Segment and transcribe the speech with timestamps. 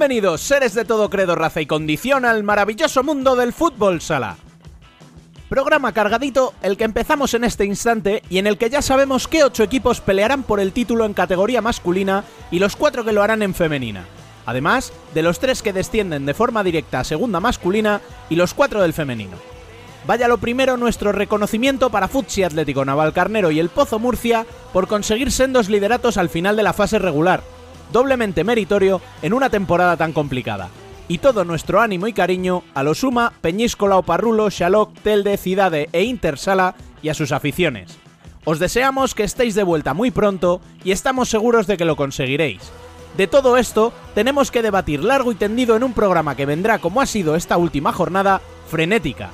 [0.00, 4.38] Bienvenidos, seres de todo credo, raza y condición, al maravilloso mundo del fútbol sala.
[5.50, 9.44] Programa cargadito, el que empezamos en este instante y en el que ya sabemos qué
[9.44, 13.42] ocho equipos pelearán por el título en categoría masculina y los cuatro que lo harán
[13.42, 14.06] en femenina.
[14.46, 18.80] Además de los tres que descienden de forma directa a segunda masculina y los cuatro
[18.80, 19.36] del femenino.
[20.06, 25.30] Vaya lo primero nuestro reconocimiento para Futsi Atlético Navalcarnero y el Pozo Murcia por conseguir
[25.30, 27.42] sendos lideratos al final de la fase regular,
[27.92, 30.68] doblemente meritorio en una temporada tan complicada
[31.10, 36.04] y todo nuestro ánimo y cariño a lo suma Peñíscola, Oparrulo, Xaloc, Telde, Cidade e
[36.04, 37.98] Intersala y a sus aficiones.
[38.44, 42.70] Os deseamos que estéis de vuelta muy pronto y estamos seguros de que lo conseguiréis.
[43.16, 47.00] De todo esto tenemos que debatir largo y tendido en un programa que vendrá como
[47.00, 49.30] ha sido esta última jornada, frenética.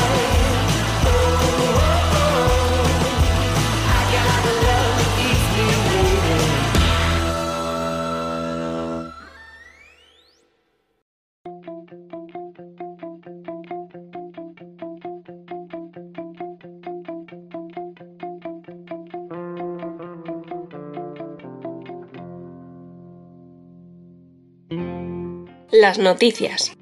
[25.81, 26.77] Las noticias.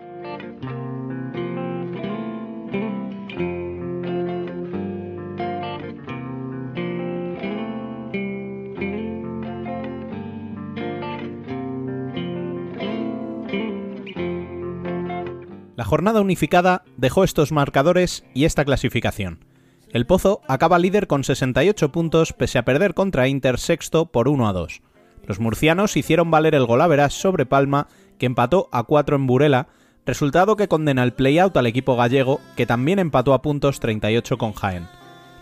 [15.77, 19.45] La jornada unificada dejó estos marcadores y esta clasificación.
[19.93, 24.49] El Pozo acaba líder con 68 puntos pese a perder contra Inter sexto por 1
[24.49, 24.81] a 2.
[25.25, 27.87] Los murcianos hicieron valer el golaveras sobre Palma,
[28.19, 29.67] que empató a 4 en Burela,
[30.05, 34.53] resultado que condena el play-out al equipo gallego, que también empató a puntos 38 con
[34.53, 34.87] Jaén.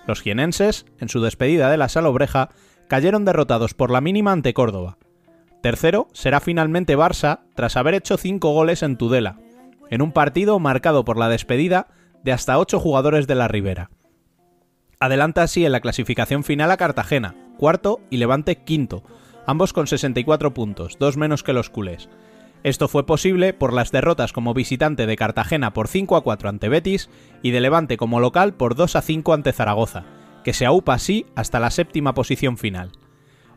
[0.07, 2.49] Los jienenses, en su despedida de la Salobreja,
[2.87, 4.97] cayeron derrotados por la mínima ante Córdoba.
[5.61, 9.39] Tercero será finalmente Barça, tras haber hecho 5 goles en Tudela,
[9.89, 11.87] en un partido marcado por la despedida
[12.23, 13.89] de hasta 8 jugadores de la Ribera.
[14.99, 19.03] Adelanta así en la clasificación final a Cartagena, cuarto y Levante quinto,
[19.45, 22.09] ambos con 64 puntos, dos menos que los culés.
[22.67, 26.67] Esto fue posible por las derrotas como visitante de Cartagena por 5 a 4 ante
[26.67, 27.09] Betis
[27.41, 30.03] y de Levante como local por 2 a 5 ante Zaragoza,
[30.43, 32.91] que se aupa así hasta la séptima posición final.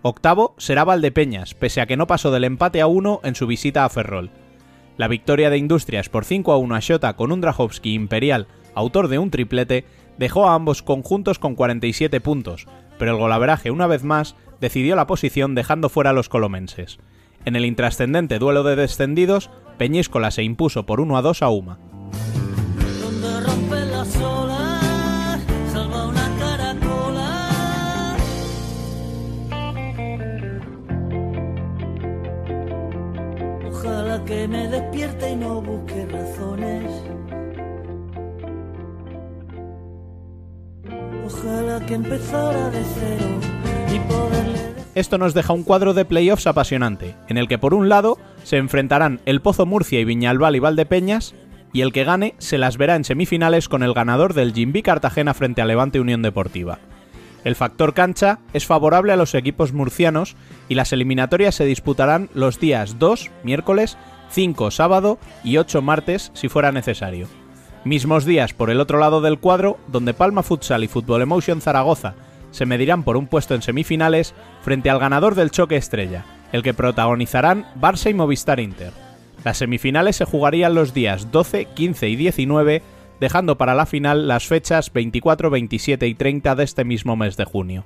[0.03, 3.85] Octavo será Valdepeñas, pese a que no pasó del empate a 1 en su visita
[3.85, 4.31] a Ferrol.
[4.97, 8.47] La victoria de Industrias por 5 a 1 a Shota con un Drahovski imperial,
[8.77, 9.87] autor de un triplete,
[10.19, 15.09] dejó a ambos conjuntos con 47 puntos, pero el golaveraje una vez más decidió la
[15.09, 17.01] posición dejando fuera a los colomenses.
[17.45, 21.79] En el intrascendente duelo de descendidos, Peñíscola se impuso por 1 a 2 a Uma.
[33.71, 36.93] Ojalá que me despierte y no busque razones.
[41.25, 43.50] Ojalá que empezara de cero
[45.01, 48.59] Esto nos deja un cuadro de playoffs apasionante, en el que por un lado se
[48.59, 51.35] enfrentarán el Pozo Murcia y Viñalbal y Valdepeñas,
[51.73, 55.33] y el que gane se las verá en semifinales con el ganador del Jimby Cartagena
[55.33, 56.81] frente a Levante Unión Deportiva.
[57.45, 60.37] El factor cancha es favorable a los equipos murcianos
[60.69, 63.97] y las eliminatorias se disputarán los días 2, miércoles,
[64.29, 67.27] 5, sábado y 8, martes, si fuera necesario.
[67.87, 72.17] Mismos días por el otro lado del cuadro, donde Palma Futsal y Fútbol Emotion Zaragoza
[72.51, 76.75] se medirán por un puesto en semifinales frente al ganador del choque estrella, el que
[76.75, 78.93] protagonizarán Barça y Movistar Inter.
[79.45, 82.83] Las semifinales se jugarían los días 12, 15 y 19,
[83.21, 87.45] dejando para la final las fechas 24, 27 y 30 de este mismo mes de
[87.45, 87.85] junio.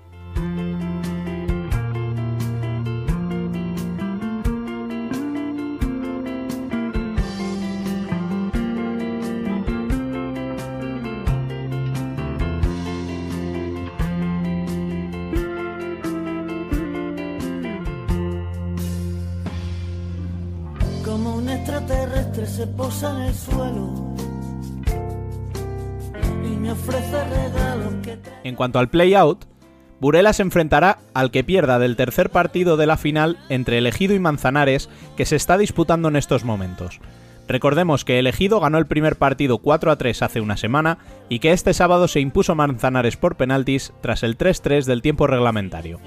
[28.55, 29.47] En cuanto al play-out,
[29.99, 34.21] Burela se enfrentará al que pierda del tercer partido de la final entre Elegido y
[34.21, 37.01] Manzanares que se está disputando en estos momentos.
[37.49, 40.99] Recordemos que Elegido ganó el primer partido 4 a 3 hace una semana
[41.29, 45.99] y que este sábado se impuso Manzanares por penaltis tras el 3-3 del tiempo reglamentario.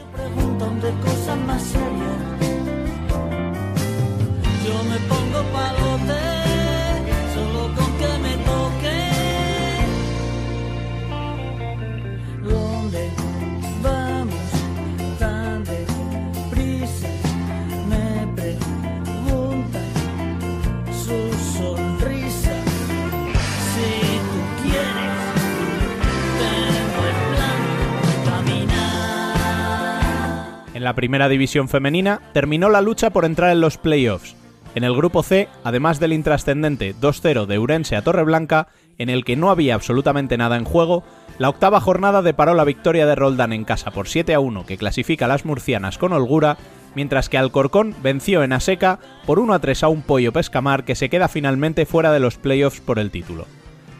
[30.87, 34.37] La primera división femenina terminó la lucha por entrar en los playoffs.
[34.73, 39.35] En el grupo C, además del intrascendente 2-0 de Urense a Torreblanca, en el que
[39.35, 41.03] no había absolutamente nada en juego,
[41.39, 44.77] la octava jornada deparó la victoria de Roldán en casa por 7 a 1 que
[44.77, 46.55] clasifica a las murcianas con holgura,
[46.95, 50.95] mientras que Alcorcón venció en Aseca por 1 a 3 a un Pollo Pescamar que
[50.95, 53.45] se queda finalmente fuera de los playoffs por el título.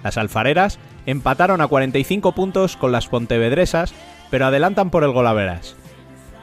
[0.06, 3.94] Las alfareras empataron a 45 puntos con las pontevedresas,
[4.32, 5.76] pero adelantan por el golaveras.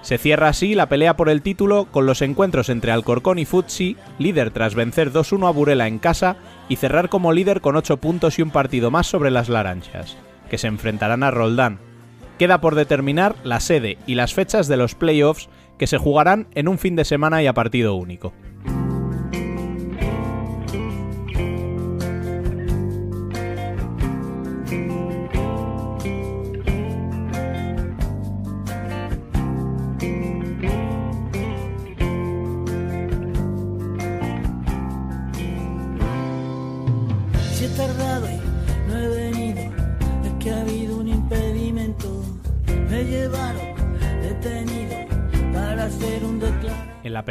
[0.04, 3.96] Se cierra así la pelea por el título con los encuentros entre Alcorcón y Futsi,
[4.18, 6.36] líder tras vencer 2-1 a Burela en casa
[6.68, 10.18] y cerrar como líder con 8 puntos y un partido más sobre las Laranjas,
[10.50, 11.78] que se enfrentarán a Roldán.
[12.38, 15.48] Queda por determinar la sede y las fechas de los playoffs
[15.78, 18.34] que se jugarán en un fin de semana y a partido único.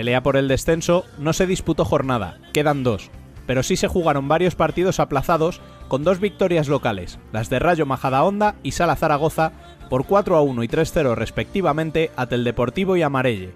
[0.03, 3.09] Pelea por el descenso no se disputó jornada, quedan dos,
[3.47, 8.55] pero sí se jugaron varios partidos aplazados con dos victorias locales, las de Rayo Majadahonda
[8.63, 9.53] y Sala Zaragoza,
[9.89, 13.53] por 4 a 1 y 3-0 respectivamente a Teldeportivo y Amarelle,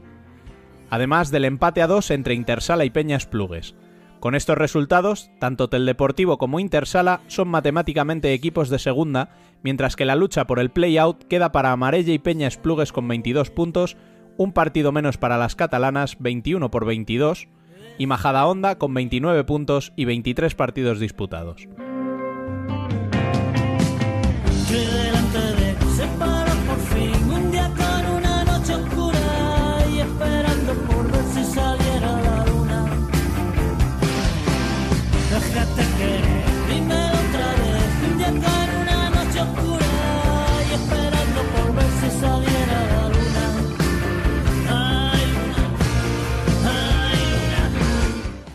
[0.90, 3.76] además del empate a 2 entre Intersala y Peñas Plugues.
[4.22, 9.32] Con estos resultados, tanto Teldeportivo como Intersala son matemáticamente equipos de segunda,
[9.64, 13.50] mientras que la lucha por el play-out queda para Amarelle y Peñas Plugues con 22
[13.50, 13.98] puntos,
[14.38, 17.48] un partido menos para las catalanas, 21 por 22,
[17.98, 21.68] y Majadahonda con 29 puntos y 23 partidos disputados.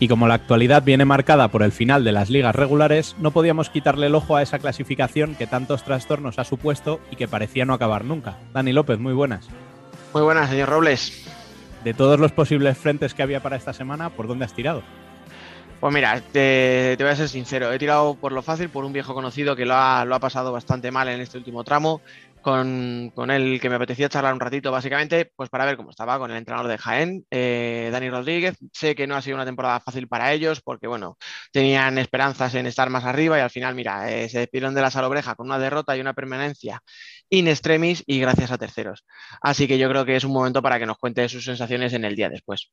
[0.03, 3.69] Y como la actualidad viene marcada por el final de las ligas regulares, no podíamos
[3.69, 7.73] quitarle el ojo a esa clasificación que tantos trastornos ha supuesto y que parecía no
[7.73, 8.37] acabar nunca.
[8.51, 9.47] Dani López, muy buenas.
[10.13, 11.25] Muy buenas, señor Robles.
[11.85, 14.83] De todos los posibles frentes que había para esta semana, ¿por dónde has tirado?
[15.79, 18.91] Pues mira, te, te voy a ser sincero, he tirado por lo fácil, por un
[18.91, 22.01] viejo conocido que lo ha, lo ha pasado bastante mal en este último tramo,
[22.43, 26.19] con, con el que me apetecía charlar un ratito, básicamente, pues para ver cómo estaba
[26.19, 28.55] con el entrenador de Jaén, eh, Dani Rodríguez.
[28.71, 31.17] Sé que no ha sido una temporada fácil para ellos, porque bueno,
[31.51, 34.91] tenían esperanzas en estar más arriba y al final, mira, eh, se despidieron de la
[34.91, 36.81] salobreja con una derrota y una permanencia
[37.29, 39.05] in extremis y gracias a terceros.
[39.41, 42.05] Así que yo creo que es un momento para que nos cuente sus sensaciones en
[42.05, 42.69] el día después.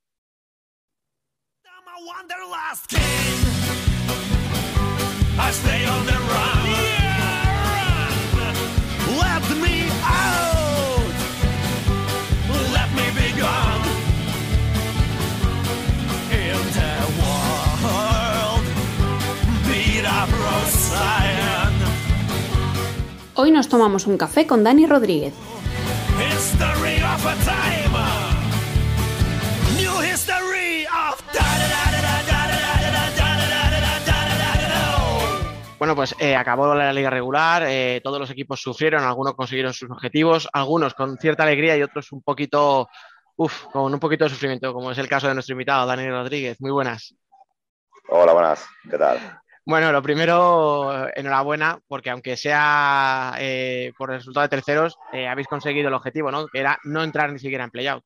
[5.40, 6.59] I stay on the run.
[23.42, 25.32] Hoy nos tomamos un café con Dani Rodríguez.
[35.78, 37.66] Bueno, pues acabó la liga regular,
[38.04, 42.20] todos los equipos sufrieron, algunos consiguieron sus objetivos, algunos con cierta alegría y otros un
[42.20, 42.90] poquito,
[43.36, 46.60] uff, con un poquito de sufrimiento, como es el caso de nuestro invitado, Daniel Rodríguez.
[46.60, 47.14] Muy buenas.
[48.10, 49.39] Hola, buenas, ¿qué tal?
[49.70, 55.86] Bueno, lo primero, enhorabuena, porque aunque sea eh, por resultado de terceros, eh, habéis conseguido
[55.86, 56.48] el objetivo, ¿no?
[56.48, 58.02] Que era no entrar ni siquiera en playout.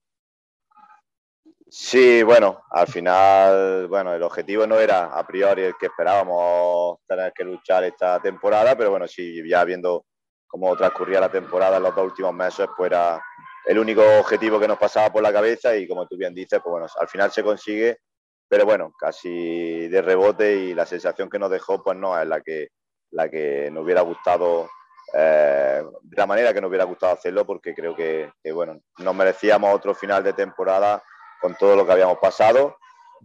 [1.67, 7.33] Sí, bueno, al final, bueno, el objetivo no era a priori el que esperábamos tener
[7.33, 10.05] que luchar esta temporada, pero bueno, sí, ya viendo
[10.47, 13.25] cómo transcurría la temporada en los dos últimos meses, pues era
[13.65, 16.71] el único objetivo que nos pasaba por la cabeza y como tú bien dices, pues
[16.71, 18.01] bueno, al final se consigue,
[18.49, 22.41] pero bueno, casi de rebote y la sensación que nos dejó, pues no es la
[22.41, 22.69] que,
[23.11, 24.69] la que nos hubiera gustado,
[25.15, 29.75] eh, de la manera que nos hubiera gustado hacerlo, porque creo que, bueno, nos merecíamos
[29.75, 31.03] otro final de temporada
[31.41, 32.77] con todo lo que habíamos pasado.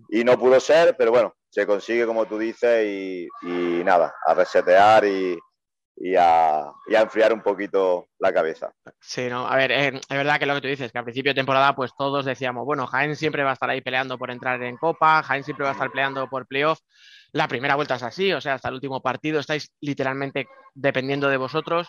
[0.07, 4.33] Y no pudo ser, pero bueno, se consigue como tú dices y, y nada, a
[4.33, 5.37] resetear y,
[5.99, 8.71] y a, y a, enfriar un poquito la cabeza.
[8.99, 11.31] Sí, no, a ver, eh, es verdad que lo que tú dices, que al principio
[11.31, 14.61] de temporada pues todos decíamos, bueno, Jaén siempre va a estar ahí peleando por entrar
[14.63, 16.79] en Copa, Jaén siempre va a estar peleando por playoff.
[17.31, 21.37] La primera vuelta es así, o sea, hasta el último partido estáis literalmente dependiendo de
[21.37, 21.87] vosotros.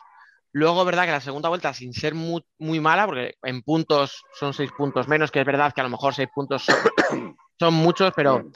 [0.53, 4.53] Luego, verdad que la segunda vuelta, sin ser muy, muy mala, porque en puntos son
[4.53, 6.77] seis puntos menos, que es verdad que a lo mejor seis puntos son,
[7.59, 8.51] son muchos, pero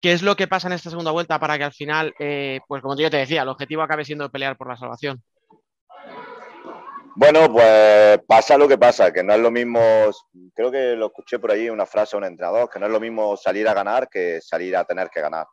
[0.00, 2.82] ¿qué es lo que pasa en esta segunda vuelta para que al final, eh, pues
[2.82, 5.22] como yo te decía, el objetivo acabe siendo pelear por la salvación?
[7.16, 9.80] Bueno, pues pasa lo que pasa, que no es lo mismo,
[10.54, 13.00] creo que lo escuché por ahí una frase a un entrenador, que no es lo
[13.00, 15.46] mismo salir a ganar que salir a tener que ganar.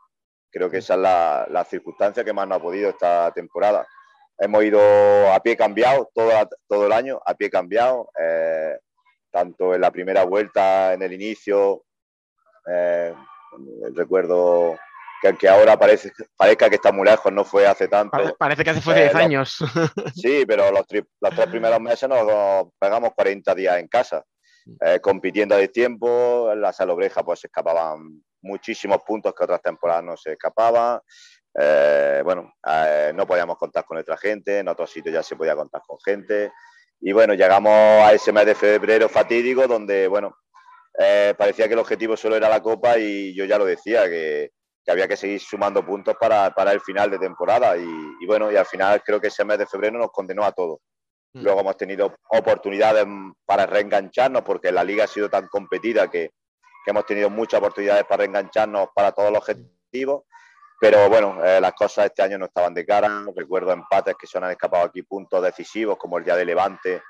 [0.49, 3.85] Creo que esa es la, la circunstancia que más nos ha podido esta temporada
[4.37, 4.79] hemos ido
[5.33, 6.31] a pie cambiado todo,
[6.67, 8.77] todo el año, a pie cambiado, eh,
[9.31, 11.83] tanto en la primera vuelta, en el inicio,
[12.69, 13.13] eh,
[13.93, 14.77] recuerdo
[15.21, 18.35] que aunque ahora parece, parezca que está muy lejos, no fue hace tanto.
[18.37, 19.57] Parece, que hace fue 10 eh, años.
[20.15, 24.23] sí, pero los, los, tres primeros meses nos pegamos 40 días en casa,
[24.81, 30.03] eh, compitiendo a tiempo, en la salobreja pues se escapaban muchísimos puntos que otras temporadas
[30.03, 30.99] no se escapaban.
[31.59, 35.55] Eh, bueno, eh, no podíamos contar con nuestra gente, en otros sitios ya se podía
[35.55, 36.51] contar con gente.
[36.99, 40.35] Y bueno, llegamos a ese mes de febrero fatídico donde, bueno,
[40.97, 44.51] eh, parecía que el objetivo solo era la Copa y yo ya lo decía, que,
[44.83, 47.77] que había que seguir sumando puntos para, para el final de temporada.
[47.77, 47.87] Y,
[48.19, 50.79] y, bueno, y al final creo que ese mes de febrero nos condenó a todos.
[51.33, 51.43] Mm.
[51.43, 53.05] Luego hemos tenido oportunidades
[53.45, 56.31] para reengancharnos porque la liga ha sido tan competida que,
[56.83, 60.23] que hemos tenido muchas oportunidades para reengancharnos para todos los objetivos
[60.79, 63.23] pero bueno, eh, las cosas este año no estaban de cara.
[63.35, 67.01] Recuerdo empates que se han escapado aquí puntos decisivos, como el día de Levante,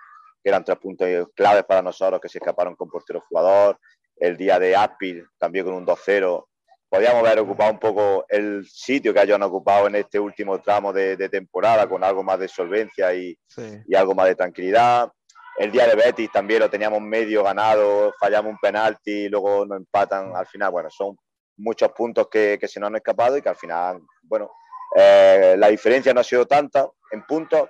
[0.43, 3.79] que eran tres puntos claves para nosotros que se escaparon con portero jugador.
[4.15, 6.45] El día de Aspil, también con un 2-0.
[6.89, 11.17] Podíamos haber ocupado un poco el sitio que hayan ocupado en este último tramo de,
[11.17, 13.83] de temporada, con algo más de solvencia y, sí.
[13.87, 15.11] y, algo más de tranquilidad.
[15.57, 20.35] El día de Betis también lo teníamos medio ganado, fallamos un penalti, luego nos empatan
[20.35, 20.71] al final.
[20.71, 21.17] Bueno, son
[21.57, 24.49] muchos puntos que, que, se nos han escapado y que al final, bueno,
[24.95, 27.69] eh, la diferencia no ha sido tanta en puntos,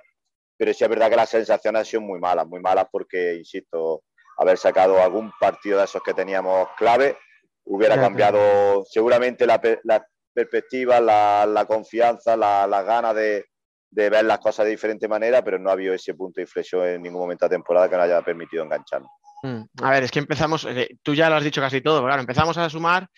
[0.58, 4.02] pero sí es verdad que las sensaciones han sido muy malas, muy malas porque, insisto,
[4.36, 7.16] haber sacado algún partido de esos que teníamos clave
[7.64, 8.08] hubiera claro.
[8.08, 13.44] cambiado seguramente la, la perspectiva, la, la confianza, las la ganas de,
[13.90, 16.86] de, ver las cosas de diferente manera, pero no ha habido ese punto de inflexión
[16.86, 19.10] en ningún momento de la temporada que nos haya permitido engancharnos.
[19.42, 19.62] Mm.
[19.82, 22.56] A ver, es que empezamos, eh, tú ya lo has dicho casi todo, claro, empezamos
[22.58, 23.08] a sumar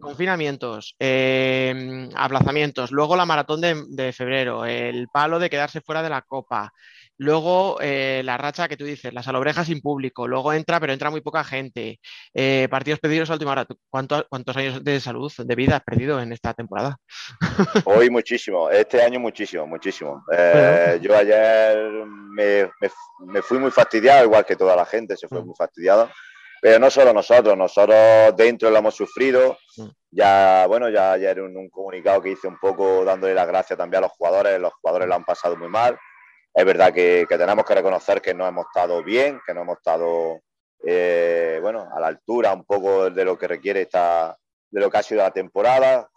[0.00, 6.10] confinamientos, eh, aplazamientos, luego la maratón de, de, febrero, el palo de quedarse fuera de
[6.10, 6.72] la copa,
[7.18, 11.10] luego eh, la racha que tú dices, las alobrejas sin público, luego entra, pero entra
[11.10, 12.00] muy poca gente,
[12.32, 13.66] eh, partidos pedidos a última hora.
[13.90, 16.96] ¿Cuánto, ¿Cuántos años de salud, de vida has perdido en esta temporada?
[17.84, 20.24] Hoy muchísimo, este año muchísimo, muchísimo.
[20.32, 21.76] Eh, yo ayer
[22.06, 22.90] me, me,
[23.26, 26.10] me, fui muy fastidiado, igual que toda la gente se fue muy fastidiada.
[26.60, 29.58] Pero no solo nosotros, nosotros dentro lo hemos sufrido.
[30.10, 34.02] Ya, bueno, ya ayer un, un comunicado que hice un poco dándole las gracias también
[34.02, 35.98] a los jugadores, los jugadores lo han pasado muy mal.
[36.52, 39.76] Es verdad que, que tenemos que reconocer que no hemos estado bien, que no hemos
[39.76, 40.40] estado,
[40.84, 44.36] eh, bueno, a la altura un poco de lo que requiere esta,
[44.70, 46.08] de lo que ha sido la temporada,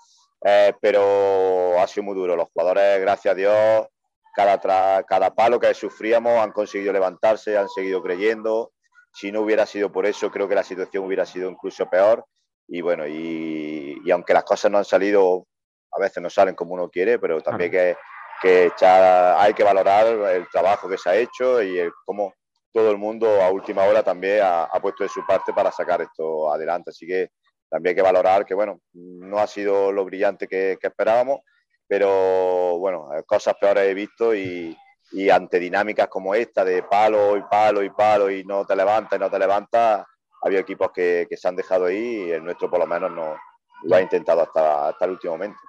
[0.43, 2.36] eh, pero ha sido muy duro.
[2.36, 3.88] Los jugadores, gracias a Dios,
[4.33, 8.71] cada, cada palo que sufríamos han conseguido levantarse, han seguido creyendo
[9.13, 12.25] si no hubiera sido por eso, creo que la situación hubiera sido incluso peor.
[12.68, 15.46] Y bueno, y, y aunque las cosas no han salido,
[15.91, 17.96] a veces no salen como uno quiere, pero también que,
[18.41, 22.34] que echar, hay que valorar el trabajo que se ha hecho y el, cómo
[22.72, 26.01] todo el mundo a última hora también ha, ha, puesto de su parte para sacar
[26.01, 26.91] esto adelante.
[26.91, 27.32] Así que
[27.70, 31.41] también hay que valorar que, bueno, no ha sido lo brillante que, que esperábamos,
[31.88, 34.77] pero bueno, cosas peores he visto y,
[35.13, 39.18] y ante dinámicas como esta de palo y palo y palo y no te levantas
[39.18, 40.06] y no te levantas,
[40.41, 43.36] había equipos que, que, se han dejado ahí y el nuestro por lo menos no
[43.84, 45.60] lo ha intentado hasta, hasta el último momento.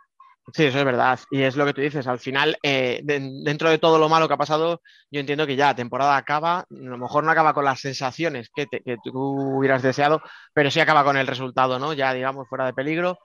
[0.52, 1.18] Sí, eso es verdad.
[1.30, 2.06] Y es lo que tú dices.
[2.08, 5.54] Al final, eh, de- dentro de todo lo malo que ha pasado, yo entiendo que
[5.54, 6.60] ya la temporada acaba.
[6.60, 9.12] A lo mejor no acaba con las sensaciones que, te- que tú
[9.58, 10.20] hubieras deseado,
[10.52, 11.92] pero sí acaba con el resultado, ¿no?
[11.92, 13.18] Ya, digamos, fuera de peligro.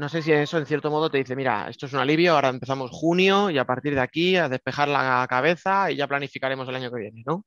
[0.00, 2.48] No sé si eso, en cierto modo, te dice, mira, esto es un alivio, ahora
[2.48, 6.76] empezamos junio y a partir de aquí a despejar la cabeza y ya planificaremos el
[6.76, 7.44] año que viene, ¿no?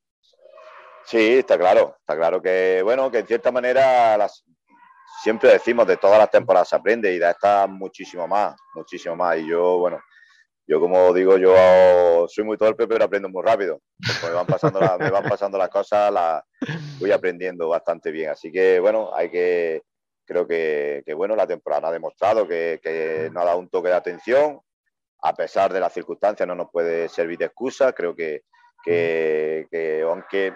[1.03, 4.45] Sí, está claro, está claro que, bueno, que en cierta manera las,
[5.23, 9.39] siempre decimos de todas las temporadas se aprende y de esta muchísimo más, muchísimo más.
[9.39, 9.99] Y yo, bueno,
[10.67, 13.81] yo como digo, yo soy muy torpe, pero aprendo muy rápido.
[14.21, 16.43] Me van pasando, las- me van pasando las cosas, las
[16.99, 18.29] voy aprendiendo bastante bien.
[18.29, 19.81] Así que, bueno, hay que,
[20.25, 23.89] creo que, que, bueno, la temporada ha demostrado que, que nos ha dado un toque
[23.89, 24.59] de atención.
[25.21, 27.93] A pesar de las circunstancias, no nos puede servir de excusa.
[27.93, 28.43] Creo que,
[28.83, 30.53] que, que aunque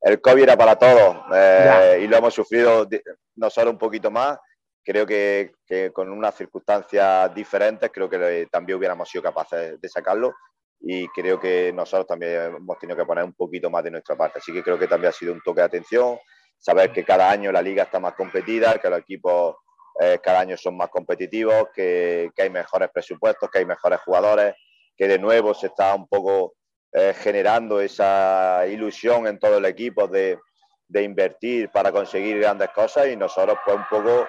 [0.00, 2.88] el COVID era para todos eh, y lo hemos sufrido
[3.36, 4.38] nosotros un poquito más.
[4.84, 9.88] Creo que, que con unas circunstancias diferentes, creo que le- también hubiéramos sido capaces de
[9.88, 10.32] sacarlo
[10.78, 14.38] y creo que nosotros también hemos tenido que poner un poquito más de nuestra parte.
[14.38, 16.18] Así que creo que también ha sido un toque de atención,
[16.58, 19.56] saber que cada año la liga está más competida, que los equipos
[19.98, 24.54] eh, cada año son más competitivos, que, que hay mejores presupuestos, que hay mejores jugadores,
[24.96, 26.54] que de nuevo se está un poco
[26.92, 30.38] eh, generando esa ilusión en todo el equipo de,
[30.86, 34.26] de invertir para conseguir grandes cosas y nosotros pues un poco,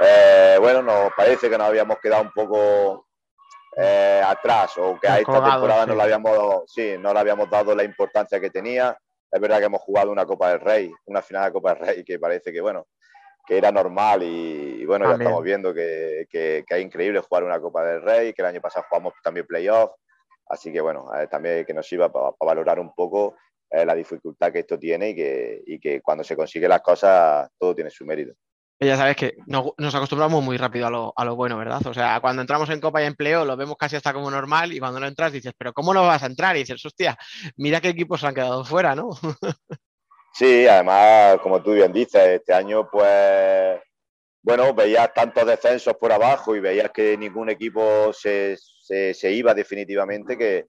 [0.00, 3.06] eh, bueno, nos parece que nos habíamos quedado un poco
[3.74, 5.88] atrás o que a esta temporada sí.
[5.88, 8.96] no le habíamos, sí, no le habíamos dado la importancia que tenía.
[9.32, 12.04] Es verdad que hemos jugado una Copa del Rey, una final de Copa del Rey
[12.04, 12.86] que parece que, bueno,
[13.46, 15.20] que era normal y, y bueno, También.
[15.20, 18.48] ya estamos viendo que, que, que es increíble jugar una Copa del Rey, que el
[18.48, 19.90] año pasado jugamos también playoff,
[20.48, 23.36] así que bueno, eh, también que nos sirva para valorar un poco
[23.70, 27.48] eh, la dificultad que esto tiene y que, y que cuando se consiguen las cosas
[27.58, 28.34] todo tiene su mérito.
[28.82, 31.86] Ya sabes que nos, acostumbramos muy rápido a lo, a lo bueno, ¿verdad?
[31.86, 34.80] O sea, cuando entramos en Copa y Empleo lo vemos casi hasta como normal y
[34.80, 36.56] cuando no entras dices, pero ¿cómo no vas a entrar?
[36.56, 37.16] Y dices, hostia,
[37.56, 39.10] mira qué equipos se han quedado fuera, ¿no?
[40.34, 43.78] Sí, además, como tú bien dices, este año, pues,
[44.42, 49.52] bueno, veías tantos descensos por abajo y veías que ningún equipo se, se, se iba
[49.52, 50.68] definitivamente, que,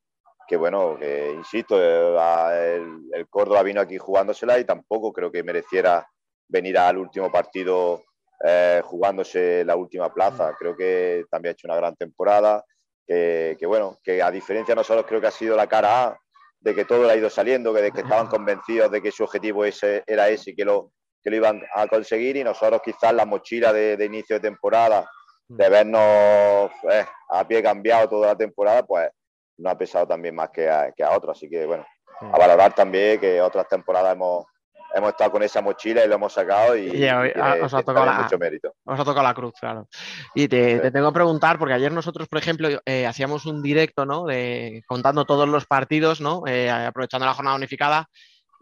[0.49, 0.99] que, bueno,
[1.33, 6.05] insisto, eh, el, el Córdoba vino aquí jugándosela y tampoco creo que mereciera
[6.47, 8.03] venir al último partido
[8.43, 10.55] eh, jugándose la última plaza.
[10.57, 12.63] Creo que también ha hecho una gran temporada,
[13.05, 16.19] que, que, bueno, que a diferencia de nosotros creo que ha sido la cara A
[16.59, 19.23] de que todo le ha ido saliendo, que, de que estaban convencidos de que su
[19.23, 23.13] objetivo ese, era ese y que lo, que lo iban a conseguir y nosotros quizás
[23.13, 25.09] la mochila de, de inicio de temporada,
[25.47, 29.09] de vernos eh, a pie cambiado toda la temporada, pues
[29.57, 31.37] no ha pesado también más que a, que a otros.
[31.37, 31.85] Así que bueno,
[32.21, 34.45] a valorar también que otras temporadas hemos,
[34.93, 37.61] hemos estado con esa mochila y lo hemos sacado y, Y hoy, y ah, tiene-
[37.61, 38.73] os ha tocado la- mucho mérito.
[38.85, 39.87] Os ha tocado la cruz, claro.
[40.35, 44.05] Y te, te tengo que preguntar, porque ayer nosotros, por ejemplo, eh, hacíamos un directo,
[44.05, 44.25] ¿no?
[44.25, 46.43] De, contando todos los partidos, ¿no?
[46.47, 48.07] Eh, aprovechando la jornada unificada.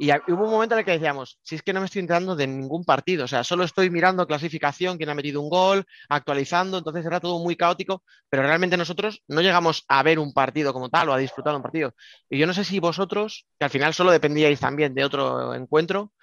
[0.01, 2.35] Y hubo un momento en el que decíamos, si es que no me estoy enterando
[2.35, 6.79] de ningún partido, o sea, solo estoy mirando clasificación, quién ha metido un gol, actualizando,
[6.79, 10.89] entonces era todo muy caótico, pero realmente nosotros no llegamos a ver un partido como
[10.89, 11.93] tal o a disfrutar de un partido.
[12.31, 16.13] Y yo no sé si vosotros, que al final solo dependíais también de otro encuentro,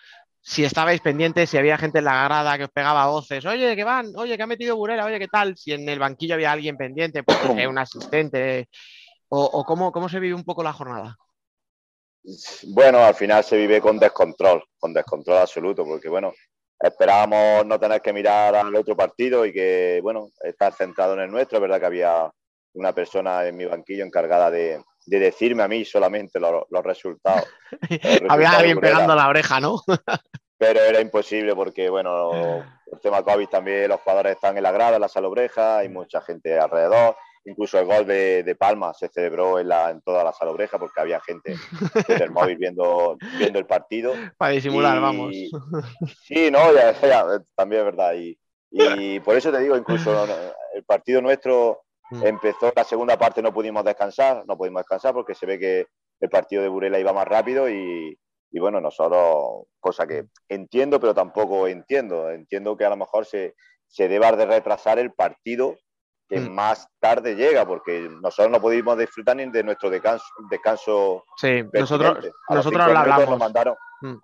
[0.40, 3.84] si estabais pendientes, si había gente en la grada que os pegaba voces, oye, que
[3.84, 5.56] van, oye, que ha metido Burela, oye, ¿qué tal?
[5.56, 8.68] Si en el banquillo había alguien pendiente, pues, sé, un asistente,
[9.28, 11.16] o, o cómo, cómo se vive un poco la jornada.
[12.68, 16.32] Bueno, al final se vive con descontrol, con descontrol absoluto, porque bueno,
[16.78, 21.30] esperábamos no tener que mirar al otro partido y que, bueno, estar centrado en el
[21.30, 21.58] nuestro.
[21.58, 22.30] Es verdad que había
[22.74, 27.46] una persona en mi banquillo encargada de, de decirme a mí solamente los, los resultados.
[28.22, 29.82] los había alguien pegando la oreja, ¿no?
[30.58, 34.96] pero era imposible porque, bueno, el tema COVID también, los jugadores están en la grada,
[34.96, 37.16] en la salobreja, hay mucha gente alrededor.
[37.48, 41.00] Incluso el gol de, de Palma se celebró en, la, en toda la salobreja porque
[41.00, 41.56] había gente
[42.06, 44.14] desde el móvil viendo, viendo el partido.
[44.36, 45.34] Para disimular, Y- vamos.
[46.22, 47.24] Sí, no, ya, ya,
[47.56, 48.14] también es verdad.
[48.14, 48.38] Y,
[48.70, 50.24] y por eso te digo, incluso
[50.74, 52.24] el partido nuestro Mm.
[52.26, 55.86] empezó la segunda parte, no pudimos descansar, no pudimos descansar porque se ve que
[56.20, 58.18] el partido de Burela iba más rápido y,
[58.50, 62.30] y bueno, nosotros, cosa que entiendo, pero tampoco entiendo.
[62.30, 63.54] Entiendo que a lo mejor se,
[63.86, 65.76] se deba de retrasar el partido
[66.28, 66.52] que Mm.
[66.54, 72.18] más tarde llega, porque nosotros no pudimos disfrutar ni de nuestro descanso, descanso Sí, nosotros.
[72.48, 73.30] A los nosotros cinco lo minutos hablamos.
[73.30, 74.16] Nos mandaron, Mm.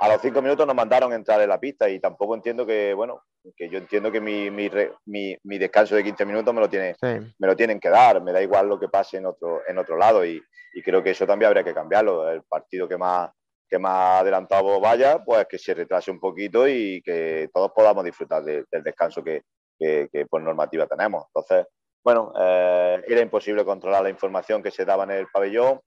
[0.00, 3.22] A los cinco minutos nos mandaron entrar en la pista y tampoco entiendo que, bueno,
[3.56, 4.68] que yo entiendo que mi, mi,
[5.06, 7.32] mi- mi descanso de 15 minutos me lo, tiene, Sí.
[7.38, 9.96] me lo tienen que dar, me da igual lo que pase en otro, en otro
[9.96, 10.42] lado y,
[10.74, 12.28] y creo que eso también habría que cambiarlo.
[12.28, 13.30] El partido que más,
[13.68, 18.42] que más adelantado vaya, pues que se retrase un poquito y que todos podamos disfrutar
[18.42, 19.42] de- del descanso que,
[19.78, 21.24] que- que por normativa tenemos.
[21.28, 21.66] Entonces,
[22.04, 25.80] bueno, eh, era imposible controlar la información que se daba en el pabellón.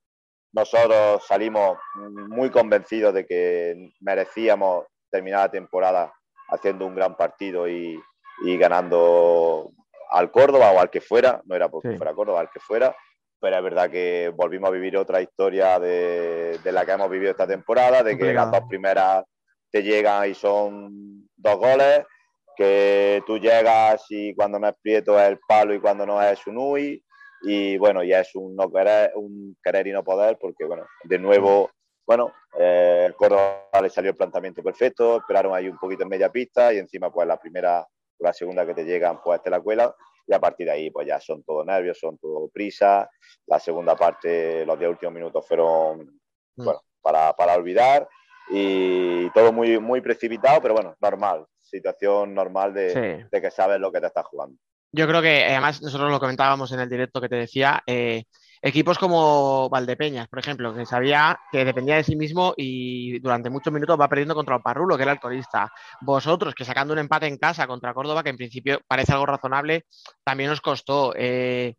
[0.54, 6.13] Nosotros salimos muy convencidos de que merecíamos terminar la temporada
[6.50, 8.02] haciendo un gran partido y,
[8.43, 9.71] y ganando
[10.10, 11.97] al Córdoba o al que fuera, no era porque Sí.
[11.97, 12.95] fuera Córdoba, al que fuera,
[13.39, 17.32] pero es verdad que volvimos a vivir otra historia de, de la que hemos vivido
[17.32, 19.23] esta temporada, de que las dos primeras
[19.69, 22.06] te llegan y son dos goles,
[22.58, 26.46] que tú llegas y cuando no es Prieto es el palo y cuando no es
[26.48, 27.04] un UI,
[27.43, 31.20] y bueno, ya es un, no querer, un querer y no poder, porque bueno, de
[31.20, 31.70] nuevo,
[32.06, 36.32] bueno, eh, el Córdoba le salió el planteamiento perfecto, esperaron ahí un poquito en media
[36.32, 39.62] pista y encima pues la primera o la segunda que te llegan pues te la
[39.62, 43.10] cuela y a partir de ahí pues ya son todo nervios, son todo prisa,
[43.46, 46.20] la segunda parte, los 10 últimos minutos fueron
[46.58, 46.65] Mm.
[46.65, 48.08] bueno, para, para olvidar
[48.50, 53.28] y todo muy, muy precipitado, pero bueno, normal, situación normal de, Sí.
[53.32, 54.58] de que sabes lo que te estás jugando.
[54.92, 58.24] Yo creo que además nosotros lo comentábamos en el directo que te decía, eh,
[58.62, 63.72] equipos como Valdepeñas, por ejemplo, que sabía que dependía de sí mismo y durante muchos
[63.72, 65.72] minutos va perdiendo contra Parrulo, que era el colista.
[66.02, 69.86] Vosotros, que sacando un empate en casa contra Córdoba, que en principio parece algo razonable,
[70.24, 71.14] también os costó.
[71.16, 71.76] Eh,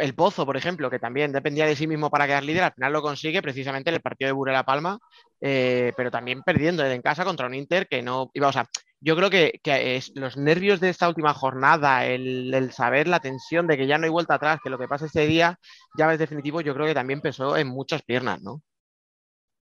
[0.00, 2.92] el Pozo, por ejemplo, que también dependía de sí mismo para quedar líder, al final
[2.92, 4.98] lo consigue precisamente en el partido de Burela Palma,
[5.40, 8.66] eh, pero también perdiendo en casa contra un Inter que no iba, o sea,
[9.00, 13.20] yo creo que, que es, los nervios de esta última jornada, el, el, saber la
[13.20, 15.58] tensión de que ya no hay vuelta atrás, que lo que pasa este día
[15.96, 18.62] ya es definitivo, yo creo que también pesó en muchas piernas, ¿no?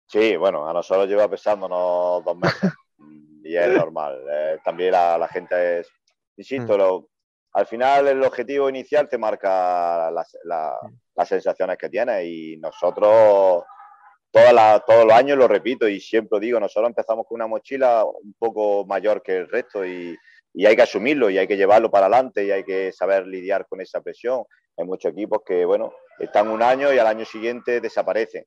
[0.07, 2.71] Sí, bueno, a nosotros lleva pesándonos dos meses
[3.43, 4.23] y es normal.
[4.31, 5.89] Eh, también la, la, gente es,
[6.37, 6.77] insisto, Mm.
[6.77, 7.09] lo,
[7.55, 10.77] al final el objetivo inicial te marca las, la,
[11.15, 13.63] las sensaciones que tienes y nosotros
[14.33, 18.35] la, todos los años lo repito y siempre digo, nosotros empezamos con una mochila un
[18.37, 20.17] poco mayor que el resto y,
[20.53, 23.65] y hay que asumirlo y hay que llevarlo para adelante y hay que saber lidiar
[23.67, 24.43] con esa presión.
[24.75, 28.45] Hay muchos equipos que, bueno, están un año y al año siguiente desaparecen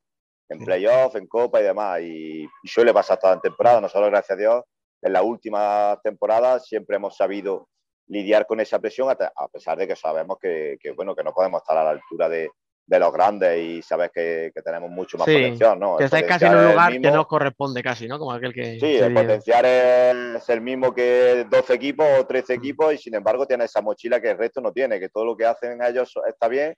[0.50, 2.02] en playoff, en copa y demás.
[2.02, 3.80] Y, y suele pasar toda la temporada.
[3.80, 4.64] Nosotros, gracias a Dios,
[5.00, 7.68] en la última temporada siempre hemos sabido
[8.08, 11.62] lidiar con esa presión, a pesar de que sabemos que, que bueno, que no podemos
[11.62, 12.50] estar a la altura de,
[12.88, 15.98] de los grandes y sabes que, que tenemos mucho más sí, potencial, ¿no?
[15.98, 18.18] Que estáis casi en un lugar que no corresponde casi, ¿no?
[18.18, 18.80] Como aquel que...
[18.80, 23.46] Sí, el potencial es el mismo que 12 equipos o 13 equipos y sin embargo
[23.46, 26.48] tiene esa mochila que el resto no tiene, que todo lo que hacen ellos está
[26.48, 26.74] bien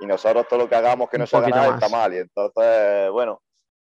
[0.00, 2.12] y nosotros todo lo que hagamos que no se haga nada está mal.
[2.12, 3.40] Y entonces, bueno,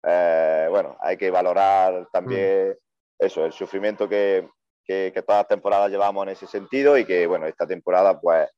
[0.02, 3.24] eh, bueno, hay que valorar también mm.
[3.24, 4.48] eso, el sufrimiento que,
[4.86, 8.48] que, que todas las temporadas llevamos en ese sentido y que, bueno, esta temporada pues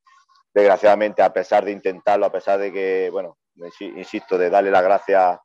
[0.53, 3.39] desgraciadamente, a pesar de intentarlo, a pesar de que, bueno,
[3.81, 5.39] insisto, de darle las gracias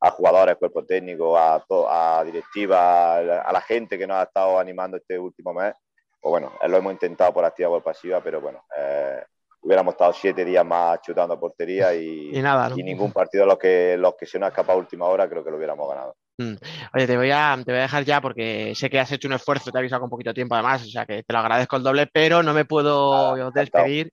[0.00, 4.96] a jugadores, cuerpo técnico, a, a directiva, a la gente que nos ha estado animando
[4.96, 5.74] este último mes,
[6.20, 9.24] pues bueno, lo hemos intentado por activa o por pasiva, pero bueno, eh,
[9.62, 12.78] hubiéramos estado siete días más chutando portería y, y, nada, ¿no?
[12.78, 15.44] y ningún partido los que, los que se nos ha escapado a última hora creo
[15.44, 16.16] que lo hubiéramos ganado.
[16.38, 16.54] Mm.
[16.94, 19.34] Oye, te voy, a, te voy a dejar ya porque sé que has hecho un
[19.34, 21.82] esfuerzo, te he avisado con poquito tiempo además, o sea que te lo agradezco el
[21.82, 24.10] doble, pero no me puedo ah, despedir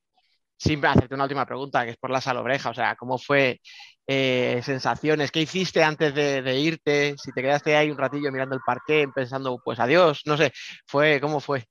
[0.58, 2.70] sin hacerte una última pregunta, que es por la salobreja.
[2.70, 3.62] O sea, ¿cómo fue
[4.06, 5.32] eh, sensaciones?
[5.32, 7.16] ¿Qué hiciste antes de, de, irte?
[7.18, 10.52] Si te quedaste ahí un ratillo mirando el parque, pensando, pues adiós, no sé,
[10.86, 11.64] fue, ¿cómo fue?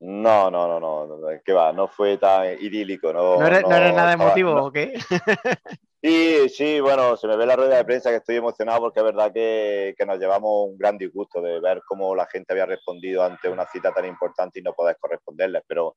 [0.00, 1.72] No, no, no, no, no, ¿qué va?
[1.72, 3.12] No fue tan idílico.
[3.12, 4.94] ¿No, ¿No eres, no, no eres nada emotivo o qué?
[6.02, 9.04] sí, sí, bueno, se me ve la rueda de prensa que estoy emocionado porque es
[9.04, 13.22] verdad que, que, nos llevamos un gran disgusto de ver cómo la gente había respondido
[13.22, 15.62] ante una cita tan importante y no poder corresponderles.
[15.66, 15.96] Pero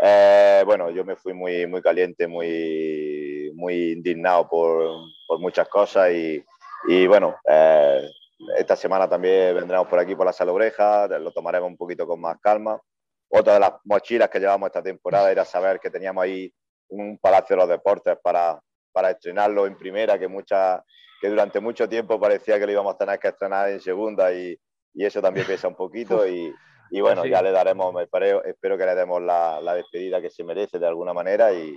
[0.00, 4.90] eh, bueno, yo me fui muy, muy caliente, muy, muy indignado por,
[5.26, 6.44] por muchas cosas y,
[6.88, 8.08] y bueno, eh,
[8.56, 12.38] esta semana también vendremos por aquí por la Salobreja, lo tomaremos un poquito con más
[12.40, 12.80] calma.
[13.28, 16.52] Otra de las mochilas que llevamos esta temporada era saber que teníamos ahí
[16.88, 18.60] un Palacio de los Deportes para,
[18.92, 20.82] para estrenarlo en primera, que, mucha,
[21.20, 24.56] que durante mucho tiempo parecía que lo íbamos a tener que estrenar en segunda y,
[24.94, 26.26] y eso también pesa un poquito.
[26.26, 26.52] Y,
[26.90, 27.30] y bueno, sí.
[27.30, 30.86] ya le daremos, espero, espero que le demos la, la, despedida que se merece de
[30.86, 31.52] alguna manera.
[31.52, 31.76] Y,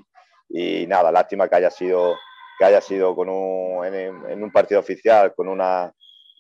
[0.50, 2.16] y nada, lástima que haya sido,
[2.60, 5.92] que haya sido con un, en, en un partido oficial con una,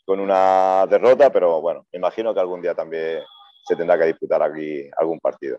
[0.05, 3.23] con una derrota, pero bueno, me imagino que algún día también
[3.65, 5.57] se tendrá que disputar aquí algún partido.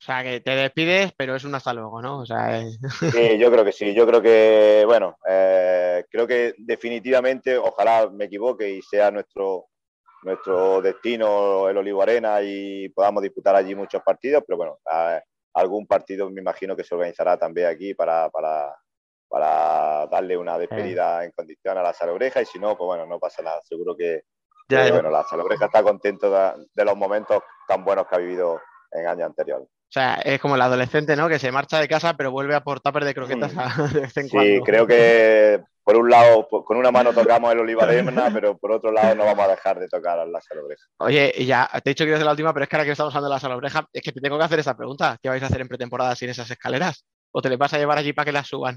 [0.00, 2.20] O sea, que te despides, pero es un hasta luego, ¿no?
[2.20, 2.78] O sea, es...
[3.12, 3.92] Sí, yo creo que sí.
[3.92, 9.66] Yo creo que, bueno, eh, creo que definitivamente, ojalá me equivoque y sea nuestro,
[10.22, 15.20] nuestro destino el Olivo Arena y podamos disputar allí muchos partidos, pero bueno, a,
[15.52, 18.74] algún partido me imagino que se organizará también aquí para, para,
[19.28, 21.26] para darle una despedida eh.
[21.26, 23.60] en condición a la Salobreja y si no, pues bueno, no pasa nada.
[23.68, 24.22] Seguro que,
[24.66, 28.18] ya, que bueno, la Salobreja está contento de, de, los momentos tan buenos que ha
[28.18, 29.68] vivido en años anteriores.
[29.90, 31.28] O sea, es como el adolescente, ¿no?
[31.28, 34.16] Que se marcha de casa, pero vuelve a por tupper de croquetas a- de vez
[34.16, 34.62] en Sí, cuando.
[34.64, 38.92] creo que por un lado, po- con una mano tocamos el Olivarena, pero por otro
[38.92, 40.84] lado no vamos a dejar de tocar la salobreja.
[40.98, 42.92] Oye, y ya te he dicho que de la última, pero es que ahora que
[42.92, 45.18] estamos hablando de la salobreja, es que te tengo que hacer esta pregunta.
[45.20, 47.04] ¿Qué vais a hacer en pretemporada sin esas escaleras?
[47.32, 48.76] ¿O te les vas a llevar allí para que las suban?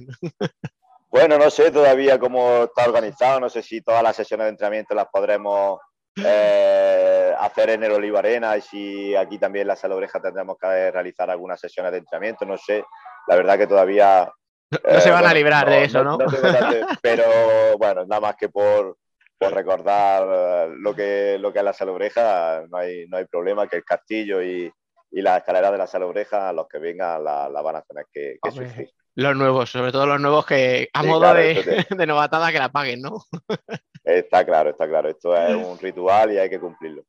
[1.11, 4.95] Bueno, no sé todavía cómo está organizado, no sé si todas las sesiones de entrenamiento
[4.95, 5.79] las podremos
[6.15, 11.29] eh, hacer en el Olivarena y si aquí también en la Salobreja tendremos que realizar
[11.29, 12.83] algunas sesiones de entrenamiento, no sé.
[13.27, 14.31] La verdad que todavía...
[14.71, 16.17] No se eh, van a librar de eso, ¿no?
[17.01, 18.97] pero bueno, nada más que por,
[19.37, 23.67] por recordar eh, lo que, lo que es la Salobreja, no hay, no hay problema
[23.67, 24.71] que el castillo y,
[25.11, 28.37] y las escaleras de la Salobreja, los que vengan la, la van a tener que,
[28.41, 28.91] que sufrir.
[29.15, 32.69] Los nuevos, sobre todo los nuevos que a Sí, modo claro, de, novatada que la
[32.71, 33.17] paguen, ¿no?
[34.03, 35.09] Está claro, está claro.
[35.09, 37.03] Esto es un ritual y hay que cumplirlo.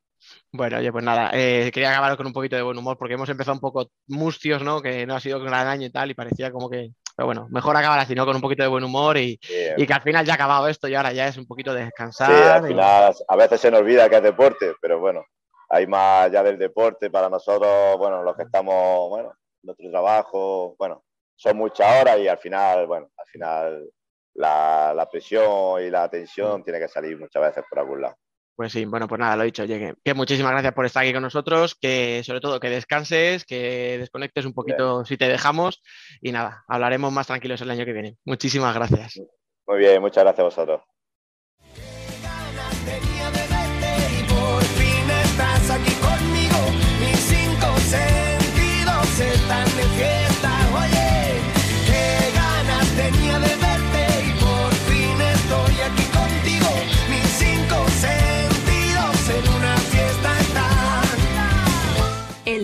[0.53, 3.29] Bueno, oye, pues nada, eh, quería acabar con un poquito de buen humor porque hemos
[3.29, 4.81] empezado un poco mustios, ¿no?
[4.81, 6.91] Que no ha sido gran año y tal, y parecía como que.
[7.17, 8.25] Pero bueno, mejor acabar así, ¿no?
[8.27, 9.39] Con un poquito de buen humor y,
[9.77, 11.83] y que al final ya ha acabado esto y ahora ya es un poquito de
[11.83, 12.57] Sí, descansar.
[12.59, 15.25] al y- final a veces se nos olvida que es deporte, pero bueno,
[15.69, 21.04] hay más allá del deporte para nosotros, bueno, los que estamos, bueno, nuestro trabajo, bueno,
[21.37, 23.91] son muchas horas y al final, bueno, al final
[24.35, 28.17] la, la presión y la tensión tiene que salir muchas veces por algún lado.
[28.57, 31.23] Pues sí, bueno, pues nada, lo dicho, oye, que, muchísimas gracias por estar aquí con
[31.23, 35.83] nosotros, que sobre todo que descanses, que desconectes un poquito si te dejamos
[36.21, 38.17] y nada, hablaremos más tranquilos el año que viene.
[38.25, 39.21] Muchísimas gracias.
[39.67, 40.83] Muy bien, muchas gracias a vosotros.
[42.85, 46.59] Tenía de verte y por fin estás aquí conmigo.
[47.01, 50.24] Mis cinco sentidos están de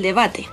[0.01, 0.49] El debate.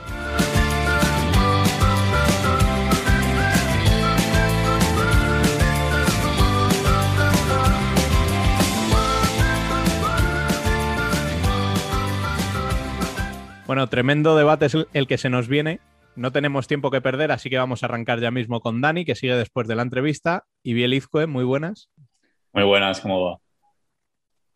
[13.66, 15.80] Bueno, tremendo debate es el- que se nos viene.
[16.16, 19.16] No tenemos tiempo que perder, así que vamos a arrancar ya mismo con Dani, que
[19.16, 21.90] sigue después de la entrevista, y Biel Izcue, muy buenas.
[22.54, 23.38] Muy buenas, ¿cómo va?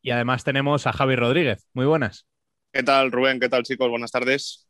[0.02, 2.26] Y además tenemos a Javi Rodríguez, muy buenas.
[2.74, 3.40] ¿Qué tal, Rubén?
[3.40, 3.90] ¿Qué tal, chicos?
[3.90, 4.68] Buenas tardes.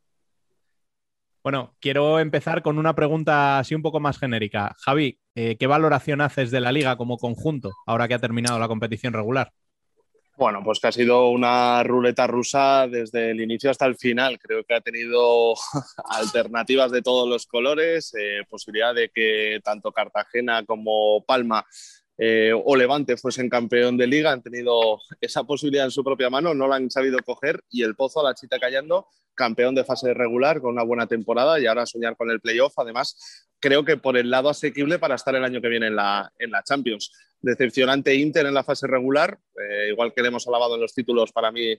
[1.42, 4.76] Bueno, quiero empezar con una pregunta así un poco más genérica.
[4.78, 8.68] Javi, eh, ¿qué valoración haces de la liga como conjunto ahora que ha terminado la
[8.68, 9.52] competición regular?
[10.36, 14.38] Bueno, pues que ha sido una ruleta rusa desde el inicio hasta el final.
[14.38, 15.54] Creo que ha tenido
[16.10, 21.66] alternativas de todos los colores, eh, posibilidad de que tanto Cartagena como Palma
[22.16, 24.30] eh, o Levante fuesen campeón de liga.
[24.30, 27.96] Han tenido esa posibilidad en su propia mano, no la han sabido coger y el
[27.96, 31.86] Pozo, a la chita callando, campeón de fase regular con una buena temporada y ahora
[31.86, 32.78] soñar con el playoff.
[32.78, 36.32] Además, creo que por el lado asequible para estar el año que viene en la,
[36.38, 37.12] en la Champions.
[37.40, 41.32] Decepcionante Inter en la fase regular, eh, igual que le hemos alabado en los títulos,
[41.32, 41.76] para mí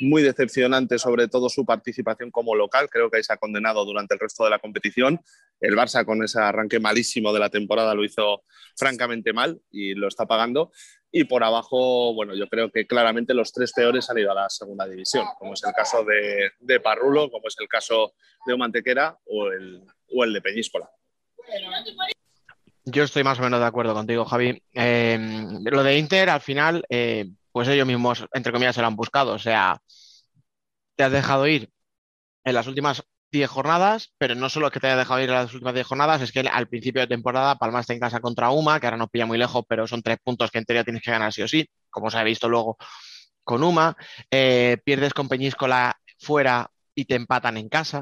[0.00, 2.88] muy decepcionante, sobre todo su participación como local.
[2.90, 5.20] Creo que ahí se ha condenado durante el resto de la competición.
[5.60, 8.42] El Barça, con ese arranque malísimo de la temporada, lo hizo
[8.76, 10.72] francamente mal y lo está pagando.
[11.16, 14.50] Y por abajo, bueno, yo creo que claramente los tres peores han ido a la
[14.50, 19.16] segunda división, como es el caso de, de Parrulo, como es el caso de Mantequera
[19.26, 19.80] o el,
[20.12, 20.90] o el de Peñíscola.
[22.84, 24.60] Yo estoy más o menos de acuerdo contigo, Javi.
[24.72, 25.16] Eh,
[25.62, 29.34] lo de Inter, al final, eh, pues ellos mismos, entre comillas, se lo han buscado.
[29.34, 29.80] O sea,
[30.96, 31.70] te has dejado ir
[32.42, 35.52] en las últimas 10 jornadas, pero no solo es que te haya dejado ir las
[35.52, 38.80] últimas 10 jornadas, es que al principio de temporada Palma está en casa contra Uma,
[38.80, 41.10] que ahora nos pilla muy lejos, pero son tres puntos que en teoría tienes que
[41.10, 42.76] ganar sí o sí, como se ha visto luego
[43.44, 43.96] con Uma.
[44.30, 48.00] Eh, pierdes con Peñíscola fuera y te empatan en casa.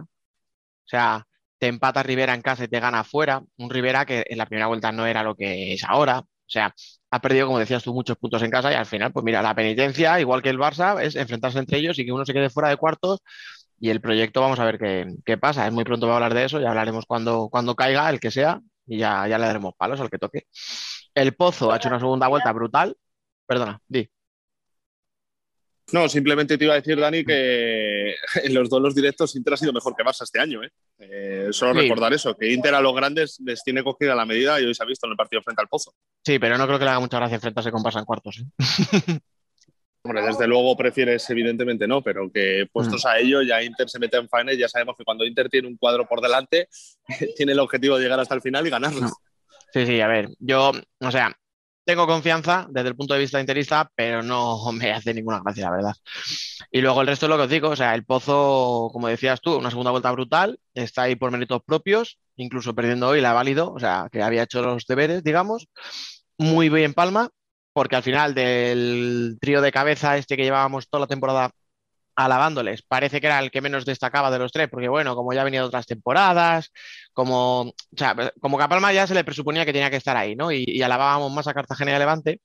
[0.84, 1.26] O sea,
[1.58, 3.42] te empata Rivera en casa y te gana fuera.
[3.56, 6.20] Un Rivera que en la primera vuelta no era lo que es ahora.
[6.20, 6.74] O sea,
[7.10, 9.54] ha perdido, como decías tú, muchos puntos en casa y al final, pues mira, la
[9.54, 12.68] penitencia, igual que el Barça, es enfrentarse entre ellos y que uno se quede fuera
[12.68, 13.20] de cuartos.
[13.84, 15.66] Y el proyecto, vamos a ver qué, qué pasa.
[15.66, 18.60] Es muy pronto para hablar de eso, ya hablaremos cuando, cuando caiga, el que sea,
[18.86, 20.46] y ya, ya le daremos palos al que toque.
[21.12, 22.96] El Pozo ha hecho una segunda vuelta brutal.
[23.44, 24.08] Perdona, di.
[25.92, 28.10] No, simplemente te iba a decir, Dani, que
[28.44, 30.62] en los duelos directos Inter ha sido mejor que Barça este año.
[30.62, 30.70] ¿eh?
[31.00, 31.80] Eh, solo Sí.
[31.80, 34.84] recordar eso, que Inter a los grandes les tiene cogida la medida y hoy se
[34.84, 35.92] ha visto en el partido frente al Pozo.
[36.24, 38.38] Sí, pero no creo que le haga mucha gracia enfrentarse con Barça en cuartos.
[38.38, 39.18] ¿eh?
[40.04, 44.16] Hombre, desde luego prefieres, evidentemente no, pero que puestos a ello, ya Inter se mete
[44.16, 46.68] en faena y ya sabemos que cuando Inter tiene un cuadro por delante,
[47.36, 49.08] tiene el objetivo de llegar hasta el final y ganarlo.
[49.72, 51.32] Sí, sí, a ver, yo, o sea,
[51.84, 55.76] tengo confianza desde el punto de vista interista, pero no me hace ninguna gracia, la
[55.76, 55.94] verdad.
[56.70, 59.40] Y luego el resto es lo que os digo, o sea, el Pozo, como decías
[59.40, 63.34] tú, una segunda vuelta brutal, está ahí por méritos propios, incluso perdiendo hoy la ha
[63.34, 65.68] válido, o sea, que había hecho los deberes, digamos,
[66.38, 67.30] muy bien Palma,
[67.72, 71.50] porque al final del trío de cabeza este que llevábamos toda la temporada
[72.14, 75.42] alabándoles, parece que era el que menos destacaba de los tres, porque bueno, como ya
[75.42, 76.70] ha venido otras temporadas,
[77.12, 77.74] como, o
[78.40, 80.52] como que a Palma ya se le presuponía que tenía que estar ahí, ¿no?
[80.52, 82.40] Y, alabábamos más a Cartagena y a Levante,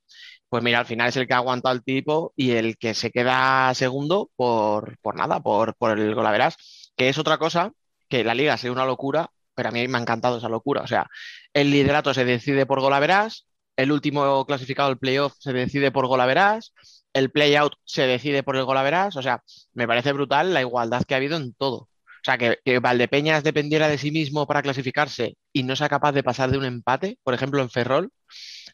[0.50, 3.12] pues mira, al final es el que ha aguantado el tipo y el que se
[3.12, 6.58] queda segundo por, por nada, por, por el golaveras,
[6.96, 7.72] que es otra cosa,
[8.10, 10.88] que la liga sea una locura, pero a mí me ha encantado esa locura, o
[10.88, 11.10] sea,
[11.54, 13.47] el liderato se decide por golaveras,
[13.78, 16.74] el último clasificado del playoff se decide por golaveras,
[17.14, 21.14] el play-out se decide por el golaveras, o sea, me parece brutal la igualdad que
[21.14, 21.78] ha habido en todo.
[21.78, 21.90] O
[22.24, 26.24] sea, que, que, Valdepeñas dependiera de sí mismo para clasificarse y no sea capaz de
[26.24, 28.12] pasar de un empate, por ejemplo, en Ferrol,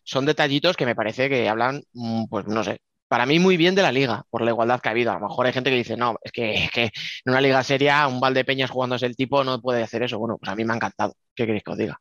[0.03, 3.75] son detallitos que me parece que hablan, mm, pues no sé, para mí muy bien
[3.75, 5.11] de la liga, por la igualdad que ha habido.
[5.11, 7.63] A lo mejor hay gente que dice, no, es que, es que en una liga
[7.63, 10.17] seria, un Valdepeñas jugándose el tipo no puede hacer eso.
[10.19, 11.13] Bueno, pues a mí me ha encantado.
[11.35, 11.99] ¿Qué queréis que os diga?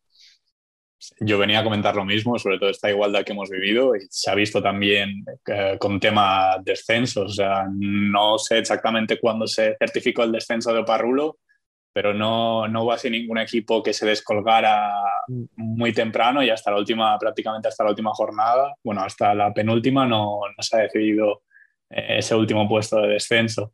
[1.21, 4.31] Yo venía a comentar lo mismo, sobre todo esta igualdad que hemos vivido y se
[4.31, 7.33] ha visto también eh, con tema descensos.
[7.33, 11.39] O sea, no sé exactamente cuándo se certificó el descenso de Parrulo,
[11.93, 14.93] pero no, no hubo así ningún equipo que se descolgara
[15.57, 20.07] muy temprano y hasta la última, prácticamente hasta la última jornada, bueno, hasta la penúltima
[20.07, 21.43] no, no se ha decidido
[21.91, 23.73] eh, ese último puesto de descenso.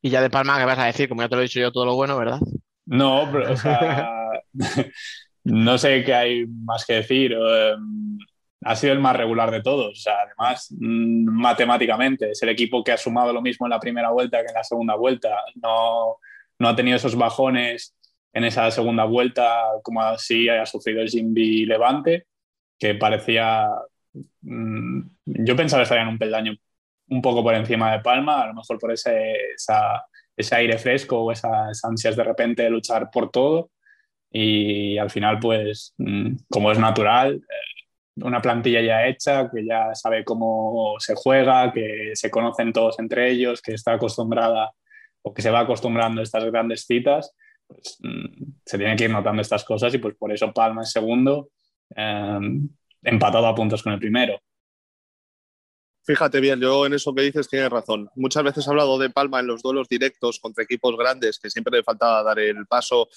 [0.00, 1.08] Y ya de Palma, ¿qué vas a decir?
[1.08, 2.40] Como ya te lo he dicho yo, todo lo bueno, ¿verdad?
[2.86, 4.30] No, pero, o sea,
[5.44, 7.32] no sé qué hay más que decir.
[7.32, 7.74] Eh,
[8.64, 9.92] ha sido el más regular de todos.
[9.92, 13.80] O sea, además, mm, matemáticamente, es el equipo que ha sumado lo mismo en la
[13.80, 15.36] primera vuelta que en la segunda vuelta.
[15.56, 16.16] No,
[16.58, 17.96] no ha tenido esos bajones
[18.32, 22.26] en esa segunda vuelta como así ha sufrido el Jimby Levante,
[22.78, 23.68] que parecía...
[24.42, 26.54] Mm, yo pensaba que estarían un peldaño
[27.08, 30.04] un poco por encima de Palma, a lo mejor por ese, esa,
[30.36, 33.70] ese aire fresco o esas ansias de repente de luchar por todo.
[34.30, 39.94] Y al final, pues, mm, como es natural, eh, una plantilla ya hecha, que ya
[39.94, 44.72] sabe cómo se juega, que se conocen todos entre ellos, que está acostumbrada
[45.22, 47.34] o que se va acostumbrando a estas grandes citas,
[47.66, 50.90] pues mm, se tiene que ir notando estas cosas y pues por eso Palma es
[50.90, 51.50] segundo,
[51.96, 52.38] eh,
[53.02, 54.40] empatado a puntos con el primero.
[56.04, 58.10] Fíjate bien, yo en eso que dices tienes razón.
[58.16, 61.78] Muchas veces he hablado de Palma en los duelos directos contra equipos grandes que siempre
[61.78, 63.08] le faltaba dar el paso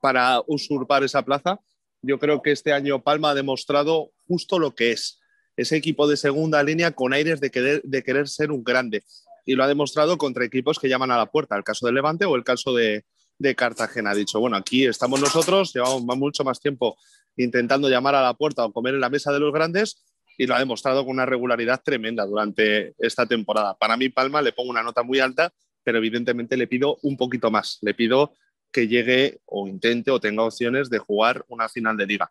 [0.00, 1.58] para usurpar esa plaza.
[2.02, 5.18] Yo creo que este año Palma ha demostrado justo lo que es.
[5.56, 9.02] Ese equipo de segunda línea con aires de querer, ser un grande.
[9.44, 12.26] Y lo ha demostrado contra equipos que llaman a la puerta, el caso de Levante
[12.26, 13.04] o el caso de,
[13.40, 14.10] de Cartagena.
[14.10, 16.96] Ha dicho, bueno, aquí estamos nosotros, llevamos mucho más tiempo
[17.36, 20.00] intentando llamar a la puerta o comer en la mesa de los grandes
[20.40, 23.76] y lo ha demostrado con una regularidad tremenda durante esta temporada.
[23.76, 27.50] Para mí, Palma le pongo una nota muy alta, pero evidentemente le pido un poquito
[27.50, 27.76] más.
[27.82, 28.32] Le pido
[28.72, 32.30] que llegue o intente o tenga opciones de jugar una final de liga.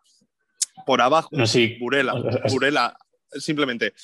[0.84, 1.76] Por abajo, no, sí.
[1.78, 2.14] Burela,
[2.50, 2.98] Burela,
[3.30, 3.94] simplemente,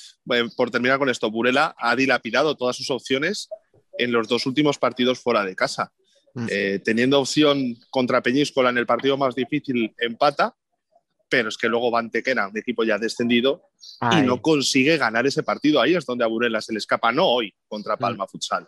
[0.55, 3.49] por terminar con esto, Burela ha dilapidado todas sus opciones
[3.97, 5.91] en los dos últimos partidos fuera de casa.
[6.49, 10.55] Eh, teniendo opción contra Peñíscola en el partido más difícil, empata,
[11.29, 14.19] pero es que luego va Antequera, un equipo ya descendido, Ay.
[14.19, 15.81] y no consigue ganar ese partido.
[15.81, 18.27] Ahí es donde a Burela se le escapa, no hoy contra Palma mm.
[18.27, 18.67] Futsal.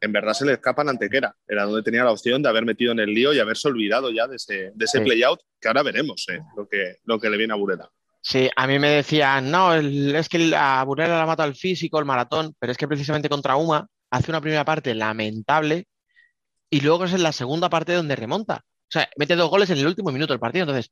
[0.00, 1.34] En verdad se le escapa a Antequera.
[1.46, 4.26] Era donde tenía la opción de haber metido en el lío y haberse olvidado ya
[4.26, 5.04] de ese, de ese sí.
[5.04, 7.90] play-out, que ahora veremos eh, lo, que, lo que le viene a Burela.
[8.20, 11.98] Sí, a mí me decían, no, el, es que a Burela la mata el físico,
[11.98, 15.86] el maratón, pero es que precisamente contra Uma hace una primera parte lamentable
[16.70, 18.64] y luego es en la segunda parte donde remonta.
[18.94, 20.62] Sea, mete dos goles en el último minuto del partido.
[20.64, 20.90] Entonces,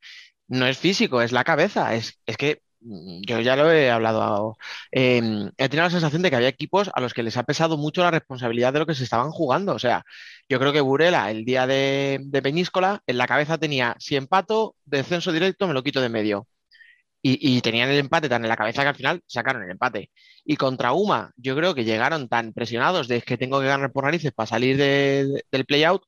[0.48, 1.94] no es físico, es la cabeza.
[1.94, 4.56] Es, es que yo ya lo he hablado.
[4.90, 5.20] Eh,
[5.56, 8.02] he tenido la sensación de que había equipos a los que les ha pesado mucho
[8.02, 9.74] la responsabilidad de lo que se estaban jugando.
[9.74, 10.04] O sea,
[10.48, 14.76] yo creo que Burela, el día de, de Peñíscola, en la cabeza tenía: si empato,
[14.84, 16.48] descenso directo, me lo quito de medio.
[17.24, 20.10] Y, y, tenían el empate tan en la cabeza que al final sacaron el empate.
[20.44, 24.04] Y contra Uma, yo creo que llegaron tan presionados de que tengo que ganar por
[24.04, 26.02] narices para salir de, de, del play-out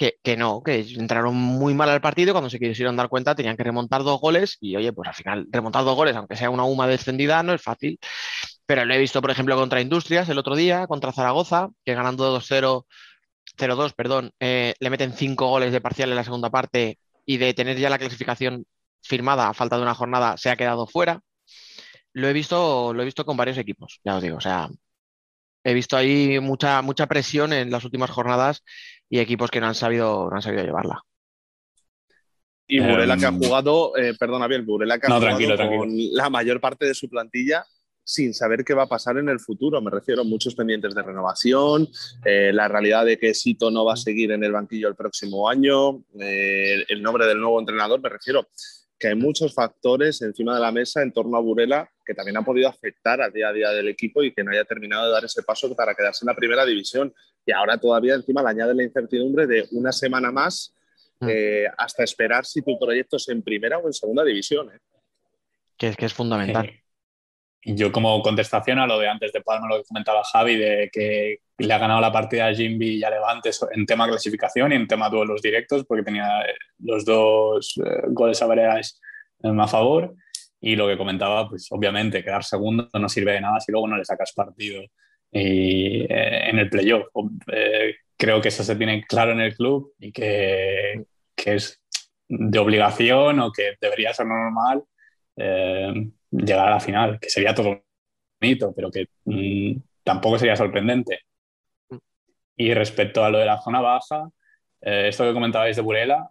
[0.00, 2.32] que, no, que entraron muy mal al partido.
[2.32, 4.56] Cuando se quisieron dar cuenta, tenían que remontar dos goles.
[4.60, 7.62] Y oye, pues al final, remontar dos goles, aunque sea una Uma descendida, no es
[7.62, 7.98] fácil.
[8.66, 12.34] Pero lo he visto, por ejemplo, contra Industrias el otro día, contra Zaragoza, que ganando
[12.38, 12.86] 2-0,
[13.58, 17.52] 0-2, perdón, eh, le meten cinco goles de parcial en la segunda parte y de
[17.54, 18.64] tener ya la clasificación
[19.02, 21.20] firmada a falta de una jornada se ha quedado fuera.
[22.12, 24.36] Lo he visto, lo he visto con varios equipos, ya os digo.
[24.38, 24.68] O sea,
[25.64, 28.62] he visto ahí mucha, mucha presión en las últimas jornadas
[29.08, 31.02] y equipos que no han sabido, no han sabido llevarla.
[32.66, 35.56] Y Burela que ha Em, jugado, eh, perdona bien, Burela que ha No, jugado tranquilo,
[35.56, 37.64] con la mayor parte de su plantilla
[38.02, 39.80] sin saber qué va a pasar en el futuro.
[39.80, 41.88] Me refiero a muchos pendientes de renovación,
[42.24, 45.48] eh, la realidad de que Sito no va a seguir en el banquillo el próximo
[45.48, 48.00] año, eh, el nombre del nuevo entrenador.
[48.00, 48.48] Me refiero
[49.00, 52.44] que hay muchos factores encima de la mesa en torno a Burela que también han
[52.44, 55.24] podido afectar al día a día del equipo y que no haya terminado de dar
[55.24, 57.12] ese paso para quedarse en la primera división.
[57.46, 60.74] Y ahora todavía encima le añade la incertidumbre de una semana más
[61.20, 61.28] Mm.
[61.28, 64.70] eh, hasta esperar si tu proyecto es en primera o en segunda división.
[64.72, 64.78] ¿eh?
[65.76, 66.79] Que es que es fundamental.
[67.62, 71.40] Yo como contestación a lo de antes de Palma, lo que comentaba Javi, de que
[71.58, 74.88] le ha ganado la partida a Jimby y a Levante en tema clasificación y en
[74.88, 78.98] tema duelos directos, porque tenía eh, los dos eh, goles a Baleares
[79.42, 80.14] a favor.
[80.60, 83.96] Y lo que comentaba, pues obviamente quedar segundo no sirve de nada si luego no
[83.96, 84.82] le sacas partido
[85.30, 87.06] y, eh, en el playoff.
[87.52, 91.04] Eh, creo que eso se tiene claro en el club y que,
[91.34, 91.82] que es
[92.28, 94.84] de obligación o que debería ser normal
[96.30, 97.82] llegar a la final, que sería todo
[98.40, 101.20] bonito, pero que mm, tampoco sería sorprendente.
[102.56, 104.28] Y respecto a lo de la zona baja,
[104.82, 106.30] eh, esto que comentabais de Burela,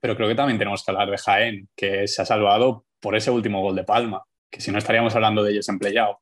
[0.00, 3.30] pero creo que también tenemos que hablar de Jaén, que se ha salvado por ese
[3.30, 6.18] último gol de Palma, que si no estaríamos hablando de ellos en playout.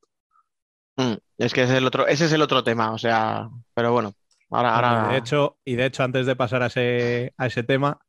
[0.96, 4.12] Mm, Es que es el otro, ese es el otro tema, o sea, pero bueno,
[4.51, 7.62] ahora, ahora y de hecho, y de hecho, antes de pasar a ese, a ese
[7.62, 8.01] tema,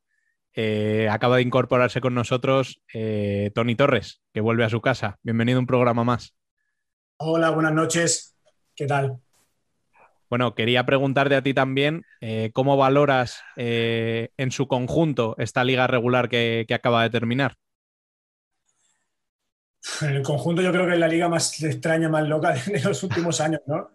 [0.53, 5.17] eh, acaba de incorporarse con nosotros eh, Tony Torres, que vuelve a su casa.
[5.23, 6.35] Bienvenido a un programa más.
[7.17, 8.35] Hola, buenas noches.
[8.75, 9.19] ¿Qué tal?
[10.29, 15.87] Bueno, quería preguntarte a ti también eh, cómo valoras eh, en su conjunto esta liga
[15.87, 17.55] regular que, que acaba de terminar.
[20.01, 23.01] En el conjunto yo creo que es la liga más extraña, más loca de los
[23.03, 23.89] últimos años, ¿no?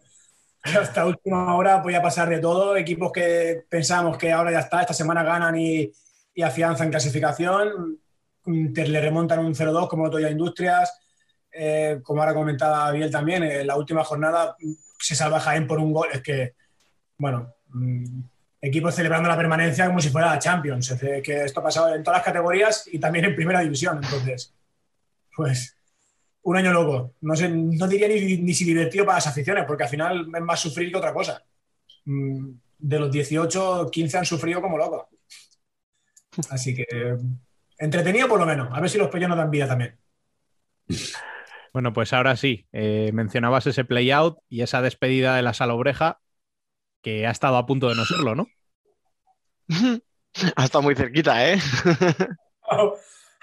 [0.63, 2.77] Hasta última hora podía pasar de todo.
[2.77, 5.93] Equipos que pensamos que ahora ya está, esta semana ganan y,
[6.35, 7.99] y afianzan clasificación.
[8.47, 11.01] Inter le remontan un 0-2 como día Industrias.
[11.51, 14.57] Eh, como ahora comentaba Biel también, en la última jornada
[14.99, 16.09] se salva Jaén por un gol.
[16.13, 16.55] Es que,
[17.17, 18.21] bueno, mm,
[18.61, 20.91] equipos celebrando la permanencia como si fuera la Champions.
[20.91, 24.01] Es que esto ha pasado en todas las categorías y también en primera división.
[24.03, 24.53] Entonces,
[25.35, 25.77] pues
[26.45, 27.15] un año loco.
[27.21, 27.35] No
[27.89, 30.99] diría ni, ni si divertido para las aficiones, porque al final es más sufrir que
[30.99, 31.43] otra cosa.
[32.05, 35.07] Mm, De los 18, 15 han sufrido como locos.
[36.51, 36.87] Así que
[37.79, 38.69] entretenido por lo menos.
[38.73, 39.99] A ver si los pollos nos dan vida también.
[41.73, 46.21] Bueno, pues ahora sí, eh, mencionabas ese play-out y esa despedida de la Salobreja,
[47.03, 48.47] que ha estado a punto de no serlo, ¿no?
[50.57, 51.59] ha estado muy cerquita, ¿eh?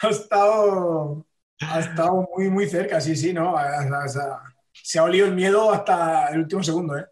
[0.03, 1.27] Ha estado,
[1.59, 3.53] ha estado muy, muy cerca, sí, sí, ¿no?
[3.53, 4.41] O sea,
[4.73, 7.05] se ha olido el miedo hasta el último segundo, ¿eh?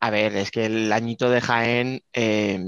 [0.00, 2.62] A ver, es que el añito de Jaén, eh,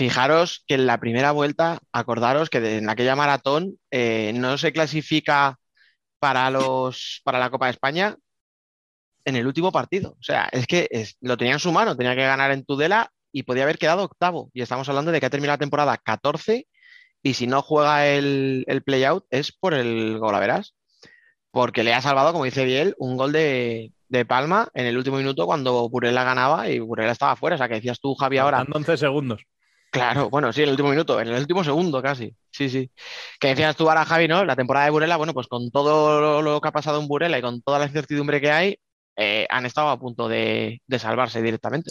[0.00, 5.58] fijaros que en la primera vuelta, acordaros que en aquella maratón eh, no se clasifica
[6.18, 8.16] para los, para la Copa de España
[9.26, 10.12] en el último partido.
[10.12, 10.88] O sea, es que
[11.20, 14.50] lo tenía en su mano, tenía que ganar en Tudela y podía haber quedado octavo.
[14.54, 16.66] Y estamos hablando de que ha terminado la temporada 14
[17.22, 20.74] y si no juega el, el play-out es por el gol, verás.
[21.50, 25.18] Porque le ha salvado, como dice Biel, un gol de, de Palma en el último
[25.18, 27.56] minuto cuando Burela ganaba y Burela estaba fuera.
[27.56, 28.58] O sea, que decías tú, Javi, ahora.
[28.58, 29.42] Faltando 11 segundos.
[29.90, 32.32] Claro, bueno, sí, en el último minuto, en el último segundo casi.
[32.50, 32.90] Sí, sí.
[33.40, 34.44] Que decías tú ahora, Javi, ¿no?
[34.44, 37.42] La temporada de Burela, bueno, pues con todo lo, que ha pasado en Burela y
[37.42, 38.78] con toda la incertidumbre que hay,
[39.16, 41.90] eh, han estado a punto de, de salvarse directamente.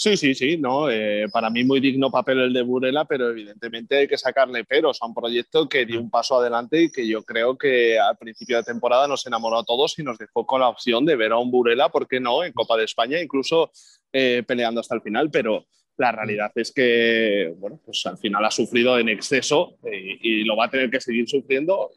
[0.00, 0.88] Sí, sí, sí, no.
[0.88, 4.98] eh, para mí muy digno papel el de Burela, pero evidentemente hay que sacarle peros
[5.02, 8.58] a un proyecto que dio un paso adelante y que yo creo que al principio
[8.58, 11.38] de temporada nos enamoró a todos y nos dejó con la opción de ver a
[11.38, 13.72] un Burela, ¿por qué no?, en Copa de España, incluso
[14.12, 15.66] eh, peleando hasta el final, pero
[15.98, 20.56] la realidad es que, bueno, pues al final ha sufrido en exceso eh, y lo
[20.56, 21.90] va a tener que seguir sufriendo.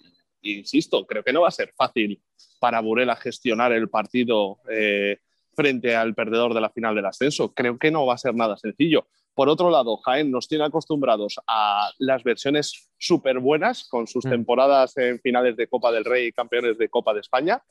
[0.44, 2.20] E insisto, creo que no va a ser fácil
[2.60, 4.58] para Burela gestionar el partido.
[4.70, 5.18] eh,
[5.54, 7.54] frente al perdedor de la final del ascenso.
[7.54, 9.08] Creo que no va a ser nada sencillo.
[9.34, 14.30] Por otro lado, Jaén nos tiene acostumbrados a las versiones súper buenas con sus Mm.
[14.30, 17.62] temporadas en finales de Copa del Rey y campeones de Copa de España.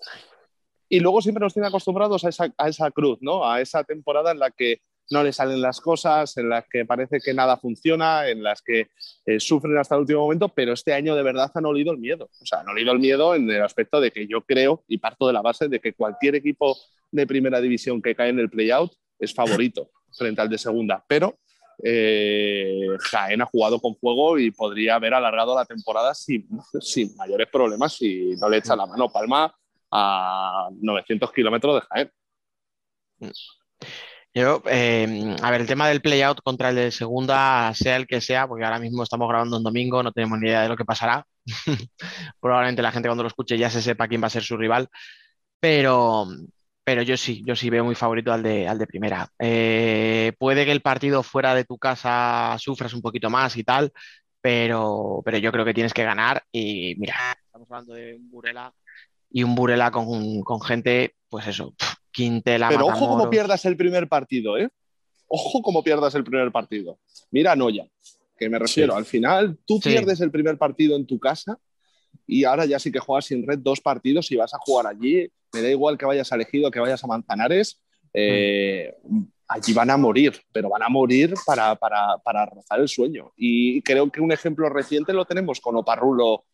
[0.90, 3.50] Y luego siempre nos tiene acostumbrados a esa, a esa cruz, ¿no?
[3.50, 7.18] A esa temporada en la que no le salen las cosas, en las que parece
[7.20, 8.88] que nada funciona, en las que
[9.26, 12.30] eh, sufren hasta el último momento, pero este año de verdad han olido el miedo.
[12.40, 15.26] O sea, han olido el miedo en el aspecto de que yo creo y parto
[15.26, 16.76] de la base de que cualquier equipo
[17.10, 21.38] de primera división que cae en el playout es favorito frente al de segunda, pero
[21.82, 26.48] eh, Jaén ha jugado con fuego y podría haber alargado la temporada sin,
[26.80, 29.54] sin mayores problemas si no le echa la mano Palma
[29.90, 32.12] a 900 kilómetros de Jaén.
[34.32, 38.20] Yo, eh, a ver, el tema del play-out contra el de segunda, sea el que
[38.20, 40.84] sea, porque ahora mismo estamos grabando un domingo, no tenemos ni idea de lo que
[40.84, 41.26] pasará.
[42.40, 44.88] Probablemente la gente cuando lo escuche ya se sepa quién va a ser su rival,
[45.60, 46.26] pero,
[46.84, 49.28] pero yo sí, yo sí veo muy favorito al de, al de primera.
[49.38, 53.92] Eh, puede que el partido fuera de tu casa sufras un poquito más y tal,
[54.40, 57.16] pero, pero yo creo que tienes que ganar y mira,
[57.46, 58.72] estamos hablando de un Burela
[59.30, 61.74] y un Burela con, con gente, pues eso,
[62.12, 64.68] Quintela, Pero ojo como pierdas el primer partido, ¿eh?
[65.28, 66.98] Ojo como pierdas el primer partido.
[67.30, 67.86] Mira Noya,
[68.36, 68.98] que me refiero, Sí.
[68.98, 69.90] al final tú Sí.
[69.90, 71.58] pierdes el primer partido en tu casa
[72.26, 75.30] y ahora ya sí que juegas sin red dos partidos y vas a jugar allí.
[75.52, 77.80] Me da igual que vayas a Elegido, que vayas a Manzanares.
[78.12, 78.92] eh,
[79.46, 83.32] allí van a morir, pero van a morir para, para, para rozar el sueño.
[83.36, 86.44] Y creo que un ejemplo reciente lo tenemos con Oparrulo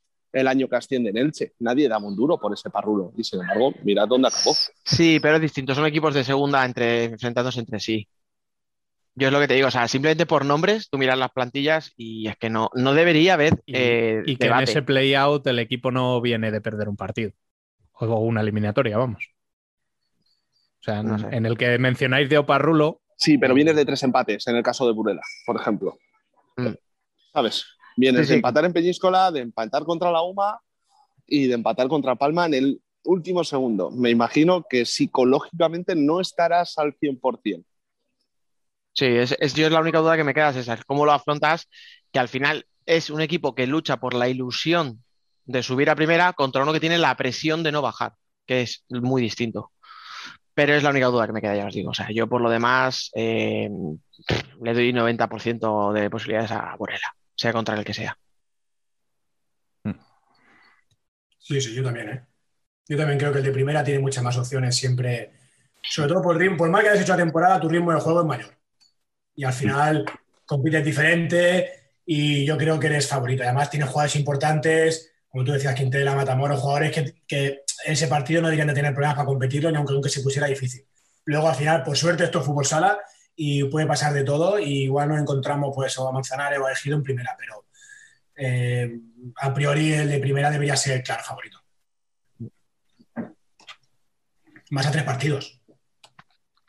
[0.41, 1.53] el año que asciende en Elche.
[1.61, 3.13] Nadie da un duro por ese Parrulo.
[3.17, 4.55] Y sin embargo, mirad dónde acabó.
[4.85, 8.09] Sí, pero es distinto, son equipos de segunda entre, enfrentándose entre sí.
[9.15, 11.93] Yo es lo que te digo, o sea, simplemente por nombres, tú miras las plantillas
[11.97, 14.65] y es que no, no debería haber Y, eh, y que debate.
[14.65, 17.33] en ese play-out el equipo no viene de perder un partido.
[17.93, 19.25] O una eliminatoria, vamos.
[20.81, 21.29] O sea, en, No sé.
[21.31, 24.87] en el que mencionáis de Oparrulo, Sí, pero vienes de tres empates en el caso
[24.87, 25.97] de Burela, por ejemplo.
[26.59, 26.75] Mm.
[27.33, 27.65] ¿Sabes?
[27.97, 28.31] Vienes Sí, sí.
[28.33, 30.61] de empatar en Peñíscola, de empatar contra la UMA
[31.27, 33.91] y de empatar contra Palma en el último segundo.
[33.91, 37.65] Me imagino que psicológicamente no estarás al 100%.
[38.93, 41.69] Sí, es, es, yo es la única duda que me queda, es cómo lo afrontas,
[42.13, 45.03] que al final es un equipo que lucha por la ilusión
[45.45, 48.15] de subir a primera contra uno que tiene la presión de no bajar,
[48.47, 49.73] que es muy distinto.
[50.55, 51.91] Pero es la única duda que me queda, ya os digo.
[51.91, 53.69] O sea, yo por lo demás eh,
[54.63, 58.19] le doy 90% de posibilidades a Borela, sea contra el que sea.
[61.39, 62.27] Sí, sí, yo también, ¿eh?
[62.89, 65.31] Yo también creo que el de primera tiene muchas más opciones siempre.
[65.81, 68.01] Sobre todo por el ritmo, por más que hayas hecho la temporada, tu ritmo de
[68.01, 68.59] juego es mayor.
[69.37, 70.05] Y al final
[70.45, 73.45] compites diferente y yo creo que eres favorito.
[73.45, 76.93] Además, tienes jugadores importantes, como tú decías, Quintela, Matamoros, jugadores
[77.27, 80.49] que, ese partido no deberían de tener problemas para competirlo, ni aunque, aunque se pusiera
[80.49, 80.85] difícil.
[81.27, 82.99] Luego, al final, por suerte, esto es fútbol sala
[83.37, 84.59] y puede pasar de todo.
[84.59, 87.67] Y igual nos encontramos pues, o a Manzanares o a Ejido en primera, pero
[88.35, 88.99] eh,
[89.37, 91.63] a priori el de primera debería ser claro favorito.
[94.71, 95.61] Más a tres partidos.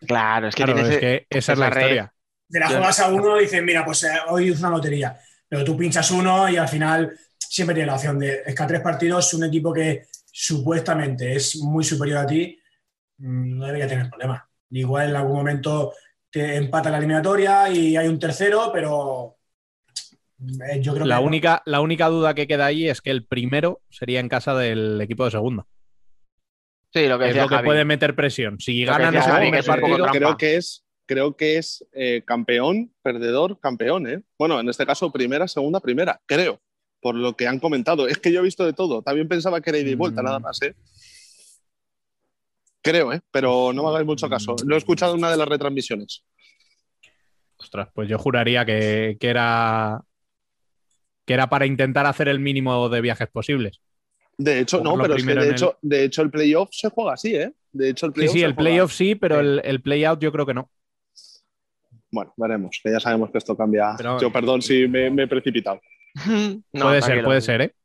[0.06, 1.82] Claro, es que claro, tienes es que esa es la red.
[1.82, 2.14] historia.
[2.50, 5.20] Te la juegas a uno y dices, mira, pues eh, hoy es una lotería.
[5.50, 8.44] Pero tú pinchas uno y al final siempre tienes la opción de.
[8.46, 12.60] Es que a tres partidos, un equipo que supuestamente es muy superior a ti,
[13.18, 14.48] mm, no debería tener problema.
[14.70, 15.94] Igual en algún momento
[16.32, 19.38] te empata la eliminatoria y hay un tercero, pero
[20.70, 21.24] eh, yo creo La que.
[21.26, 25.00] única, la única duda que queda ahí es que el primero sería en casa del
[25.02, 25.66] equipo de segunda.
[26.94, 27.66] Sí, lo que Es decía lo que Javi.
[27.66, 28.60] puede meter presión.
[28.60, 32.24] Si Lo que ganan ese Javi, que partido, creo que es, creo que es eh,
[32.26, 34.08] campeón, perdedor, campeón.
[34.08, 34.22] ¿eh?
[34.40, 36.62] Bueno, en este caso, primera, segunda, primera, creo,
[37.02, 38.08] por lo que han comentado.
[38.08, 39.02] Es que yo he visto de todo.
[39.02, 40.26] También pensaba que era ida y vuelta, Mm.
[40.26, 40.62] nada más.
[40.62, 40.76] ¿eh?
[42.90, 43.20] Creo, ¿eh?
[43.32, 44.56] pero no me hagáis mucho caso.
[44.66, 46.24] Lo he escuchado en una de las retransmisiones.
[47.58, 50.02] Ostras, pues yo juraría que, que era
[51.26, 53.82] que era para intentar hacer el mínimo de viajes posibles.
[54.38, 57.36] De hecho, no, pero es que de hecho, de hecho el playoff se juega así,
[57.36, 57.52] ¿eh?
[57.74, 59.42] De hecho, el Sí, playoff sí, se el playoff sí, pero Sí.
[59.42, 60.70] el, el playout yo creo que no.
[62.12, 63.96] Bueno, veremos, que ya sabemos que esto cambia.
[63.98, 65.82] Pero- Yo, perdón si me, me he precipitado.
[66.72, 67.76] No, puede ser, puede ser, ¿eh?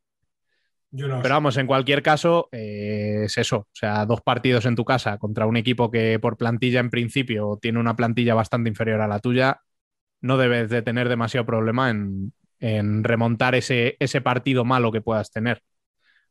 [0.92, 1.22] Yo no.
[1.22, 3.56] Pero vamos, en cualquier caso, eh, es eso.
[3.56, 7.58] O sea, dos partidos en tu casa contra un equipo que por plantilla en principio
[7.60, 9.60] tiene una plantilla bastante inferior a la tuya,
[10.20, 15.32] no debes de tener demasiado problema en, en remontar ese, ese partido malo que puedas
[15.32, 15.62] tener.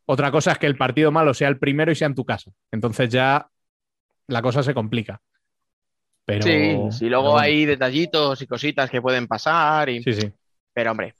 [0.05, 2.51] Otra cosa es que el partido malo sea el primero y sea en tu casa.
[2.71, 3.47] Entonces ya
[4.27, 5.21] la cosa se complica.
[6.25, 9.89] Pero, Sí, sí, luego hay detallitos y cositas que pueden pasar.
[9.89, 10.03] Y...
[10.03, 10.31] Sí, sí.
[10.73, 11.15] Pero hombre,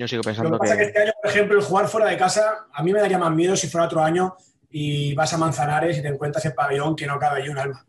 [0.00, 0.88] yo sigo Lo que pensando pasa es que que.
[0.88, 3.54] este año, por ejemplo, el jugar fuera de casa, a mí me daría más miedo
[3.54, 4.34] si fuera otro año
[4.70, 7.84] y vas a Manzanares y te encuentras el pabellón que no cabe allí un alma.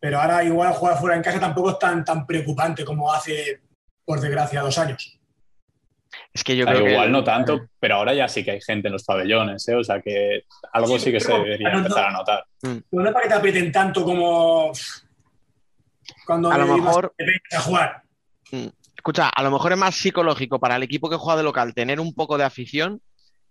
[0.00, 3.60] Pero ahora igual jugar fuera en casa tampoco es tan, tan preocupante como hace,
[4.04, 5.18] por desgracia, dos años.
[6.32, 6.92] Es que yo O sea, creo que.
[6.92, 9.74] igual no tanto, pero ahora ya sí que hay gente en los pabellones, ¿eh?
[9.76, 10.42] O sea que
[10.72, 12.44] algo sí que se debería no- empezar a notar.
[12.60, 14.72] Pero no es para que te aprieten tanto como
[16.26, 17.14] cuando A lo mejor-
[17.52, 18.02] a jugar.
[19.06, 22.00] Escucha, a lo mejor es más psicológico para el equipo que juega de local tener
[22.00, 23.00] un poco de afición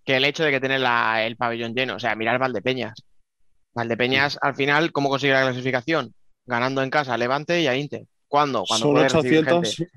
[0.03, 1.95] que el hecho de que tener la- el pabellón lleno.
[1.95, 3.05] O sea, mirar Valdepeñas.
[3.73, 6.13] Valdepeñas, al final, ¿cómo consigue la clasificación?
[6.45, 8.03] Ganando en casa a Levante y a Inter.
[8.27, 8.65] ¿Cuándo?
[8.67, 9.91] Cuando recibir 800, gente.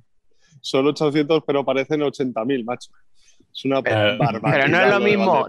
[0.61, 2.93] son 800, pero parecen 80.000, macho.
[3.53, 4.41] Es una Pero- barbaridad.
[4.45, 5.49] pero no es lo mismo.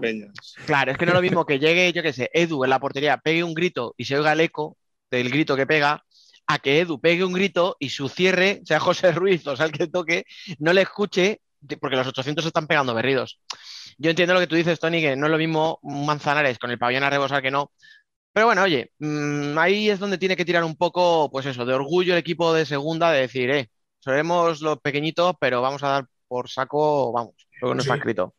[0.66, 2.80] Claro, es que no es lo mismo que llegue, yo qué sé, Edu en la
[2.80, 4.76] portería, pegue un grito y se oiga el eco
[5.08, 6.02] del grito que pega,
[6.52, 9.72] a que Edu pegue un grito y su cierre, sea José Ruiz o sea el
[9.72, 10.24] que toque,
[10.58, 11.40] no le escuche
[11.80, 13.38] porque los 800 están pegando berridos.
[13.98, 16.70] Yo entiendo lo que tú dices, Tony, que no es lo mismo un Manzanares con
[16.70, 17.70] el pabellón a rebosar que no.
[18.32, 21.74] Pero bueno, oye, mm, ahí es donde tiene que tirar un poco, pues eso, de
[21.74, 26.04] orgullo el equipo de segunda, de decir, eh, seremos los pequeñitos, pero vamos a dar
[26.28, 27.98] por saco, vamos, lo que no está Sí.
[27.98, 28.34] escrito.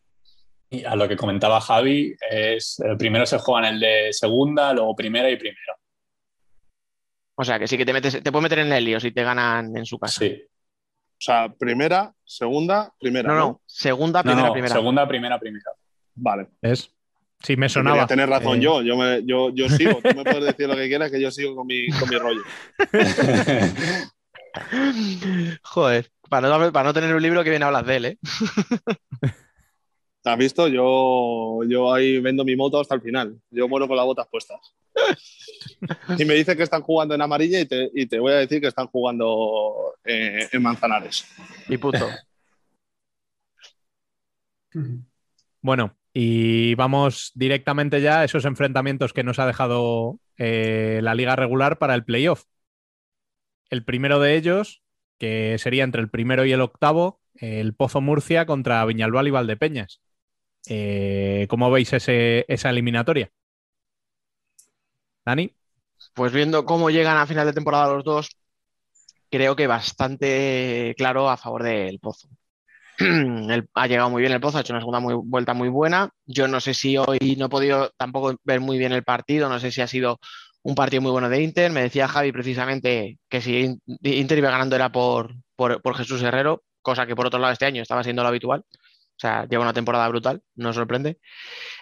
[0.72, 4.74] Y a lo que comentaba Javi, es eh, primero se juega en el de segunda,
[4.74, 5.74] luego primera y primero.
[7.42, 9.24] O sea, que sí que te metes, te puedes meter en el lío si te
[9.24, 10.20] ganan en su casa.
[10.20, 10.44] Sí.
[10.44, 13.30] O sea, primera, segunda, primera.
[13.30, 14.76] No, No, no, segunda, primera, no, primera.
[14.76, 15.72] segunda, primera, primera.
[16.14, 16.48] Vale.
[16.62, 16.92] ¿Ves?
[17.42, 18.06] Sí, me sonaba.
[18.06, 18.82] tener razón Eh, yo.
[18.84, 20.00] Yo, me- yo, yo sigo.
[20.04, 22.42] Tú me puedes decir lo que quieras, que yo sigo con mi, con mi rollo.
[25.64, 28.18] Joder, para no, para no tener un libro que viene a hablar de él, ¿eh?
[30.24, 30.68] ¿Has visto?
[30.68, 33.40] Yo, yo ahí vendo mi moto hasta el final.
[33.50, 34.60] Yo muero con las botas puestas.
[36.18, 38.62] Y me dice que están jugando en amarilla y te, y te voy a decir
[38.62, 41.26] que están jugando eh, en Manzanares.
[41.68, 42.08] Y puto.
[45.64, 51.36] Bueno, y vamos directamente ya a esos enfrentamientos que nos ha dejado eh, la liga
[51.36, 52.46] regular para el playoff.
[53.70, 54.82] El primero de ellos,
[55.20, 60.02] que sería entre el primero y el octavo, el Pozo Murcia contra Viñalbal y Valdepeñas.
[60.68, 63.32] Eh, ¿Cómo veis esa eliminatoria?
[65.26, 65.56] Dani,
[66.14, 68.30] Pues viendo cómo llegan a final de temporada los dos,
[69.30, 72.30] creo que bastante claro a favor del Pozo.
[73.76, 76.10] Ha llegado muy bien el Pozo, ha hecho una segunda muy- vuelta muy buena.
[76.26, 79.60] Yo no sé si hoy no he podido tampoco ver muy bien el partido, no
[79.60, 80.20] sé si ha sido
[80.64, 81.72] un partido muy bueno de Inter.
[81.72, 85.36] Me decía Javi precisamente que si In- Inter iba ganando era por,
[85.82, 88.64] por Jesús Herrero, cosa que por otro lado este año estaba siendo lo habitual.
[89.22, 91.20] O sea, lleva una temporada brutal, no sorprende.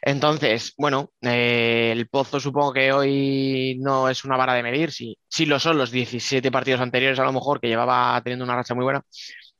[0.02, 5.18] Entonces, bueno, eh, el Pozo supongo que hoy no es una vara de medir, si,
[5.30, 8.76] si lo son los 17 partidos anteriores a lo mejor, que llevaba teniendo una racha
[8.76, 9.04] muy buena.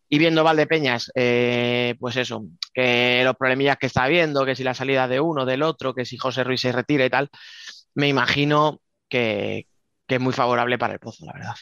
[0.10, 4.74] Y viendo Valdepeñas, eh, pues eso, que los problemillas que está viendo, que si la
[4.74, 7.30] salida de uno, del otro, que si José Ruiz se retira y tal,
[7.96, 9.68] me imagino que,
[10.06, 11.56] que es muy favorable para el Pozo, la verdad.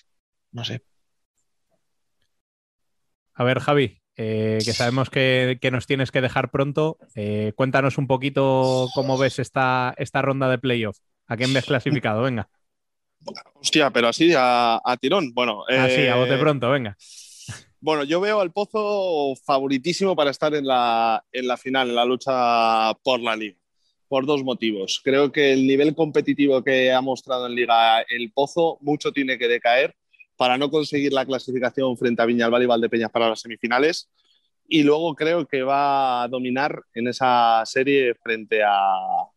[0.52, 0.82] No sé.
[3.36, 6.98] a ver, Javi, eh, que sabemos que, que nos tienes que dejar pronto.
[7.16, 10.98] eh, cuéntanos un poquito cómo ves esta, esta ronda de playoff.
[11.28, 12.24] ¿A quién ves clasificado?
[12.24, 12.50] Venga.
[13.56, 15.34] Hostia, pero así a, a tirón.
[15.34, 16.98] Bueno, Así, a bote eh, pronto, venga.
[17.80, 22.06] Bueno, yo veo al Pozo favoritísimo para estar en la, en la final, en la
[22.06, 23.58] lucha por la liga,
[24.08, 25.00] por dos motivos.
[25.04, 29.48] Creo que el nivel competitivo que ha mostrado en liga el Pozo mucho tiene que
[29.48, 29.96] decaer
[30.38, 34.10] para no conseguir la clasificación frente a Viñalbal y Valdepeñas para las semifinales.
[34.70, 38.82] Y luego creo que va a dominar en esa serie frente a,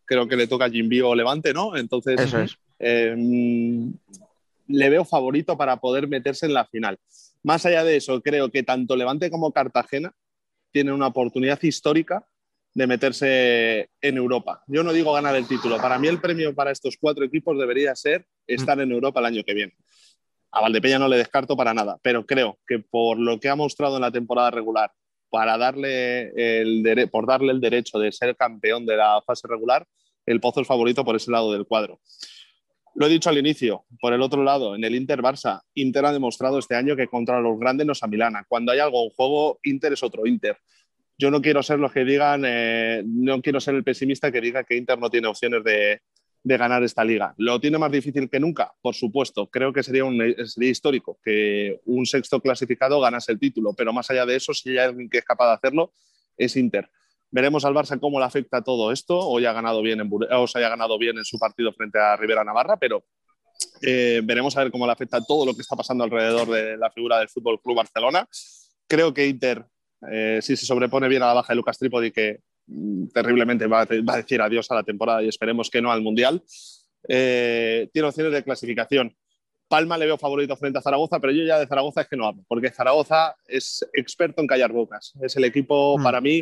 [0.05, 1.75] creo que le toca a Jimbio o Levante, ¿no?
[1.77, 2.57] Entonces, Eso es.
[2.79, 3.15] eh,
[4.67, 6.97] le veo favorito para poder meterse en la final.
[7.43, 10.13] Más allá de eso, creo que tanto Levante como Cartagena
[10.71, 12.25] tienen una oportunidad histórica
[12.73, 14.63] de meterse en Europa.
[14.67, 15.77] Yo no digo ganar el título.
[15.77, 19.43] Para mí el premio para estos cuatro equipos debería ser estar en Europa el año
[19.43, 19.73] que viene.
[20.51, 23.95] A Valdepeña no le descarto para nada, pero creo que por lo que ha mostrado
[23.95, 24.91] en la temporada regular,
[25.29, 29.87] para darle el por darle el derecho de ser campeón de la fase regular,
[30.25, 32.01] el Pozo es favorito por ese lado del cuadro.
[32.95, 36.59] Lo he dicho al inicio, por el otro lado, en el Inter-Barça, Inter ha demostrado
[36.59, 38.43] este año que contra los grandes nos amilana.
[38.49, 40.57] Cuando hay algo en juego, Inter es otro Inter.
[41.17, 44.65] Yo no quiero ser los que digan, eh, no quiero ser el pesimista que diga
[44.65, 46.01] que Inter no tiene opciones de,
[46.43, 47.33] de ganar esta liga.
[47.37, 48.73] ¿Lo tiene más difícil que nunca?
[48.81, 49.47] Por supuesto.
[49.47, 54.09] Creo que sería, un, sería histórico que un sexto clasificado ganase el título, pero más
[54.09, 55.93] allá de eso, si hay alguien que es capaz de hacerlo,
[56.37, 56.89] es Inter.
[57.29, 59.17] Veremos al Barça cómo le afecta todo esto.
[59.17, 62.77] Hoy ha ganado bien en, haya ganado bien en su partido frente a Rivera Navarra,
[62.77, 63.05] pero
[63.81, 66.91] eh, veremos a ver cómo le afecta todo lo que está pasando alrededor de la
[66.91, 68.27] figura del Fútbol Club Barcelona.
[68.87, 69.65] Creo que Inter,
[70.11, 72.39] eh, si se sobrepone bien a la baja de Lucas Trípodi, que
[73.13, 76.01] terriblemente va a, va a decir adiós a la temporada y esperemos que no al
[76.01, 76.41] Mundial,
[77.07, 79.15] eh, tiene opciones de clasificación.
[79.67, 82.27] Palma le veo favorito frente a Zaragoza, pero yo ya de Zaragoza es que no
[82.27, 85.13] hablo, porque Zaragoza es experto en callar bocas.
[85.21, 86.03] Es el equipo, Mm.
[86.03, 86.41] para mí,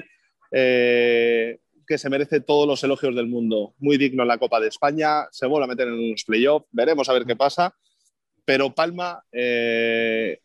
[0.51, 3.73] eh, que se merece todos los elogios del mundo.
[3.80, 7.07] Muy digno en la Copa de España, se vuelve a meter en unos playoffs, veremos
[7.09, 7.73] a ver qué pasa.
[8.45, 10.39] Pero Palma eh,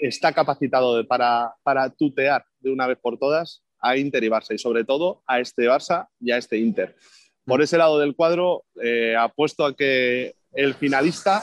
[0.00, 4.54] está capacitado de- para, para tutear de una vez por todas a Inter y Barça,
[4.54, 6.96] y sobre todo a este Barça y a este Inter.
[7.44, 11.42] Por ese lado del cuadro, eh, apuesto a que el finalista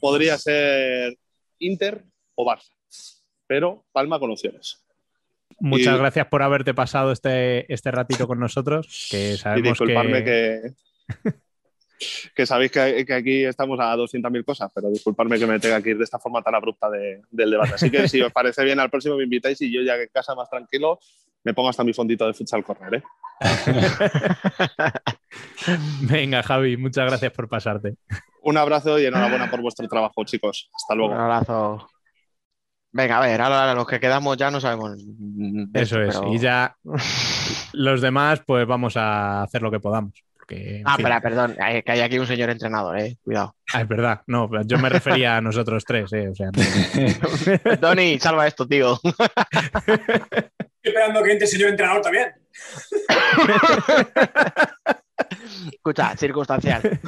[0.00, 1.16] podría ser
[1.58, 2.02] Inter
[2.34, 2.72] o Barça,
[3.46, 4.80] pero Palma con opciones.
[5.60, 10.24] Muchas Y- gracias por haberte pasado este, este ratito con nosotros, que Y sabemos disculparme
[10.24, 10.60] que...
[11.22, 11.32] que...
[12.34, 15.90] que sabéis que, que aquí estamos a 200.000 cosas, pero disculpadme que me tenga que
[15.90, 17.74] ir de esta forma tan abrupta de- del debate.
[17.74, 20.34] Así que si os parece bien, al próximo me invitáis y yo ya en casa
[20.34, 20.98] más tranquilo
[21.44, 22.94] me pongo hasta mi fondito de futsal correr.
[22.96, 23.02] ¿eh?
[26.02, 27.94] Venga, Javi, muchas gracias por pasarte.
[28.42, 30.70] Un abrazo y enhorabuena por vuestro trabajo, chicos.
[30.74, 31.14] Hasta Un luego.
[31.14, 31.88] abrazo.
[32.92, 34.92] Venga, a ver, ahora los que quedamos ya no sabemos.
[35.74, 36.18] Eso esto, es.
[36.18, 36.76] pero- Y ya
[37.72, 40.12] los demás, pues vamos a hacer lo que podamos.
[40.46, 41.06] Porque, Ah, fin.
[41.06, 43.16] espera, perdón, hay- que hay aquí un señor entrenador, eh.
[43.24, 43.56] Cuidado.
[43.72, 44.20] Ah, es verdad.
[44.26, 46.28] No, yo me refería a nosotros tres, eh.
[46.28, 46.62] O sea, no-
[47.80, 49.00] Tony, salva esto, tío.
[49.02, 49.14] Estoy
[50.82, 52.30] esperando que entre el señor entrenador también.
[55.72, 57.00] Escucha, circunstancial.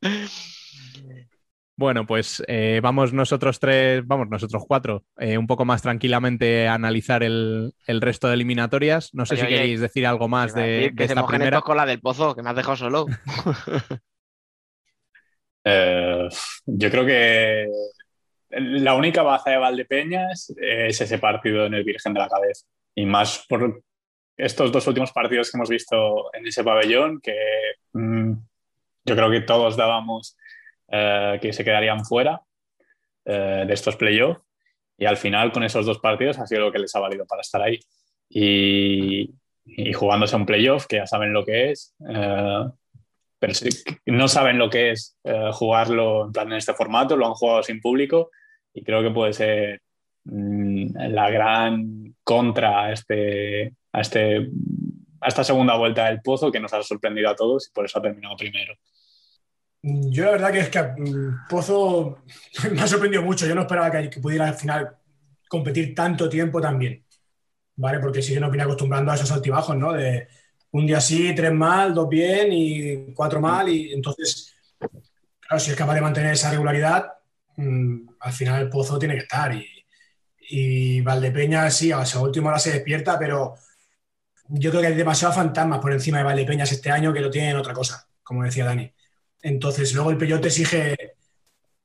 [1.78, 6.74] Bueno, pues eh, vamos nosotros tres, vamos nosotros cuatro, eh, un poco más tranquilamente a
[6.74, 9.12] analizar el, el resto de eliminatorias.
[9.12, 11.20] No sé Oye, si oye, queréis decir algo más de, decir de que se esta
[11.20, 11.60] mojen primera.
[11.60, 13.06] con la del pozo, que me has dejado solo.
[15.68, 16.28] Eh,
[16.64, 17.66] yo creo que
[18.50, 22.64] la única baza de Valdepeñas es ese partido en el Virgen de la Cabeza.
[22.94, 23.82] Y más por
[24.36, 27.36] estos dos últimos partidos que hemos visto en ese pabellón, que
[27.94, 28.32] mm,
[29.06, 30.36] yo creo que todos dábamos
[30.88, 32.42] eh, que se quedarían fuera
[33.24, 34.40] eh, de estos playoffs.
[34.98, 37.42] Y al final, con esos dos partidos, ha sido lo que les ha valido para
[37.42, 37.78] estar ahí.
[38.28, 39.34] Y,
[39.64, 41.94] y jugándose un playoff, que ya saben lo que es.
[42.08, 42.64] eh,
[43.38, 43.52] pero
[44.06, 45.18] no saben lo que es
[45.52, 48.30] jugarlo en plan en este formato, lo han jugado sin público
[48.76, 49.80] y creo que puede ser
[50.24, 54.50] mm, la gran contra a, este, a, este,
[55.20, 57.98] a esta segunda vuelta del pozo que nos ha sorprendido a todos y por eso
[57.98, 58.74] ha terminado primero.
[59.88, 62.18] Yo la verdad que es que mm, Pozo
[62.72, 63.46] me ha sorprendido mucho.
[63.46, 64.96] Yo no esperaba que, pudiera al final
[65.48, 67.04] competir tanto tiempo también.
[67.76, 68.00] ¿Vale?
[68.00, 69.92] Porque sí que nos viene acostumbrando a esos altibajos, ¿no?
[69.92, 70.26] De
[70.72, 73.68] un día sí, tres mal, dos bien y cuatro mal.
[73.68, 74.54] Y entonces,
[75.40, 77.12] claro, si es capaz de mantener esa regularidad,
[77.56, 79.54] mm, al final el Pozo tiene que estar.
[79.54, 79.66] Y,
[80.48, 83.54] y Valdepeña sí, a su última hora se despierta, pero
[84.48, 87.56] yo creo que hay demasiados fantasmas por encima de Valdepeñas este año que lo tienen
[87.56, 88.92] otra cosa, como decía Dani.
[89.46, 90.96] Entonces, luego el Peyot te exige,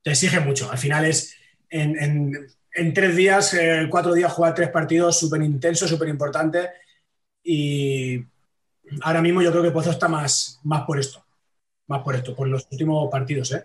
[0.02, 0.72] te exige mucho.
[0.72, 1.36] Al final es
[1.70, 6.70] en tres días, eh, cuatro días, jugar tres partidos súper intensos, súper importantes.
[7.44, 8.20] Y
[9.02, 11.24] ahora mismo yo creo que Pozo está más, más por esto,
[11.86, 13.52] más por esto, por los últimos partidos.
[13.52, 13.64] ¿eh?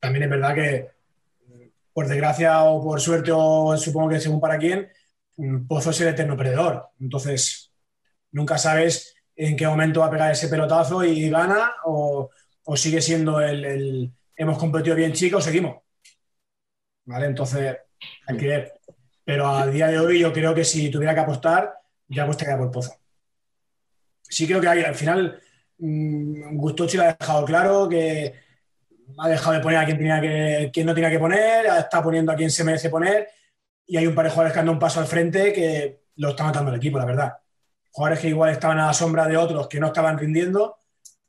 [0.00, 0.90] También es verdad que,
[1.92, 4.88] por desgracia o por suerte, o supongo que según para quién,
[5.36, 6.88] mm, Pozo es el eterno perdedor.
[6.98, 7.70] Entonces,
[8.32, 12.30] nunca sabes en qué momento va a pegar ese pelotazo y gana o,
[12.70, 15.78] o sigue siendo el, el hemos competido bien chicos, seguimos.
[17.06, 17.24] ¿Vale?
[17.24, 17.78] Entonces,
[18.26, 18.72] hay que ver.
[19.24, 22.70] Pero a día de hoy yo creo que si tuviera que apostar, ya apostaría por
[22.70, 22.94] Pozo.
[24.22, 25.40] Sí creo que hay, al final
[25.78, 28.34] mmm, Gustochi lo ha dejado claro, que
[29.16, 32.32] ha dejado de poner a quien, tenía que, quien no tenía que poner, está poniendo
[32.32, 33.28] a quien se merece poner
[33.86, 36.30] y hay un par de jugadores que han dado un paso al frente que lo
[36.30, 37.38] está matando el equipo, la verdad.
[37.92, 40.76] Jugadores que igual estaban a la sombra de otros que no estaban rindiendo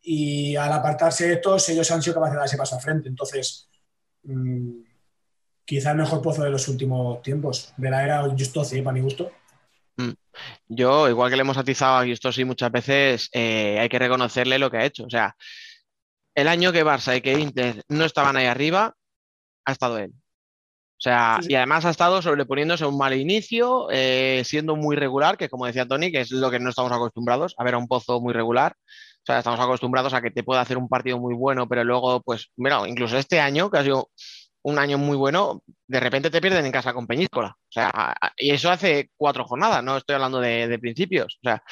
[0.01, 3.09] y al apartarse de estos, ellos han sido capaces de dar ese paso al frente.
[3.09, 3.69] Entonces,
[4.23, 4.81] mmm,
[5.65, 9.31] quizá el mejor pozo de los últimos tiempos, de la era Justoci, para mi gusto.
[9.97, 10.13] Mm.
[10.69, 14.71] Yo, igual que le hemos atizado a Justosi muchas veces, eh, hay que reconocerle lo
[14.71, 15.03] que ha hecho.
[15.03, 15.35] O sea,
[16.33, 18.95] el año que Barça y que Inter no estaban ahí arriba,
[19.65, 20.11] ha estado él.
[20.11, 21.53] O sea, Sí, sí.
[21.53, 25.65] y además ha estado sobreponiéndose a un mal inicio, eh, siendo muy regular, que como
[25.65, 28.33] decía Tony, que es lo que no estamos acostumbrados, a ver a un pozo muy
[28.33, 28.75] regular.
[29.21, 32.21] O sea, estamos acostumbrados a que te pueda hacer un partido muy bueno, pero luego,
[32.21, 34.09] pues, mira, incluso este año, que ha sido
[34.63, 37.49] un año muy bueno, de repente te pierden en casa con Peñíscola.
[37.49, 41.37] O sea, y eso hace cuatro jornadas, no estoy hablando de, de principios.
[41.41, 41.63] O sea,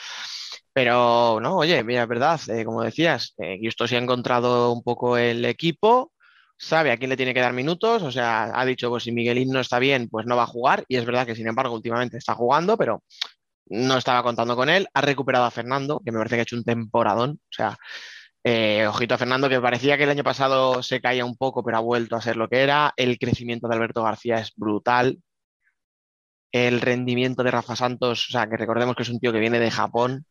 [0.78, 4.84] pero no, oye, mira, es verdad, eh, como decías, eh, Justo se ha encontrado un
[4.84, 6.12] poco el equipo,
[6.56, 9.50] sabe a quién le tiene que dar minutos, o sea, ha dicho, pues si Miguelín
[9.50, 12.18] no está bien, pues no va a jugar, y es verdad que sin embargo últimamente
[12.18, 13.04] está jugando, pero
[13.70, 16.56] no estaba contando con él, ha recuperado a Fernando, que me parece que ha hecho
[16.58, 17.78] un temporadón, o sea,
[18.44, 21.78] eh, ojito a Fernando, que parecía que el año pasado se caía un poco, pero
[21.78, 25.20] ha vuelto a ser lo que era, el crecimiento de Alberto García es brutal,
[26.52, 29.60] el rendimiento de Rafa Santos, o sea, que recordemos que es un tío que viene
[29.60, 30.26] de Japón,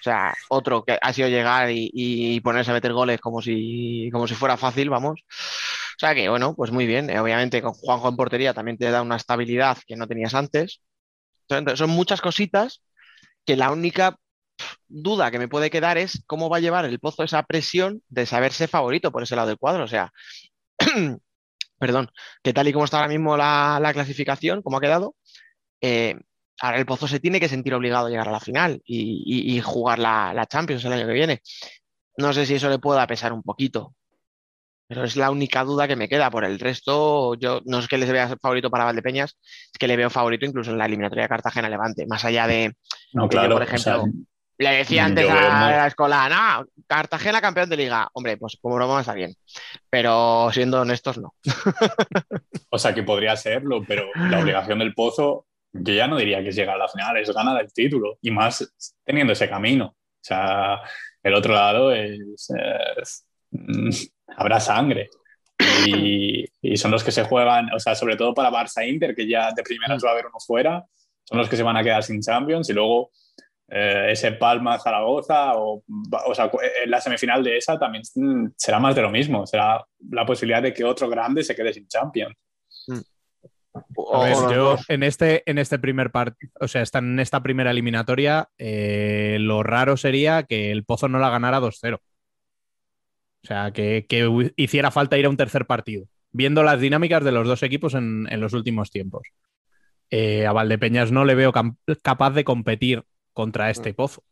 [0.00, 4.10] o sea, otro que ha sido llegar y, y ponerse a meter goles como si,
[4.12, 5.20] como si fuera fácil, vamos.
[5.22, 7.10] O sea que, bueno, pues muy bien.
[7.10, 10.80] Eh, obviamente con Juanjo en portería también te da una estabilidad que no tenías antes.
[11.58, 12.82] Entonces, son muchas cositas
[13.44, 14.18] que la única
[14.88, 18.26] duda que me puede quedar es cómo va a llevar el Pozo esa presión de
[18.26, 19.84] saberse favorito por ese lado del cuadro.
[19.84, 20.12] O sea,
[21.78, 22.10] perdón,
[22.42, 25.16] que tal y como está ahora mismo la, la clasificación, como ha quedado,
[25.80, 26.16] eh,
[26.60, 29.98] ahora el Pozo se tiene que sentir obligado a llegar a la final y, jugar
[29.98, 31.42] la Champions el año que viene.
[32.18, 33.94] no sé si eso le pueda pesar un poquito.
[34.90, 36.32] Pero es la única duda que me queda.
[36.32, 39.38] Por el resto, yo no es que les vea favorito para Valdepeñas,
[39.72, 42.06] es que le veo favorito incluso en la eliminatoria de Cartagena-Levante.
[42.08, 42.74] Más allá de,
[43.12, 43.54] No, yo, claro.
[43.54, 44.12] por o sea, ejemplo,
[44.58, 48.08] le decía antes a la escuela, no, Cartagena campeón de liga.
[48.14, 49.32] Hombre, pues como broma está bien.
[49.88, 51.34] Pero siendo honestos, no.
[52.72, 56.48] O sea, que podría serlo, pero la obligación del Pozo, yo ya no diría que
[56.48, 58.18] es llegar a la final, es ganar el título.
[58.22, 58.74] Y más
[59.04, 59.86] teniendo ese camino.
[59.86, 60.80] O sea,
[61.22, 62.18] el otro lado es.
[62.50, 63.90] es- mm,
[64.36, 65.08] habrá sangre.
[65.86, 69.26] Y, y son los que se juegan, o sea, sobre todo para Barça Inter, que
[69.28, 70.84] ya de primeras va a haber uno fuera,
[71.24, 72.68] son los que se van a quedar sin Champions.
[72.70, 73.10] Y luego
[73.68, 75.82] eh, ese Palma Zaragoza, o,
[76.26, 76.50] o sea,
[76.84, 79.46] en la semifinal de esa también mm, será más de lo mismo.
[79.46, 82.36] Será la posibilidad de que otro grande se quede sin Champions.
[83.94, 87.40] O- A ver, yo en este, en este primer partido, o sea, está en esta
[87.40, 92.00] primera eliminatoria, eh, lo raro sería que el Pozo no la ganara 2-0.
[93.42, 94.06] O sea, que,
[94.56, 98.26] hiciera falta ir a un tercer partido, viendo las dinámicas de los dos equipos en,
[98.30, 99.22] en los últimos tiempos.
[100.10, 101.52] Eh, a Valdepeñas no le veo
[102.02, 104.22] capaz de competir contra este Pozo.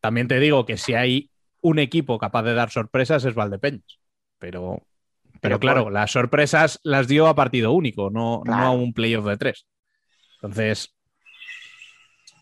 [0.00, 1.30] También te digo que si hay
[1.60, 3.98] un equipo capaz de dar sorpresas es Valdepeñas,
[4.38, 4.78] pero,
[5.24, 8.94] pero Pero claro, por- las sorpresas las dio a partido único, no, no a un
[8.94, 9.66] playoff de tres.
[10.36, 10.94] Entonces,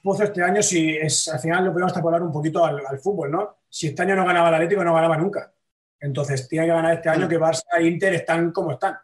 [0.02, 3.32] Pozo este año, si es, al final lo podemos extrapolar un poquito al, al fútbol,
[3.32, 3.57] ¿no?
[3.68, 5.52] Si este año no ganaba el Atlético, no ganaba nunca.
[6.00, 8.96] Entonces, tiene que ganar este año que Barça e Inter están como están.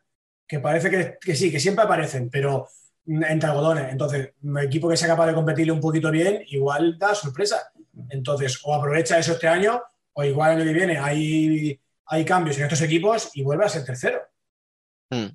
[0.46, 2.68] Que parece que, que sí, que siempre aparecen, pero
[3.06, 3.92] mm, entre algodones.
[3.92, 7.72] Entonces, un equipo que sea capaz de competirle un poquito bien, igual da sorpresa.
[8.10, 12.56] Entonces, o aprovecha eso este año, o igual el año que viene hay, hay cambios
[12.58, 14.20] en estos equipos y vuelve a ser tercero.
[15.10, 15.26] Mm.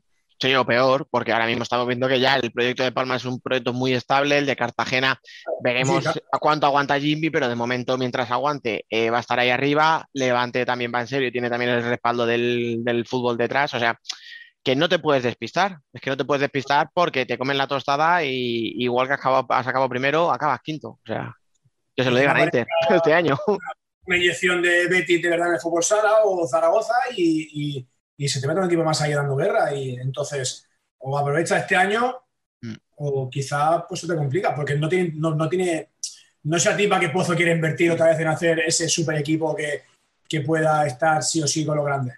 [0.41, 3.25] Sí, o peor, porque ahora mismo estamos viendo que ya el proyecto de Palma es
[3.25, 5.19] un proyecto muy estable, el de Cartagena
[5.61, 6.21] veremos Sí, claro.
[6.31, 10.07] a cuánto aguanta Jimmy, pero de momento mientras aguante eh, va a estar ahí arriba,
[10.13, 13.79] Levante también va en serio y tiene también el respaldo del, del fútbol detrás, o
[13.79, 13.99] sea,
[14.63, 17.67] que no te puedes despistar, es que no te puedes despistar porque te comen la
[17.67, 21.33] tostada y igual que has acabado, has acabado primero, acabas quinto, o sea,
[21.95, 23.37] que se lo digan a Inter este año.
[24.05, 27.87] Una inyección de Betis de verdad en el fútbol sala o Zaragoza y, y-
[28.19, 29.73] y se te mete un equipo más ahí dando guerra.
[29.73, 30.67] Y entonces,
[30.99, 32.15] o aprovecha este año
[32.61, 32.73] Mm.
[32.97, 35.91] o quizá pues se te complica porque no tiene, no, no tiene,
[36.43, 39.83] no se atipa que Pozo quiere invertir otra vez en hacer ese super equipo que,
[40.27, 42.15] que pueda estar sí o sí con los grandes.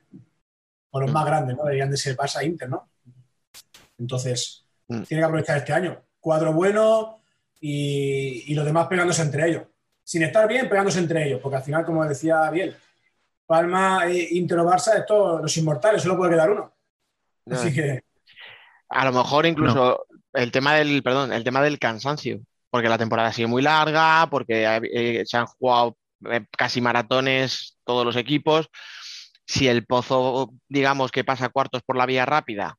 [0.89, 1.64] O los más grandes, ¿no?
[1.66, 2.89] Deberían de ser Barça e Inter, ¿no?
[3.99, 5.04] Entonces, Mm.
[5.04, 6.02] tiene que aprovechar este año.
[6.20, 7.22] Cuadro bueno
[7.62, 9.64] y, y los demás pegándose entre ellos.
[10.04, 12.76] Sin estar bien, pegándose entre ellos, porque al final, como decía Biel,
[13.52, 16.74] Palma, eh, Inter o Barça, esto, los inmortales, solo puede quedar uno.
[17.52, 18.02] Así que,
[18.89, 22.39] A lo mejor incluso el tema del, perdón, el tema del cansancio,
[22.70, 25.97] porque la temporada ha sido muy larga, porque eh, se han jugado
[26.30, 28.70] eh, casi maratones todos los equipos.
[29.45, 32.78] Si el Pozo, digamos que pasa cuartos por la vía rápida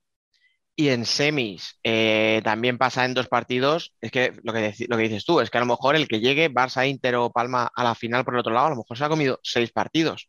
[0.75, 5.03] y en semis eh, también pasa en dos partidos, es que lo que, lo que
[5.03, 7.85] dices tú, es que a lo mejor el que llegue Barça, Inter o Palma a
[7.85, 10.29] la final por el otro lado, a lo mejor se ha comido seis partidos.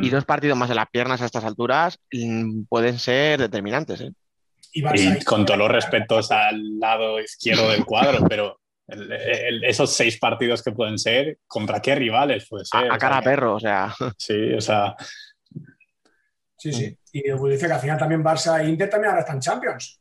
[0.00, 4.00] Y dos partidos más de las piernas a estas alturas mm, pueden ser determinantes.
[4.00, 4.12] ¿eh?
[4.74, 10.18] y con todos los respetos al lado izquierdo del cuadro, pero el- el- esos seis
[10.18, 12.80] partidos que pueden ser, ¿contra qué rivales puede ser?
[12.80, 13.94] A, a O sea, cara a perro, o sea.
[14.16, 14.96] Sí, o sea,
[16.56, 16.98] sí, sí.
[17.12, 20.00] Y pues dice que al final también Barça e Inter también ahora están Champions.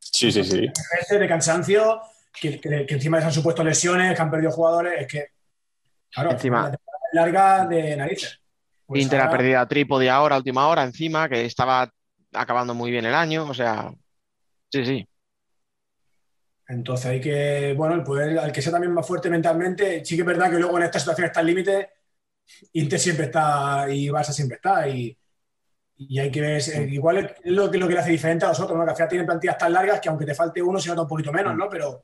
[0.00, 0.66] sí, sí, sí.
[1.10, 2.00] De cansancio,
[2.40, 5.26] que, que- que encima les han supuesto lesiones, que han perdido jugadores, es que,
[6.10, 6.78] claro, Encima- la
[7.22, 8.40] larga de narices.
[8.86, 11.90] Pues Inter ha perdido a Trípode ahora, última hora, encima, que estaba
[12.32, 13.92] acabando muy bien el año, o sea.
[14.70, 15.08] Sí, sí.
[16.68, 20.22] Entonces hay que, bueno, el poder, al que sea también más fuerte mentalmente, sí que
[20.22, 21.90] es verdad que luego en esta situación está al límite,
[22.72, 25.16] Inter siempre está y Barça siempre está y,
[25.96, 28.48] y hay que ver, eh, igual es lo que, lo que le hace diferente a
[28.48, 28.84] los otros, ¿no?
[28.84, 31.08] Que al final tienen plantillas tan largas que aunque te falte uno se nota un
[31.08, 31.68] poquito menos, ¿no?
[31.68, 32.02] Pero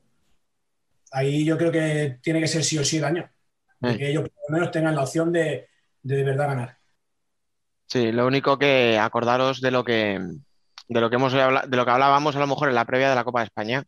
[1.11, 3.29] ahí yo creo que tiene que ser sí o sí el año,
[3.81, 3.97] Sí.
[3.97, 5.67] que ellos por lo menos tengan la opción de
[6.03, 6.77] de, verdad ganar.
[7.87, 10.19] Sí, lo único que acordaros de lo que
[10.89, 13.15] de lo que hemos de lo que hablábamos a lo mejor en la previa de
[13.15, 13.83] la Copa de España,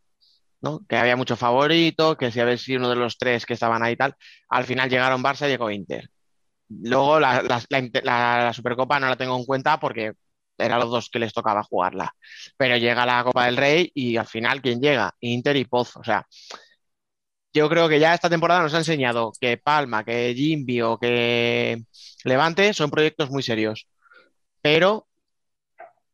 [0.62, 0.80] ¿no?
[0.88, 3.94] Que había mucho favorito, que si había sido uno de los tres que estaban ahí
[3.94, 4.14] y tal,
[4.50, 6.10] al final llegaron Barça y llegó Inter.
[6.68, 8.02] Luego la, la-
[8.46, 10.12] la Supercopa no la tengo en cuenta porque
[10.58, 12.12] eran los dos que les tocaba jugarla.
[12.56, 15.12] Pero llega la Copa del Rey y al final, ¿quién llega?
[15.20, 16.00] Inter y Pozo.
[16.00, 16.26] O sea,
[17.56, 21.82] yo creo que ya esta temporada nos ha enseñado que Palma, que Jimby o que
[22.24, 23.88] Levante son proyectos muy serios.
[24.62, 25.06] Pero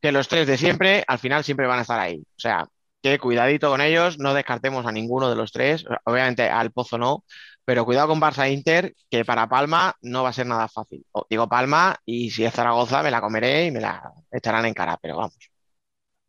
[0.01, 2.16] que los tres de siempre, al final siempre van a estar ahí.
[2.16, 2.68] O sea,
[3.03, 5.84] que cuidadito con ellos, no descartemos a ninguno de los tres.
[6.05, 7.24] Obviamente al Pozo no,
[7.64, 11.05] Pero cuidado con Barça e Inter, que para Palma no va a ser nada fácil.
[11.28, 14.99] Digo Palma y si es Zaragoza me la comeré y me la echarán en cara,
[15.03, 15.38] pero vamos.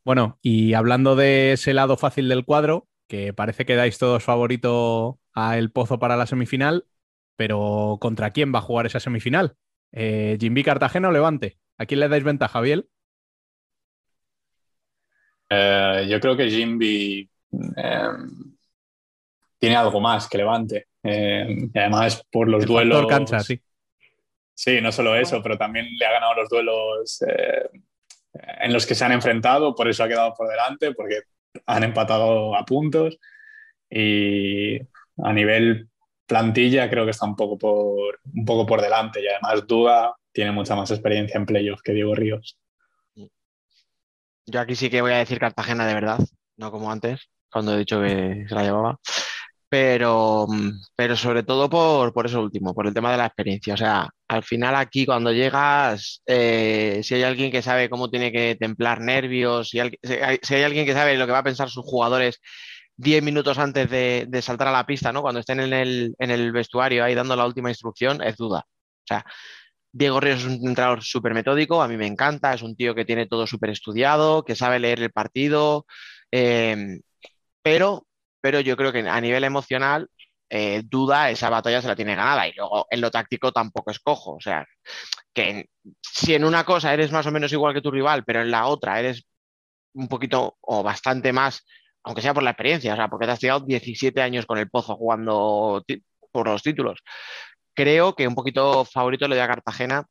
[0.06, 5.20] Bueno, y hablando de ese lado fácil del cuadro, que parece que dais todos favorito
[5.36, 6.88] a El Pozo para la semifinal,
[7.36, 9.56] pero ¿contra quién va a jugar esa semifinal?
[9.92, 11.60] Eh, ¿Jimby Cartagena o Levante?
[11.78, 12.90] ¿A quién le dais ventaja, Biel?
[15.48, 17.30] Eh, yo creo que Jimby
[17.78, 18.10] eh,
[19.60, 20.88] tiene algo más que Levante.
[21.04, 23.06] Eh, y además, por los El duelos.
[23.08, 23.62] cancha, sí.
[24.56, 27.70] Sí, no solo eso, pero también le ha ganado los duelos eh,
[28.62, 31.22] en los que se han enfrentado, por eso ha quedado por delante, porque
[31.66, 33.18] han empatado a puntos.
[33.90, 34.80] Y
[35.24, 35.90] a nivel
[36.26, 39.22] plantilla, creo que está un poco por, un poco por delante.
[39.22, 42.58] Y además, Duda tiene mucha más experiencia en playoff que Diego Ríos.
[44.46, 46.20] Yo aquí sí que voy a decir Cartagena de verdad,
[46.58, 49.00] no como antes, cuando he dicho que se la llevaba.
[49.74, 53.74] Pero, mm, pero sobre todo por, por eso último, por el tema de la experiencia.
[53.74, 58.32] O sea, al final aquí cuando llegas, eh, si hay alguien que sabe cómo tiene
[58.32, 59.98] que templar nervios, si, hay,
[60.44, 62.40] si hay alguien que sabe lo que va a pensar sus jugadores
[62.98, 65.24] 10 minutos antes de, de saltar a la pista, ¿no?
[65.24, 68.60] Cuando estén en el, en el vestuario ahí dando la última instrucción, es duda.
[68.68, 69.26] O sea,
[69.92, 73.06] Diego Ríos es un entrenador súper metódico, a mí me encanta, es un tío que
[73.06, 75.88] tiene todo súper estudiado, que sabe leer el partido,
[76.32, 77.00] eh,
[77.64, 78.06] pero,
[78.44, 80.10] pero yo creo que a nivel emocional,
[80.50, 82.48] eh, duda, esa batalla se la tiene ganada.
[82.48, 84.66] Y luego en lo táctico tampoco es cojo, o sea,
[85.34, 85.68] que
[86.02, 88.68] si en una cosa eres más o menos igual que tu rival, pero en la
[88.68, 89.26] otra eres
[89.94, 91.66] un poquito o bastante más,
[92.04, 94.70] aunque sea por la experiencia, o sea, porque te has tirado 17 años con el
[94.70, 95.84] Pozo jugando
[96.32, 97.02] por los títulos
[97.74, 100.06] creo que un poquito favorito le doy a Cartagena.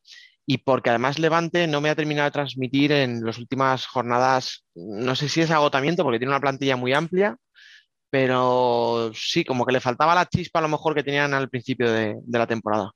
[0.44, 5.14] Y porque además Levante no me ha terminado de transmitir en las últimas jornadas, no
[5.14, 7.36] sé si es agotamiento porque tiene una plantilla muy amplia,
[8.12, 11.90] pero sí, como que le faltaba la chispa a lo mejor que tenían al principio
[11.90, 12.92] de, de la temporada.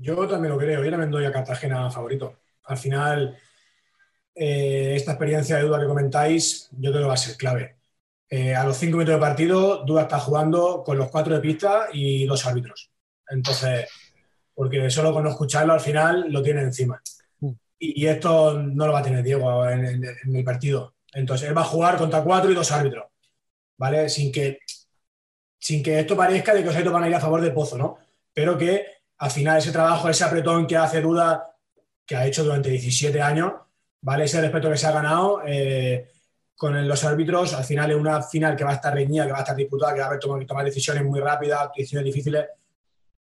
[0.00, 2.40] Yo también lo creo, yo también doy a Cartagena favorito.
[2.64, 3.38] Al final,
[4.34, 7.76] eh, esta experiencia de duda que comentáis, yo creo que va a ser clave.
[8.30, 11.88] Eh, a los cinco minutos de partido, Duda está jugando con los cuatro de pista
[11.92, 12.90] y dos árbitros.
[13.28, 13.86] Entonces,
[14.54, 17.02] porque solo con no escucharlo al final lo tiene encima.
[17.78, 20.94] Y esto no lo va a tener Diego en, en- en el partido.
[21.12, 23.06] Entonces, él va a jugar contra cuatro y dos árbitros,
[23.76, 24.08] ¿vale?
[24.08, 24.60] Sin que,
[25.58, 27.98] sin que esto parezca de que árbitros van a ir a favor del Pozo, ¿no?
[28.32, 28.86] Pero que
[29.18, 31.54] al final ese trabajo, ese apretón que hace Duda,
[32.06, 33.52] que ha hecho durante 17 años,
[34.00, 34.24] ¿vale?
[34.24, 36.08] Ese respeto que se ha ganado eh,
[36.56, 39.38] con los árbitros, al final es una final que va a estar reñida, que va
[39.38, 42.46] a estar disputada, que va a haber tomar, tomar decisiones muy rápidas, decisiones difíciles.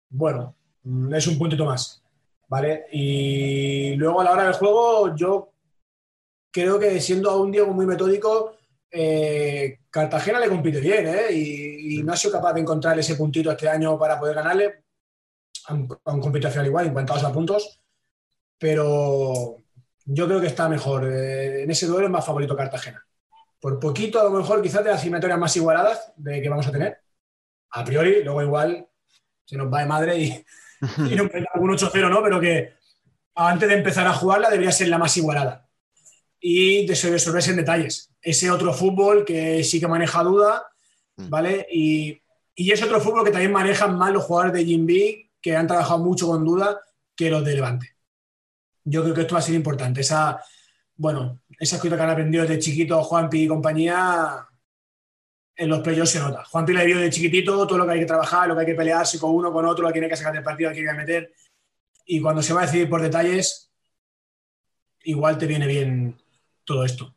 [0.09, 0.55] Bueno,
[0.85, 2.03] mm, es un puntito más,
[2.49, 2.87] ¿vale?
[2.93, 5.53] Y luego a la hora del juego, yo
[6.63, 8.57] creo que siendo a un Diego muy metódico,
[8.91, 11.27] eh, Cartagena le compite bien, ¿eh?
[11.33, 14.85] Y, y no ha sido capaz de encontrar ese puntito este año para poder ganarle.
[15.69, 17.81] Han, han competido al final igual, encantados a puntos,
[18.59, 19.57] pero
[20.05, 21.05] yo creo que está mejor.
[21.13, 23.05] eh, en ese duelo es más favorito Cartagena.
[23.61, 26.73] Por poquito, a lo mejor, quizás de las eliminatorias más igualadas de que vamos a
[26.73, 26.99] tener.
[27.71, 28.89] A priori, luego igual
[29.45, 30.45] se nos va de madre y,
[31.11, 32.23] y algún 8-0, ¿no?
[32.23, 32.75] Pero que
[33.35, 35.66] antes de empezar a jugarla debería ser la más igualada.
[36.49, 38.09] Y de resolverse en detalles.
[38.23, 40.65] Ese otro fútbol que sí que maneja duda,
[41.17, 41.67] ¿vale?
[41.73, 42.23] Y,
[42.55, 45.67] y ese otro fútbol que también manejan más los jugadores de Jim B, que han
[45.67, 46.81] trabajado mucho con duda,
[47.17, 47.97] que los de Levante.
[48.85, 50.03] Yo creo que esto va a ser importante.
[50.03, 50.41] Esa,
[50.95, 54.47] bueno, esas cosas que han aprendido desde chiquito Juanpi y compañía,
[55.57, 56.45] en los playoffs se nota.
[56.45, 58.75] Juanpi le vio de chiquitito todo lo que hay que trabajar, lo que hay que
[58.77, 60.87] pelearse con uno, con otro, lo que hay que sacar del partido, lo que hay
[60.87, 61.33] que meter.
[62.05, 63.73] Y cuando se va a decidir por detalles,
[65.03, 66.17] igual te viene bien
[66.67, 67.15] todo esto.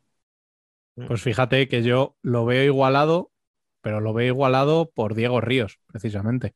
[1.06, 3.32] Pues fíjate que yo lo veo igualado,
[3.80, 6.54] pero lo veo igualado por Diego Ríos, precisamente.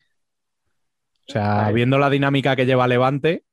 [1.27, 3.45] O sea, viendo la dinámica que lleva Levante,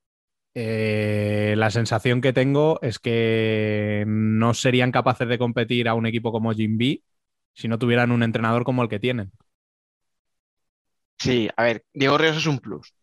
[0.55, 6.31] eh, la sensación que tengo es que no serían capaces de competir a un equipo
[6.31, 7.03] como Jim B
[7.53, 9.31] si no tuvieran un entrenador como el que tienen.
[11.19, 12.93] Sí, a ver, Diego Ríos es un plus.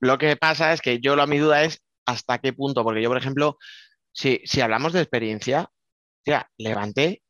[0.00, 3.08] Lo que pasa es que yo la mi duda es hasta qué punto, porque yo,
[3.10, 3.58] por ejemplo,
[4.12, 5.70] si, si hablamos de experiencia,
[6.24, 7.22] sea, Levante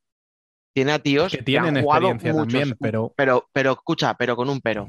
[0.73, 4.49] tiene a tíos Que tienen han jugado experiencia también, pero- pero, pero escucha, pero con
[4.49, 4.89] un pero.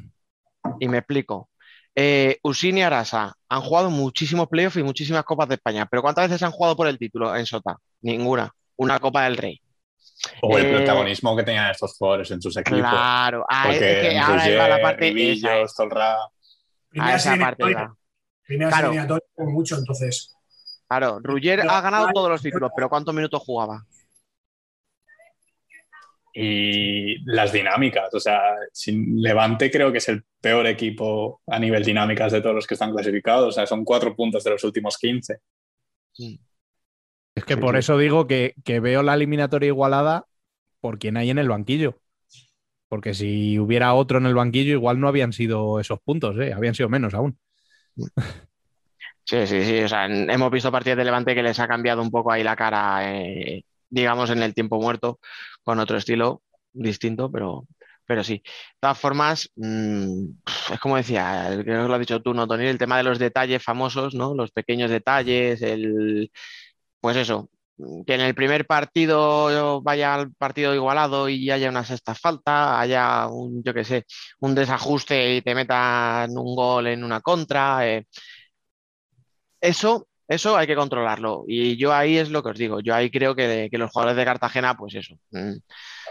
[0.79, 1.49] Y me explico.
[1.97, 6.27] Eh, Usini y Arasa han jugado muchísimos playoffs y muchísimas Copas de España, pero ¿cuántas
[6.29, 7.77] veces han jugado por el título en Sota?
[8.01, 8.51] Ninguna.
[8.77, 9.61] Una Copa del Rey.
[10.41, 12.79] O el Eh, protagonismo que tenían estos jugadores en sus equipos.
[12.79, 16.29] Claro, ah, es que ahora iba la parte Rivillo, esa, Stolra- a
[16.89, 19.19] Primera esa parte Claro.
[19.35, 20.35] como mucho, entonces.
[20.87, 23.85] Claro, Ruggier ha ganado todos los títulos, pero ¿cuántos minutos jugaba?
[26.37, 28.13] y las dinámicas.
[28.13, 28.41] O sea,
[28.73, 32.73] sin Levante creo que es el peor equipo a nivel dinámicas de todos los que
[32.73, 33.47] están clasificados.
[33.47, 35.39] O sea, son cuatro puntos de los últimos 15.
[37.35, 40.25] Es que por eso digo que, que veo la eliminatoria igualada
[40.81, 42.01] por quien hay en el banquillo.
[42.89, 46.53] Porque si hubiera otro en el banquillo, igual no habían sido esos puntos, ¿eh?
[46.53, 47.39] habían sido menos aún.
[49.27, 49.81] Sí, sí, sí.
[49.83, 52.55] O sea, hemos visto partidos de Levante que les ha cambiado un poco ahí la
[52.55, 55.19] cara, eh, digamos, en el tiempo muerto,
[55.63, 57.65] con otro estilo distinto, pero,
[58.05, 58.35] pero sí.
[58.43, 60.25] De todas formas, mm,
[60.73, 62.65] es como decía, creo que lo has dicho tú, ¿no, Tony?
[62.67, 64.35] El tema de los detalles famosos, ¿no?
[64.35, 66.31] Los pequeños detalles, el,
[66.99, 67.49] pues eso,
[68.07, 73.27] que en el primer partido vaya al partido igualado y haya una sexta falta, haya
[73.27, 74.05] un, yo qué sé,
[74.39, 77.87] un desajuste y te metan un gol en una contra.
[77.87, 78.05] eh,
[79.67, 81.43] eso, eso hay que controlarlo.
[81.47, 82.79] Y yo ahí es lo que os digo.
[82.81, 85.53] Yo ahí creo que, que los jugadores de Cartagena, pues eso, mm,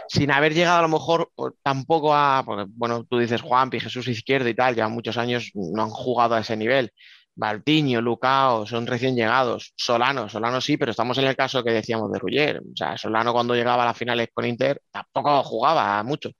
[0.07, 1.31] sin haber llegado a lo mejor
[1.63, 5.83] tampoco a, porque, bueno, tú dices Juanpi, Jesús Izquierdo y tal, ya muchos años no
[5.83, 6.91] han jugado a ese nivel.
[7.35, 9.73] Baltiño, Lucao, son recién llegados.
[9.75, 12.59] Solano, Solano sí, pero estamos en el caso que decíamos de Ruggier.
[12.59, 16.31] O sea, Solano cuando llegaba a las finales con Inter tampoco jugaba mucho.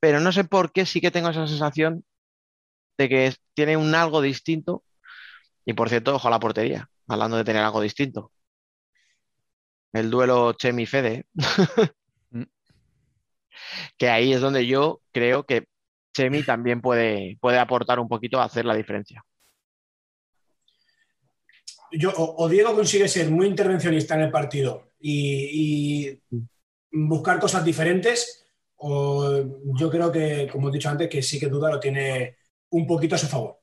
[0.00, 2.04] Pero no sé por qué sí que tengo esa sensación
[2.98, 4.84] de que tiene un algo distinto.
[5.64, 8.32] Y por cierto, ojo a la portería, hablando de tener algo distinto.
[9.92, 11.26] El duelo Chemi-Fede,
[12.30, 12.44] Mm.
[13.98, 15.66] que ahí es donde yo creo que
[16.14, 19.22] Chemi también puede, puede aportar un poquito a hacer la diferencia.
[21.92, 26.22] yo, o, o Diego consigue ser muy intervencionista en el partido y, y
[26.90, 28.46] buscar cosas diferentes,
[28.76, 29.44] o
[29.78, 32.36] yo creo que, como he dicho antes, que sí que Duda lo tiene
[32.70, 33.61] un poquito a su favor.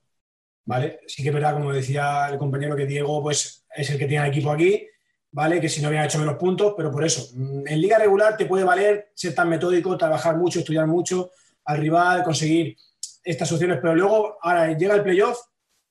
[0.69, 0.99] ¿Vale?
[1.07, 4.25] Sí que es verdad, como decía el compañero, que Diego pues, es el que tiene
[4.25, 4.85] el equipo aquí,
[5.31, 5.59] ¿vale?
[5.59, 8.45] Que si no había hecho menos puntos, pero por eso, mm, en liga regular te
[8.45, 11.31] puede valer ser tan metódico, trabajar mucho, estudiar mucho
[11.65, 12.75] al rival, conseguir
[13.23, 15.39] estas opciones, pero luego ahora llega el playoff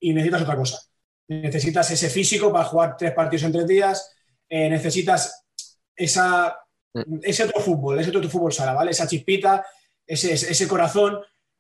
[0.00, 0.78] y necesitas otra cosa
[1.28, 4.16] necesitas ese físico para jugar tres partidos en tres días,
[4.48, 5.46] eh, necesitas
[5.94, 6.56] esa,
[7.22, 8.92] ese otro fútbol, ese otro fútbol sala, ¿vale?
[8.92, 9.64] Esa chispita,
[10.06, 11.18] ese, ese corazón.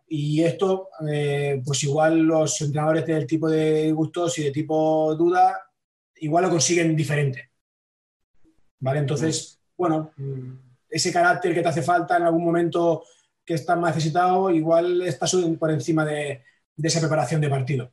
[0.08, 5.58] Y esto, eh, pues igual los entrenadores del tipo de gustos y de tipo duda,
[6.16, 7.50] igual lo consiguen diferente.
[8.80, 9.00] ¿Vale?
[9.00, 10.52] Entonces, bueno, mm,
[10.88, 13.04] ese carácter que te hace falta en algún momento
[13.44, 16.42] que estás más necesitado, igual estás por encima de,
[16.76, 17.92] de esa preparación de partido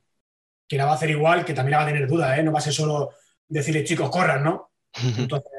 [0.68, 2.42] que la va a hacer igual, que también la va a tener duda, ¿eh?
[2.42, 3.12] no va a ser solo
[3.48, 4.70] decirle chicos, corran, ¿no?
[5.16, 5.50] Entonces,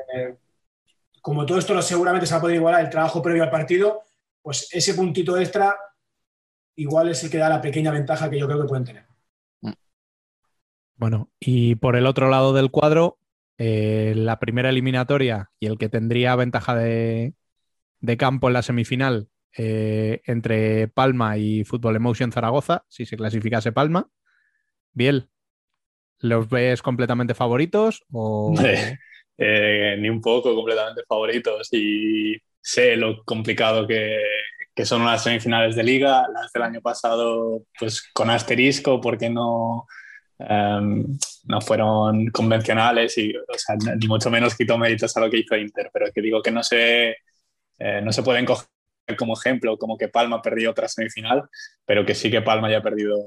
[1.21, 4.03] como todo esto seguramente se va a poder igualar el trabajo previo al partido,
[4.41, 5.75] pues ese puntito extra
[6.77, 9.05] igual es el que da la pequeña ventaja que yo creo que pueden tener.
[10.95, 13.19] Bueno, y por el otro lado del cuadro,
[13.57, 17.33] eh, la primera eliminatoria y el que tendría ventaja de,
[17.99, 23.71] de campo en la semifinal eh, entre Palma y Fútbol Emotion Zaragoza, si se clasificase
[23.71, 24.09] Palma.
[24.93, 25.29] Biel,
[26.19, 28.03] ¿los ves completamente favoritos?
[28.11, 28.55] O...
[29.39, 34.17] Eh, ni un poco completamente favoritos y sé lo complicado que,
[34.77, 39.87] que son las semifinales de liga, las del año pasado pues con asterisco porque no,
[40.37, 45.39] um, no fueron convencionales y o sea, ni mucho menos quito méritos a lo que
[45.39, 47.17] hizo Inter, pero que digo que no se,
[47.79, 48.67] eh, no se pueden coger
[49.17, 51.49] como ejemplo como que Palma perdió otra semifinal,
[51.83, 53.17] pero que sí que Palma ya ha perdido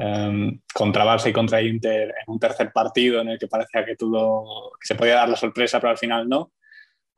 [0.00, 3.96] Um, contra Barça y contra Inter en un tercer partido en el que parecía que,
[3.96, 6.52] tuvo, que se podía dar la sorpresa, pero al final no,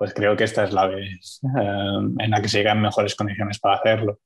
[0.00, 3.58] pues creo que esta es la vez um, en la que se llegan mejores condiciones
[3.58, 4.18] para hacerlo.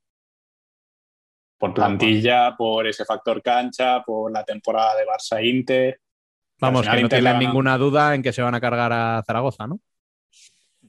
[1.58, 5.98] Por plantilla, por ese factor cancha, por la temporada de Barça-Inter.
[6.60, 9.80] Vamos, que no tengan ninguna duda en que se van a cargar a Zaragoza, ¿no?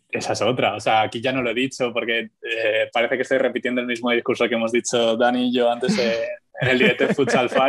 [0.07, 0.75] Esa es otra.
[0.75, 3.87] O sea, aquí ya no lo he dicho porque eh, parece que estoy repitiendo el
[3.87, 7.63] mismo discurso que hemos dicho Dani y yo antes en el directo de Futsal 5,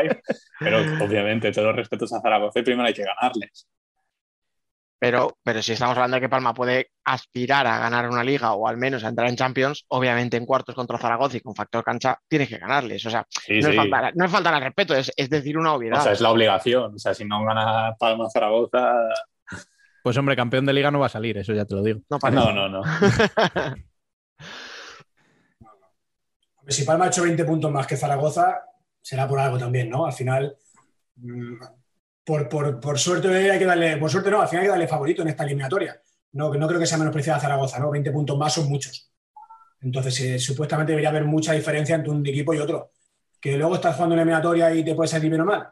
[0.61, 3.67] pero obviamente todos los respetos a Zaragoza y primero hay que ganarles.
[4.99, 8.67] Pero, pero si estamos hablando de que Palma puede aspirar a ganar una liga o
[8.67, 12.19] al menos a entrar en Champions, obviamente en cuartos contra Zaragoza y con factor cancha
[12.27, 13.05] tienes que ganarles.
[13.05, 13.71] O sea, sí, no, sí.
[13.71, 16.01] Es falta, no, es al respeto, es, es, decir una obviedad.
[16.01, 16.95] O sea, es la obligación.
[16.95, 18.95] O sea, si no gana Palma Zaragoza.
[20.03, 22.01] Pues hombre, campeón de liga no va a salir, eso ya te lo digo.
[22.09, 22.69] No, no, no.
[22.81, 22.83] no.
[26.69, 28.63] si Palma ha hecho 20 puntos más que Zaragoza,
[29.03, 30.07] será por algo también, ¿no?
[30.07, 30.57] Al final,
[31.17, 31.59] mmm,
[32.27, 34.89] por, por, por, suerte hay que darle, por suerte no, al final hay que darle
[34.89, 36.03] favorito en esta eliminatoria.
[36.33, 37.91] No, no creo que sea menospreciada Zaragoza, ¿no?
[37.93, 39.13] 20 puntos más son muchos.
[39.81, 42.91] Entonces, eh, supuestamente debería haber mucha diferencia entre un equipo y otro.
[43.41, 45.69] Que luego estás jugando una eliminatoria y te puede salir bien o mal.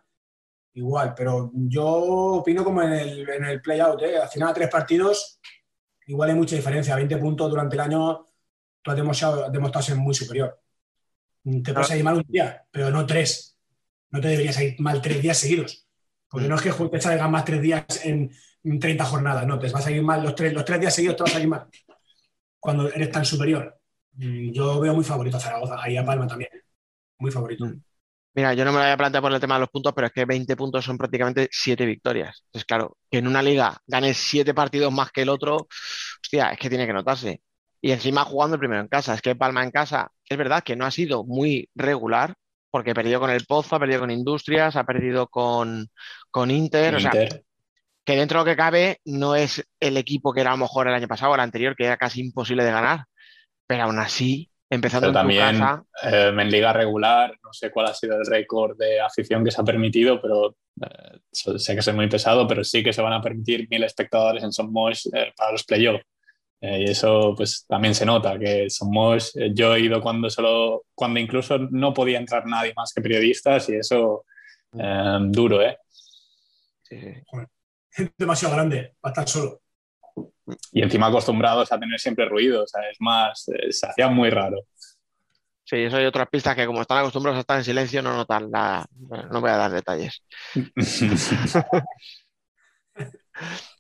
[0.75, 4.19] Igual, pero yo opino como en el, en el play-out, ¿eh?
[4.19, 5.41] Al final, tres partidos,
[6.07, 6.95] igual hay mucha diferencia.
[6.95, 8.27] 20 puntos durante el año
[8.81, 10.61] tú has demostrado, has demostrado ser muy superior.
[11.65, 11.97] Te puedes Ah.
[11.97, 13.57] ir mal un día, pero no tres.
[14.11, 15.84] No te deberías ir mal tres días seguidos.
[16.35, 18.31] Porque no es que te salgan más tres días en
[18.65, 21.17] en 30 jornadas, no, te vas a ir mal los tres, los tres días seguidos
[21.17, 21.67] te vas a ir mal.
[22.59, 23.79] Cuando eres tan superior.
[24.15, 26.51] Mm, Yo veo muy favorito a Zaragoza, ahí a Palma también.
[27.19, 27.67] Muy favorito.
[28.35, 30.13] Mira, yo no me lo había planteado por el tema de los puntos, pero es
[30.13, 32.43] que 20 puntos son prácticamente 7 victorias.
[32.47, 35.69] Entonces, claro, que en una liga ganes 7 partidos más que el otro,
[36.23, 37.43] hostia, es que tiene que notarse.
[37.81, 39.15] Y encima jugando primero en casa.
[39.15, 42.35] Es que Palma en casa, es verdad que no ha sido muy regular,
[42.75, 45.87] porque perdió con el Pozo, ha perdido con Industrias, ha perdido con,
[46.29, 46.97] con Inter.
[46.97, 47.45] O sea, Inter.
[48.05, 50.89] que dentro de lo que cabe no es el equipo que era a lo mejor
[50.89, 53.05] el año pasado o el anterior, que era casi imposible de ganar.
[53.69, 57.87] Pero aún así, empezando Pero en tu casa, eh, en liga regular, no sé cuál
[57.87, 61.95] ha sido el récord de afición que se ha permitido, pero eh, sé que es
[61.95, 65.33] muy pesado, pero sí que se van a permitir mil espectadores en Son Moix eh,
[65.37, 66.05] para los playoffs.
[66.65, 70.31] Eh, y eso pues también se nota, que Son Moix, eh, yo he ido cuando
[70.31, 74.25] solo, cuando incluso no podía entrar nadie más que periodistas y eso
[74.73, 75.77] eh, duro, ¿eh?
[76.83, 77.23] sí, sí.
[77.97, 79.61] Es demasiado grande para estar solo.
[80.73, 84.31] Y encima acostumbrados a tener siempre ruido, o sea, es más, eh, se hacía muy
[84.31, 84.63] raro.
[85.65, 88.51] Sí, eso hay otras pistas que como están acostumbrados a estar en silencio no notan
[88.51, 90.23] bueno, no voy a dar detalles.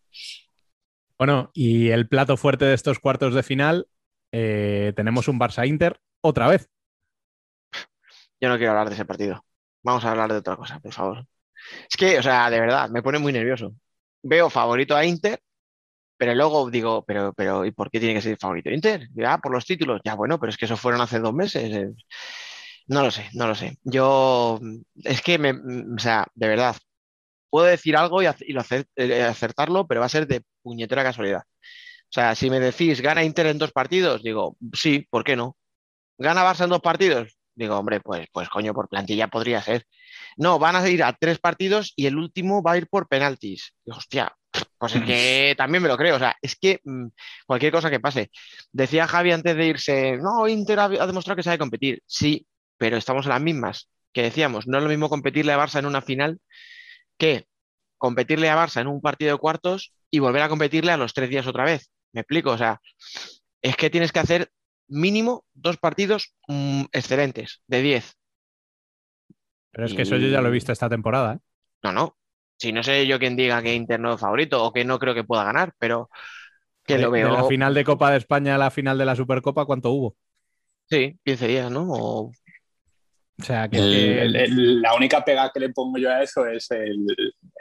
[1.18, 3.88] Bueno, y el plato fuerte de estos cuartos de final,
[4.32, 6.68] eh, tenemos un Barça-Inter otra vez.
[8.40, 9.44] Yo no quiero hablar de ese partido.
[9.82, 11.26] Vamos a hablar de otra cosa, por favor.
[11.90, 13.74] Es que, o sea, de verdad, me pone muy nervioso.
[14.22, 15.40] Veo favorito a Inter,
[16.18, 19.08] pero luego digo, pero, pero, ¿y por qué tiene que ser favorito Inter?
[19.14, 20.00] Ya, por los títulos.
[20.04, 21.64] Ya, bueno, pero es que eso fueron hace dos meses.
[21.74, 21.90] eh.
[22.88, 23.78] No lo sé, no lo sé.
[23.84, 24.60] Yo,
[25.04, 26.76] es que, me, o sea, de verdad,
[27.50, 28.56] puedo decir algo y, ac- y
[28.96, 31.42] eh, acertarlo, pero va a ser de puñetera casualidad.
[31.44, 35.56] O sea, si me decís, gana Inter en dos partidos, digo, sí, ¿por qué no?
[36.18, 37.38] ¿Gana Barça en dos partidos?
[37.54, 39.86] Digo, hombre, pues, pues coño, por plantilla podría ser.
[40.36, 43.74] No, van a ir a tres partidos y el último va a ir por penaltis.
[43.84, 44.34] Digo, hostia,
[44.78, 46.16] pues es que también me lo creo.
[46.16, 47.06] O sea, es que mm,
[47.46, 48.30] cualquier cosa que pase.
[48.72, 52.02] Decía Javi antes de irse, no, Inter ha, ha demostrado que sabe competir.
[52.06, 52.46] Sí,
[52.78, 54.66] pero estamos en las mismas que decíamos.
[54.66, 56.40] No es lo mismo competirle a Barça en una final
[57.18, 57.46] que
[58.04, 61.30] competirle a Barça en un partido de cuartos y volver a competirle a los tres
[61.30, 61.90] días otra vez.
[62.12, 62.50] ¿Me explico?
[62.50, 62.80] O sea,
[63.62, 64.50] es que tienes que hacer
[64.88, 68.14] mínimo dos partidos mm, excelentes, de 10.
[69.72, 71.34] Pero es que eso yo ya lo he visto esta temporada.
[71.34, 71.38] ¿eh?
[71.82, 72.16] No, no.
[72.58, 75.14] Si no sé yo quién diga que Inter no es favorito o que no creo
[75.14, 76.10] que pueda ganar, pero
[76.84, 77.48] que De- lo De la veo.
[77.48, 80.14] final de Copa de España a la final de la Supercopa, ¿cuánto hubo?
[80.90, 81.86] Sí, 15 días, ¿no?
[81.90, 82.30] O-
[83.40, 86.22] O sea, que, El- que- el- el- la única pega que le pongo yo a
[86.22, 87.04] eso es el,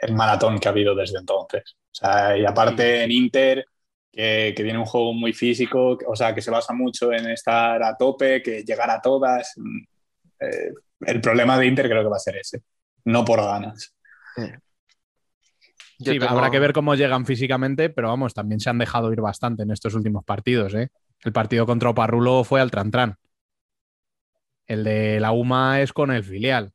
[0.04, 1.62] el maratón que ha habido desde entonces.
[1.90, 3.66] O sea, y aparte en Inter,
[4.12, 7.82] que, que tiene un juego muy físico, o sea, que se basa mucho en estar
[7.82, 9.52] a tope, que llegar a todas.
[9.56, 9.78] mm,
[10.40, 10.72] eh,
[11.06, 12.62] el problema de Inter creo que va a ser ese,
[13.04, 13.94] no por ganas.
[15.98, 19.20] sí, tengo- habrá que ver cómo llegan físicamente, pero vamos, también se han dejado ir
[19.20, 20.74] bastante en estos últimos partidos.
[20.74, 20.88] ¿eh?
[21.22, 23.16] El partido contra Oparrulo fue al Trantran.
[24.66, 26.72] El de la UMA es con el filial.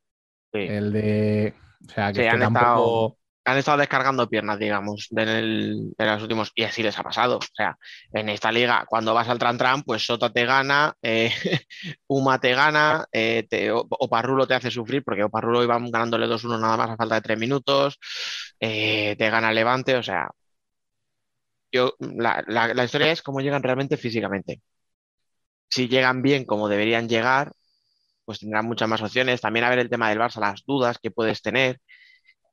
[0.54, 0.60] Sí.
[0.60, 1.54] El de.
[1.88, 2.66] O sea, que Sí, es que han tampoco.
[2.66, 7.04] estado- han estado descargando piernas, digamos, en, el- en los últimos, y así les ha
[7.04, 7.38] pasado.
[7.38, 7.78] O sea,
[8.14, 11.32] en esta liga, cuando vas al Tran Tran, pues Sota te gana, eh,
[12.08, 16.78] Uma te gana, eh, te- Oparrulo te hace sufrir, porque Oparrulo iba ganándole 2-1 nada
[16.78, 17.98] más a falta de 3 minutos,
[18.60, 20.30] eh, te gana Levante, o sea,
[21.72, 22.44] yo, la-
[22.74, 24.62] la historia es cómo llegan realmente físicamente.
[25.70, 27.52] Si llegan bien como deberían llegar,
[28.26, 29.42] pues tendrán muchas más opciones.
[29.42, 31.80] También a ver el tema del Barça, las dudas que puedes tener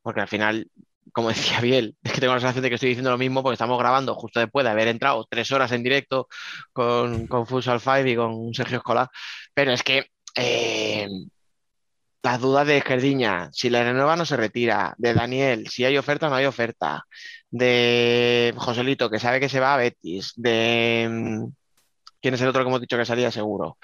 [0.07, 0.71] porque al final,
[1.13, 3.55] como decía Biel, es que tengo la sensación de que estoy diciendo lo mismo porque
[3.55, 6.29] estamos grabando justo después de haber entrado tres horas en directo
[6.73, 9.09] con, con Futsal 5 y con Sergio Escolar,
[9.53, 10.07] pero es que
[10.37, 11.09] eh,
[12.23, 16.29] las dudas de Esquerdiña, si la renueva no se retira, de Daniel, si hay oferta
[16.29, 17.05] o no hay oferta,
[17.51, 21.09] de Joselito, que sabe que se va a Betis, de...
[21.11, 21.47] mm,
[22.23, 23.77] ¿Quién es el otro que hemos dicho que salía seguro?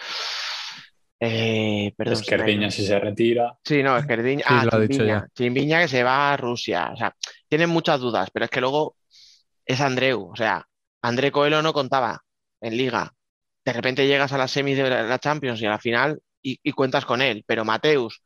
[1.25, 2.15] Eh, perdón.
[2.15, 3.57] Esquerdiña si se retira.
[3.65, 4.41] Sí, no, Esquerdiña.
[4.41, 5.07] Sí, ah, lo ha dicho Chimbiña.
[5.07, 5.29] ya.
[5.35, 6.91] Chimbiña que se va a Rusia.
[6.93, 7.15] O sea,
[7.49, 8.97] tienen muchas dudas, pero es que luego
[9.65, 10.31] es Andreu.
[10.33, 10.67] O sea,
[11.03, 12.23] André Coelho no contaba
[12.61, 13.13] en Liga.
[13.65, 16.73] De repente llegas a las semis de la Champions y a la final y, y
[16.73, 17.45] cuentas con él.
[17.47, 18.23] Pero Mateus,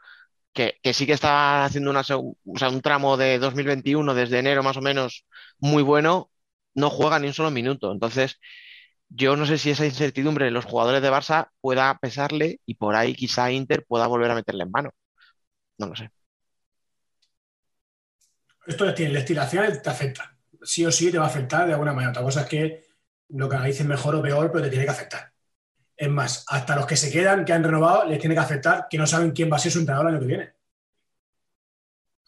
[0.53, 4.39] que, que sí que está haciendo una, seg- o sea, un tramo de 2021 desde
[4.41, 5.27] enero más o menos
[5.59, 6.31] muy bueno,
[6.75, 7.93] no juega ni un solo minuto.
[7.93, 8.41] Entonces,
[9.09, 12.97] yo no sé si esa incertidumbre en los jugadores de Barça pueda pesarle y por
[12.97, 14.91] ahí quizá Inter pueda volver a meterle en mano.
[15.79, 16.11] No lo sé.
[18.67, 20.37] Esto les tiene, la estilación te afecta.
[20.63, 22.11] Sí o sí te va a afectar de alguna manera.
[22.11, 22.87] Otra cosa es que
[23.29, 25.33] lo que analices mejor o peor, pero te tiene que afectar.
[25.97, 28.99] Es más, hasta los que se quedan, que han renovado, les tiene que afectar que
[28.99, 30.53] no saben quién va a ser su entrenador el año que viene.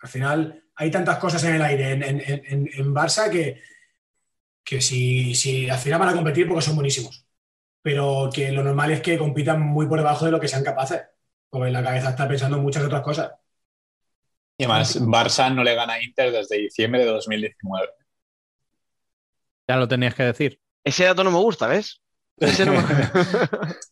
[0.00, 3.60] Al final, hay tantas cosas en el aire en Barça que,
[4.68, 7.26] que si, si al final van a competir porque son buenísimos.
[7.82, 11.02] Pero que lo normal es que compitan muy por debajo de lo que sean capaces.
[11.48, 13.32] Porque en la cabeza está pensando en muchas otras cosas.
[14.58, 17.88] Y además, Barça no le gana a Inter desde diciembre de 2019.
[19.68, 20.60] Ya lo tenías que decir.
[20.84, 22.02] Ese dato no me gusta, ¿ves?
[22.38, 22.82] Ese no me-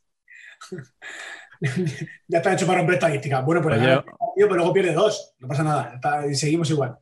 [2.29, 3.45] ya está hecho para romper estadísticas.
[3.45, 4.05] Bueno, pues partido,
[4.35, 5.35] pero luego pierde dos.
[5.39, 5.93] No pasa nada.
[5.95, 6.99] está- seguimos igual.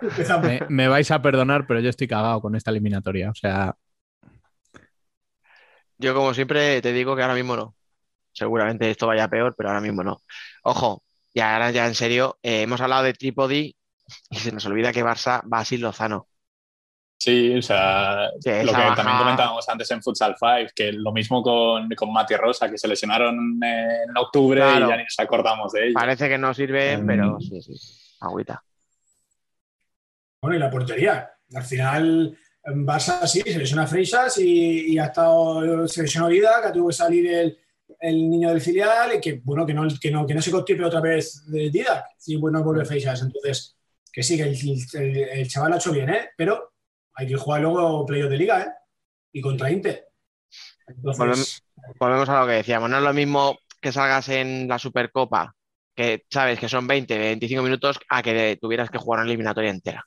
[0.00, 0.46] Empezamos.
[0.46, 3.30] Me, me vais a perdonar, pero yo estoy cagado con esta eliminatoria.
[3.30, 3.76] O sea,
[5.98, 7.74] Yo, como siempre, te digo que ahora mismo no.
[8.32, 10.22] Seguramente esto vaya peor, pero ahora mismo no.
[10.62, 11.02] Ojo,
[11.32, 13.76] y ahora ya en serio, eh, hemos hablado de Tripodi
[14.30, 16.28] y se nos olvida que Barça va sin Lozano.
[17.18, 21.12] Sí, o sea, Sí, lo que baja- también comentábamos antes en Futsal 5, que lo
[21.12, 24.86] mismo con, con Mati Rosa, que se lesionaron en octubre Claro.
[24.86, 25.94] y ya ni nos acordamos de ellos.
[25.94, 27.06] Parece que no sirve, Mm.
[27.06, 27.72] pero sí, sí.
[28.20, 28.62] Agüita.
[30.42, 31.30] Bueno, y la portería.
[31.54, 36.72] Al final, Barça sí, se lesiona Freixas y, y ha estado, se lesionó Vida, que
[36.72, 37.58] tuvo que salir el,
[38.00, 40.84] el niño del filial y que, bueno, que no, que no, que no se constipe
[40.84, 42.04] otra vez de Didac.
[42.18, 43.22] Sí, bueno, vuelve Freixas.
[43.22, 43.76] Entonces,
[44.12, 44.56] que sí, que el,
[44.94, 46.30] el- el chaval lo ha hecho bien, ¿eh?
[46.36, 46.72] Pero
[47.16, 48.72] hay que jugar luego playoff de liga, ¿eh?
[49.32, 50.08] Y contra Inter.
[50.86, 51.62] Entonces, Volvemos,
[51.98, 52.88] volvemos a lo que decíamos.
[52.88, 55.54] No es lo mismo que salgas en la Supercopa,
[55.94, 60.06] que sabes que son 20, 25 minutos, a que tuvieras que jugar una eliminatoria entera.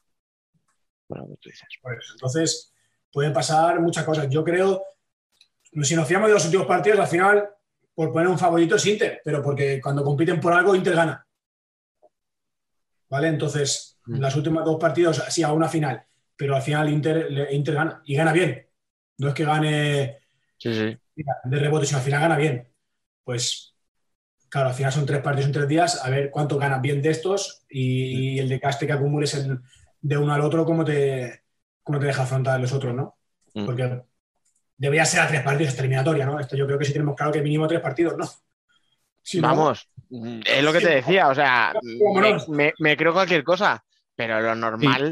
[1.07, 1.67] Bueno, tú dices.
[1.81, 2.73] Pues, entonces,
[3.11, 4.27] pueden pasar muchas cosas.
[4.29, 4.83] Yo creo,
[5.81, 7.49] si nos fiamos de los últimos partidos, al final,
[7.93, 11.25] por poner un favorito es Inter, pero porque cuando compiten por algo, Inter gana.
[13.09, 13.27] ¿Vale?
[13.29, 14.19] Entonces, Mm.
[14.19, 16.03] las últimas dos partidos, sí, a una final,
[16.39, 18.65] pero al final Inter, Inter gana y gana bien.
[19.17, 20.19] No es que gane
[20.57, 20.97] Sí, sí.
[21.43, 22.65] de rebote, sino al final gana bien.
[23.25, 23.75] Pues,
[24.47, 27.09] claro, al final son tres partidos en tres días, a ver cuánto ganas bien de
[27.09, 29.59] estos y, y el de caste que acumules el-
[30.01, 31.43] de uno al otro, cómo te,
[31.83, 33.17] cómo te deja afrontar los otros, ¿no?
[33.53, 33.65] Mm.
[33.65, 34.01] Porque
[34.77, 36.39] debería ser a tres partidos esta eliminatoria, ¿no?
[36.39, 38.29] Esto yo creo que sí tenemos claro que mínimo tres partidos, ¿no?
[39.21, 42.47] Si no- Vamos, mm, es lo que te decía, o sea, me, Vámonos.
[42.47, 43.83] me- me creo cualquier cosa,
[44.15, 45.11] pero lo normal,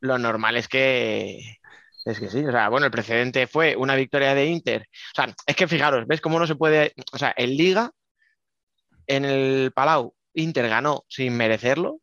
[0.00, 1.58] lo normal es que
[2.06, 4.82] es que sí, o sea, bueno, el precedente fue una victoria de Inter.
[4.82, 6.92] O sea, es que fijaros, ¿ves cómo no se puede?
[7.12, 7.90] O sea, en Liga,
[9.08, 11.94] en el Palau, Inter ganó sin merecerlo.
[11.94, 12.00] O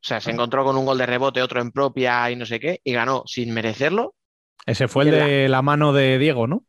[0.00, 2.80] sea, se encontró con un gol de rebote, otro en propia y no sé qué,
[2.82, 4.14] y ganó sin merecerlo.
[4.64, 6.64] ese fue el de la mano de Diego, ¿no?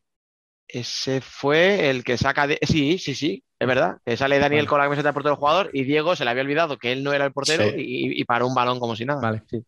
[0.72, 2.58] Ese fue el que saca de.
[2.62, 3.96] Sí, sí, sí, es verdad.
[4.04, 4.68] Que sale Daniel Vale.
[4.68, 7.02] con la camiseta de portero del jugador y Diego se le había olvidado que él
[7.02, 7.74] no era el portero Sí.
[7.78, 9.20] y, y paró un balón como si nada.
[9.20, 9.42] Vale.
[9.50, 9.64] Sí.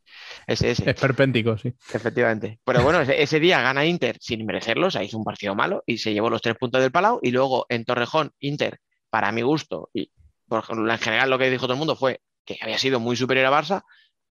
[0.47, 1.75] Ese, ese, Esperpéntico, sí.
[1.93, 2.61] efectivamente.
[2.65, 5.83] Pero bueno, ese, ese día gana Inter sin merecerlo, o sea, hizo un partido malo
[5.87, 7.19] y se llevó los tres puntos del Palau.
[7.23, 8.79] Y luego en Torrejón, Inter,
[9.11, 10.11] para mi gusto, y
[10.47, 13.47] por en general lo que dijo todo el mundo fue que había sido muy superior
[13.47, 13.83] a Barça,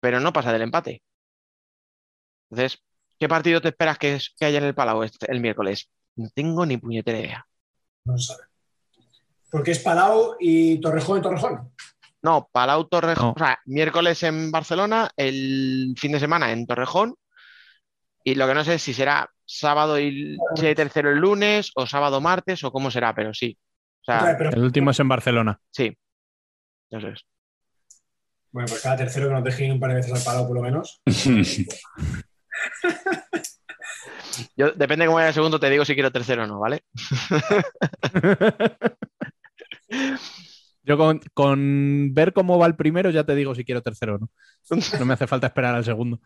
[0.01, 1.01] pero no pasa del empate.
[2.49, 2.81] Entonces,
[3.19, 5.89] ¿qué partido te esperas que, es- que haya en el Palau este- el miércoles?
[6.17, 7.47] No tengo ni puñetera idea.
[8.05, 8.43] No se sabe.
[9.49, 11.71] Porque es Palau y Torrejón y Torrejón.
[12.21, 13.33] No, Palau Torrejón, No.
[13.33, 17.15] o sea, miércoles en Barcelona, el fin de semana en Torrejón,
[18.23, 21.85] y lo que no sé es si será sábado y si tercero el lunes, o
[21.87, 23.57] sábado martes, o cómo será, pero sí.
[23.59, 25.59] O Otra sea, vez, pero- El último es en Barcelona.
[25.71, 25.95] sí.
[26.89, 27.21] Eso es.
[28.51, 30.63] Bueno, pues cada tercero que nos dejen un par de veces al Palau, por lo
[30.63, 31.01] menos.
[34.55, 36.83] Yo, depende de cómo vaya el segundo, te digo si quiero tercero o no, ¿vale?
[40.83, 40.97] Yo
[41.33, 44.29] con, ver cómo va el primero ya te digo si quiero tercero o no.
[44.99, 46.21] No me hace falta esperar al segundo.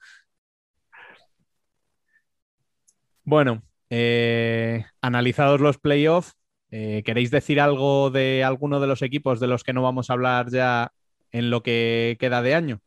[3.23, 6.33] Bueno, eh, analizados los playoffs,
[6.69, 10.13] eh, ¿queréis decir algo de alguno de los equipos de los que no vamos a
[10.13, 10.91] hablar ya
[11.31, 12.81] en lo que queda de año?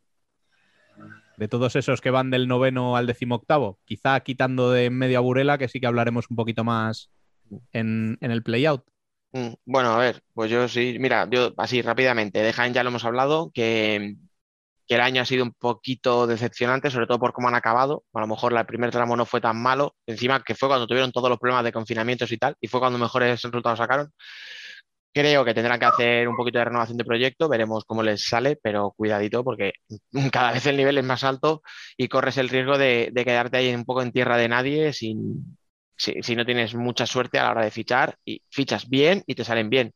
[1.36, 5.20] De todos esos que van del noveno al decimoctavo, quizá quitando de en medio a
[5.22, 7.10] Burela, que sí que hablaremos un poquito más
[7.72, 8.84] en, en el playout.
[9.32, 12.90] Mm, Bueno, a ver, pues yo sí, mira, yo así rápidamente, de Jaén ya lo
[12.90, 14.14] hemos hablado, que,
[14.86, 18.04] que el año ha sido un poquito decepcionante, sobre todo por cómo han acabado.
[18.14, 21.12] A lo mejor el primer tramo no fue tan malo, encima que fue cuando tuvieron
[21.12, 24.12] todos los problemas de confinamientos y tal, y fue cuando mejores resultados sacaron.
[25.14, 28.56] Creo que tendrán que hacer un poquito de renovación de proyecto, veremos cómo les sale,
[28.60, 29.74] pero cuidadito porque
[30.32, 31.62] cada vez el nivel es más alto
[31.96, 36.44] y corres el riesgo de, quedarte ahí un poco en tierra de nadie si, no
[36.44, 39.94] tienes mucha suerte a la hora de fichar y fichas bien y te salen bien.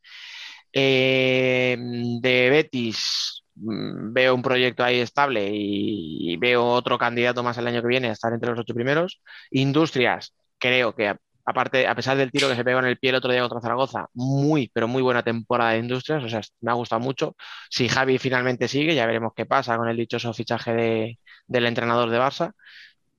[0.73, 1.77] Eh,
[2.21, 7.83] de Betis mm, veo un proyecto ahí estable y veo otro candidato más el año
[7.83, 9.21] que viene a estar entre los ocho primeros.
[9.51, 11.17] Industrias, creo que
[11.49, 13.61] aparte, a pesar del tiro que se pegó en el pie el otro día contra
[13.61, 17.37] Zaragoza, muy, pero muy buena temporada de Industrias, o sea, me ha gustado mucho.
[17.71, 22.11] Si Javi finalmente sigue, ya veremos qué pasa con el dichoso fichaje de- del entrenador
[22.11, 22.53] de Barça,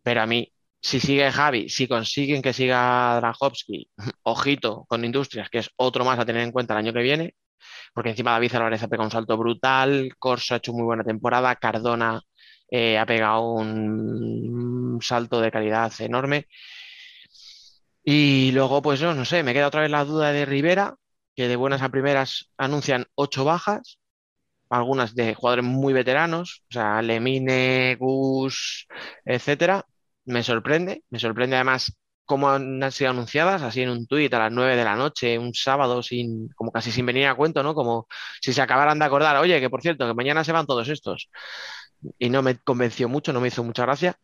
[0.04, 0.52] pero a mí,
[0.82, 3.90] si sigue Javi, si consiguen que siga Drahovski,
[4.24, 7.36] ojito con Industrias, que es otro más a tener en cuenta el año que viene,
[7.94, 11.56] porque encima David Álvarez ha pegado un salto brutal, Corso ha hecho muy buena temporada,
[11.56, 12.22] Cardona
[12.72, 16.48] eh, ha pegado un salto de calidad enorme.
[18.04, 20.96] Y luego, pues yo no sé, me queda otra vez la duda de Rivera,
[21.36, 24.00] que de buenas a primeras anuncian ocho bajas,
[24.70, 28.88] algunas de jugadores muy veteranos, o sea, Lemine, Gus,
[29.26, 29.86] etcétera.
[30.26, 31.94] Me sorprende, me sorprende además
[32.26, 35.54] cómo han sido anunciadas, así en un tuit a las 9 de la noche, un
[35.54, 37.76] sábado, sin, como casi sin venir a cuento, ¿no?
[37.76, 38.08] Como
[38.42, 41.30] si se acabaran de acordar, oye, que por cierto, que mañana se van todos estos.
[42.18, 44.16] Y no me convenció mucho, no me hizo mucha gracia.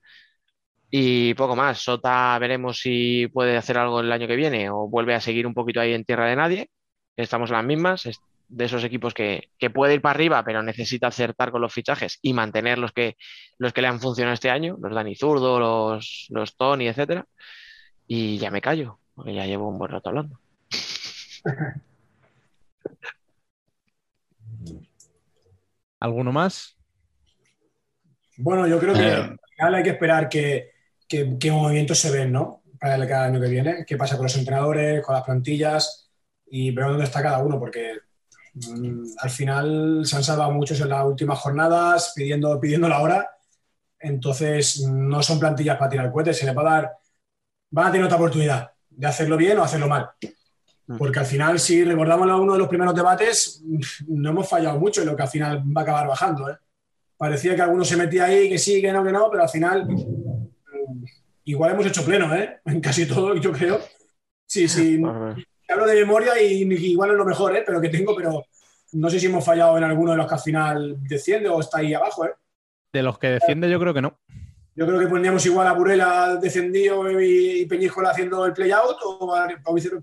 [0.98, 1.80] Y poco más.
[1.80, 5.54] Sota veremos si puede hacer algo el año que viene o vuelve a seguir un
[5.54, 6.70] poquito ahí en tierra de nadie.
[7.18, 10.64] Estamos en las mismas, es de esos equipos que, que puede ir para arriba, pero
[10.64, 13.18] necesita acertar con los fichajes y mantener los que,
[13.58, 17.26] los que le han funcionado este año, los Dani Zurdo, los, los Tony, etcétera.
[18.08, 20.40] Y ya me callo, porque ya llevo un buen rato hablando.
[26.00, 26.78] ¿Alguno más?
[28.38, 29.14] Bueno, yo creo que Eh.
[29.14, 30.75] al final hay que esperar que,
[31.08, 32.64] que- qué movimientos se ven, ¿no?
[32.80, 36.10] Para el cada año que viene, qué pasa con los entrenadores, con las plantillas
[36.48, 37.94] y ver dónde está cada uno, porque
[38.54, 43.30] mm, al final se han salvado muchos en las últimas jornadas pidiendo, pidiendo la hora,
[44.00, 46.92] entonces no son plantillas para tirar cohetes, se les va a dar,
[47.72, 50.10] van a tener otra oportunidad de hacerlo bien o hacerlo mal.
[50.98, 53.64] Porque al final, si recordamos uno de los primeros debates,
[54.08, 56.48] no hemos fallado mucho en lo que al final va a acabar bajando.
[56.50, 56.58] ¿eh?
[57.18, 59.88] Parecía que alguno se metía ahí, que sí, que no, que no, pero al final
[59.88, 60.25] mm,
[61.46, 62.60] igual hemos hecho pleno, ¿eh?
[62.66, 63.80] En casi todo, yo creo.
[64.46, 65.02] Sí, sí.
[65.68, 67.64] Hablo de memoria y igual es lo mejor, ¿eh?
[67.66, 68.46] Pero que tengo, pero
[68.94, 71.80] no sé si hemos fallado en alguno de los que al final desciende o está
[71.80, 72.34] ahí abajo, ¿eh?
[72.94, 74.20] De los que defiende, yo creo que no.
[74.76, 79.34] Yo creo que pondríamos igual a Burela descendido y, Peñíscola haciendo el play-out, o,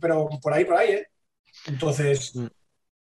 [0.00, 1.08] pero por ahí, por ahí, ¿eh?
[1.66, 2.34] Entonces,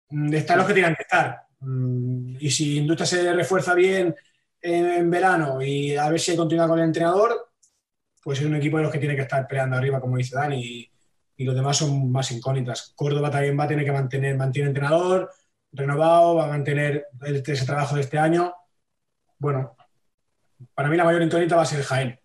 [0.09, 1.43] mm, están los que tienen que estar.
[1.59, 4.15] Mm, Y si Industria se refuerza bien
[4.61, 7.48] en, en verano y a ver si continúa con el entrenador,
[8.29, 10.63] pues es un equipo de los que tiene que estar peleando arriba, como dice Dani,
[10.63, 10.91] y,
[11.37, 12.93] y los demás son más incógnitas.
[12.95, 15.31] Córdoba también va a tener que mantener, mantiene entrenador
[15.71, 18.53] renovado, va a mantener el- ese trabajo de este año.
[19.39, 19.75] Bueno,
[20.75, 22.19] para mí la mayor incógnita va a ser Jaén.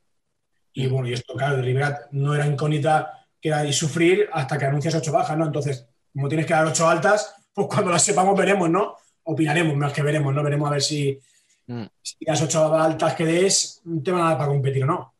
[0.75, 4.59] Y bueno, y esto, claro, de Rivera no era incógnita que era y sufrir hasta
[4.59, 5.47] que anuncias ocho bajas, ¿no?
[5.47, 8.97] Entonces, como tienes que dar ocho altas, pues cuando las sepamos veremos, ¿no?
[9.23, 10.43] Opinaremos, más que veremos, ¿no?
[10.43, 11.19] Veremos a ver si,
[11.67, 11.85] Mm.
[12.03, 15.14] si las ocho altas que des te van a dar para competir o no.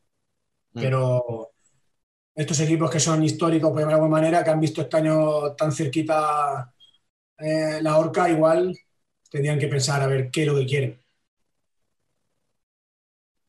[0.75, 0.81] Mm.
[0.81, 1.51] Pero
[2.35, 5.55] estos equipos que son históricos, por llamarlo de alguna manera, que han visto este año
[5.55, 6.73] tan cerquita
[7.39, 8.77] eh, la horca, igual
[9.31, 11.05] tendrían que pensar a ver qué es lo que quieren.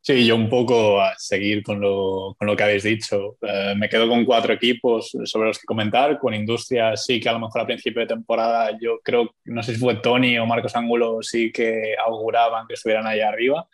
[0.02, 3.38] Sí, yo un poco a seguir con lo, con lo que habéis dicho.
[3.42, 6.20] Eh, me quedo con cuatro equipos sobre los que comentar.
[6.20, 9.74] Con Industria sí que a lo mejor a principio de temporada yo creo, no sé
[9.74, 13.68] si fue Tony o Marcos Ángulo, sí que auguraban que estuvieran ahí arriba.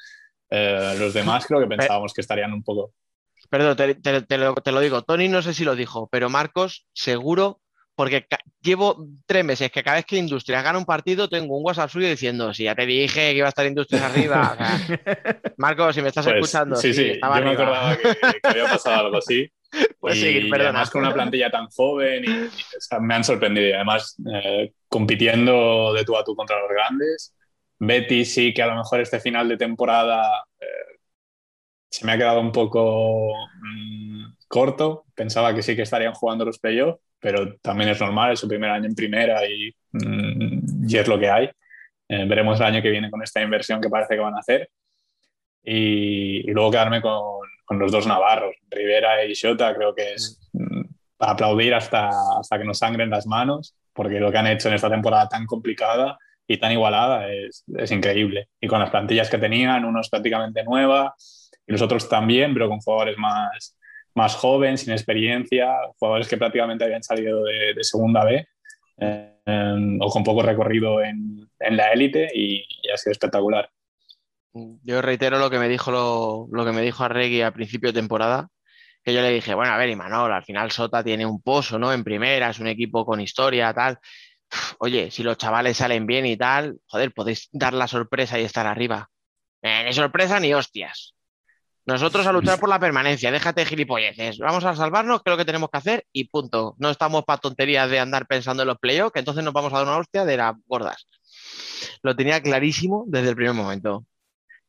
[0.50, 2.94] Eh, los demás creo que pensábamos que estarían un poco...
[3.52, 5.02] Perdón, te, te- te lo, te lo digo.
[5.04, 7.60] Tony no sé si lo dijo, pero Marcos seguro,
[7.96, 8.26] porque
[8.62, 12.08] llevo tres meses que cada vez que Industrias gana un partido tengo un WhatsApp suyo
[12.08, 14.54] diciendo, si ya te dije que iba a estar Industrias arriba.
[14.54, 14.80] O sea,
[15.58, 18.04] Marcos, si me estás Pues, escuchando, sí, sí, estaba yo me acordaba que,
[18.42, 19.48] que había pasado algo así.
[20.00, 20.70] Puedes y seguir, perdona.
[20.70, 22.34] además con una plantilla tan joven, y, y,
[22.78, 23.68] o sea, me han sorprendido.
[23.70, 27.36] Y además, eh, compitiendo de tú a tú contra los grandes.
[27.80, 30.66] Betty sí que a lo mejor este final de temporada eh,
[31.92, 35.06] se me ha quedado un poco mm, corto.
[35.14, 38.72] Pensaba que sí que estarían jugando los playoffs, pero también es normal, es su primer
[38.72, 41.50] año en primera y, mm, y es lo que hay.
[42.08, 44.70] Eh, veremos el año que viene con esta inversión que parece que van a hacer.
[45.64, 50.40] Y, y luego quedarme con, con los dos navarros, Rivera y Xota, creo que es
[50.54, 50.82] mm,
[51.18, 52.10] para aplaudir hasta,
[52.40, 55.46] hasta que nos sangren las manos, porque lo que han hecho en esta temporada tan
[55.46, 58.48] complicada y tan igualada es, es increíble.
[58.62, 61.14] Y con las plantillas que tenían, unos prácticamente nueva
[61.68, 63.78] y los otros también, pero con jugadores más,
[64.16, 68.46] más jóvenes, sin experiencia, jugadores que prácticamente habían salido de, segunda B
[69.00, 72.64] eh, o con poco recorrido en, en la élite y,
[72.94, 73.70] ha sido espectacular.
[74.54, 78.00] Yo reitero lo que me dijo lo, lo que me dijo Arregui a principio de
[78.00, 78.50] temporada,
[79.04, 81.94] que yo le dije, bueno, a ver, Imanol, al final Sota tiene un pozo, ¿no?
[81.94, 83.98] En primera, es un equipo con historia, tal.
[84.80, 88.68] Oye, si los chavales salen bien y tal, joder, podéis dar la sorpresa y estar
[88.68, 89.10] arriba.
[89.62, 91.16] Eh, ni sorpresa ni hostias.
[91.86, 94.38] Nosotros a luchar por la permanencia, déjate de gilipolleces.
[94.38, 96.76] Vamos a salvarnos, que es lo que tenemos que hacer y punto.
[96.78, 99.78] No estamos para tonterías de andar pensando en los playoffs, que entonces nos vamos a
[99.78, 101.08] dar una hostia de las gordas.
[102.04, 104.06] Lo tenía clarísimo desde el primer momento.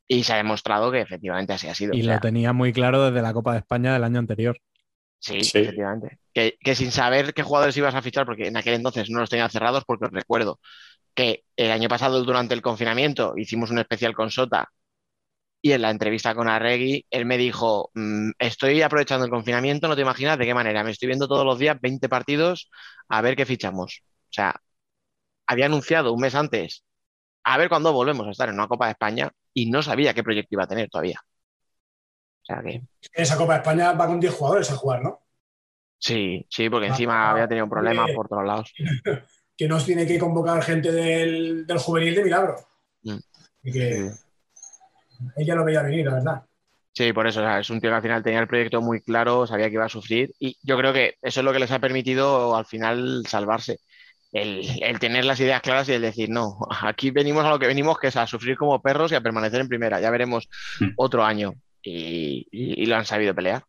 [0.09, 1.95] Y se ha demostrado que efectivamente así ha sido.
[1.95, 4.59] Y O sea, lo tenía muy claro desde la Copa de España del año anterior.
[5.19, 5.59] Sí, Sí.
[5.59, 6.19] efectivamente.
[6.35, 9.31] Que, que sin saber qué jugadores ibas a fichar, porque en aquel entonces no los
[9.31, 10.61] tenía cerrados, porque os recuerdo
[11.15, 14.71] que el año pasado, durante el confinamiento, hicimos un especial con Sota
[15.63, 19.95] y en la entrevista con Arregui, él me dijo, "Mm, estoy aprovechando el confinamiento, no
[19.95, 22.69] te imaginas de qué manera, me estoy viendo todos los días 20 partidos
[23.09, 24.03] a ver qué fichamos.
[24.05, 24.61] O sea,
[25.47, 26.85] había anunciado un mes antes,
[27.45, 30.23] a ver cuándo volvemos a estar en una Copa de España y no sabía qué
[30.25, 31.21] proyecto iba a tener todavía.
[32.43, 32.83] O sea que...
[33.13, 35.21] Esa Copa de España va con 10 jugadores a jugar, ¿no?
[35.99, 38.73] Sí, sí, porque Ah, encima había tenido problemas eh, por todos lados.
[39.57, 42.57] Que nos tiene que convocar gente del, del juvenil de milagro.
[43.03, 43.19] Mm.
[43.63, 44.32] Y que Sí.
[45.37, 46.43] Ella lo veía venir, la verdad.
[46.95, 49.01] Sí, por eso, o sea, es un tío que al final tenía el proyecto muy
[49.01, 51.71] claro, sabía que iba a sufrir y yo creo que eso es lo que les
[51.71, 53.79] ha permitido al final salvarse.
[54.33, 57.67] El, el tener las ideas claras y el decir, no, aquí venimos a lo que
[57.67, 60.01] venimos, que es a sufrir como perros y a permanecer en primera.
[60.01, 60.49] Ya veremos
[60.81, 60.89] Mm.
[60.97, 63.65] otro año y, y- y lo han sabido pelear.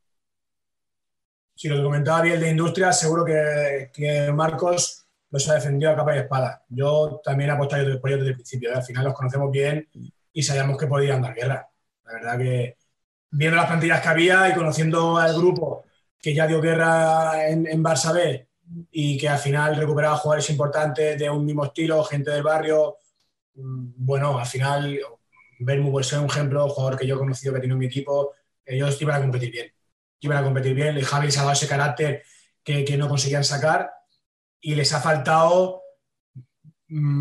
[1.56, 5.96] Si lo que comentaba bien de industria, seguro que, que Marcos los ha defendido a
[5.96, 6.64] capa y espada.
[6.70, 8.70] Yo también he apostado por ellos desde el principio.
[8.72, 8.76] ¿eh?
[8.76, 9.88] Al final los conocemos bien
[10.34, 11.70] y sabíamos que podían dar guerra.
[12.06, 12.78] La verdad que
[13.32, 15.86] viendo las plantillas que había y conociendo al grupo
[16.20, 18.48] que ya dio guerra en, en Barça B
[18.92, 22.98] y que al final recuperaba jugadores importantes de un mismo estilo, gente del barrio,
[23.56, 25.00] mm, bueno, al final
[25.60, 28.34] Bermu puede ser un ejemplo, jugador que yo he conocido que tiene en mi equipo,
[28.66, 29.74] ellos iban a competir bien
[30.24, 30.98] iban a competir bien.
[30.98, 32.24] Y Javi les ha dado ese carácter
[32.64, 33.92] que, que no conseguían sacar
[34.60, 35.83] y les ha faltado,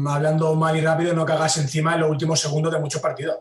[0.09, 3.39] hablando mal y rápido, no cagarse encima en los últimos segundos de muchos partidos.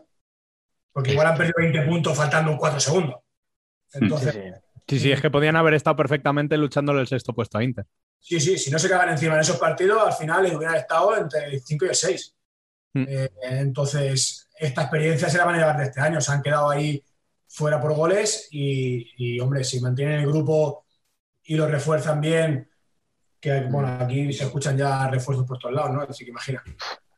[0.92, 3.16] Porque igual han perdido 20 puntos faltando 4 segundos.
[3.92, 7.86] Entonces, Sí, sí, es que podían haber estado perfectamente luchándole el sexto puesto a Inter.
[8.18, 11.16] sí, sí, si no se cagan encima en esos partidos, al final les hubieran estado
[11.16, 12.36] entre el 5 y el 6.
[12.94, 13.04] Mm.
[13.08, 16.20] Eh, entonces, esta experiencia se la van a llevar de este año.
[16.20, 17.02] Se han quedado ahí
[17.48, 20.84] fuera por goles y, y, hombre, si mantienen el grupo
[21.44, 22.68] y lo refuerzan bien,
[23.42, 26.02] que bueno, aquí se escuchan ya refuerzos por todos lados, ¿no?
[26.02, 26.64] Así que imagina,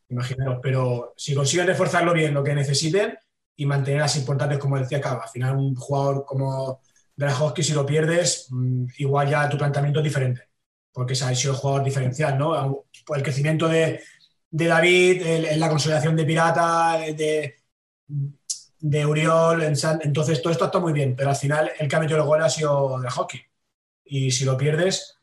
[0.08, 0.60] imaginaros.
[0.62, 3.18] Pero si consiguen reforzarlo bien, lo que necesiten
[3.56, 6.80] y mantener las importantes, como decía Cava, al final un jugador como
[7.16, 10.48] Grajowski, si lo pierdes, mm, igual ya tu planteamiento es diferente,
[10.92, 12.86] porque ese ha sido jugador diferencial, ¿no?
[13.14, 14.02] El crecimiento de,
[14.50, 17.56] de David, el- la consolidación de Pirata, de,
[18.80, 21.96] de, Uriol, en San- entonces todo esto está muy bien, pero al final el que
[21.96, 23.40] ha metido el gol ha sido Grajowski.
[24.04, 25.13] Y si lo pierdes,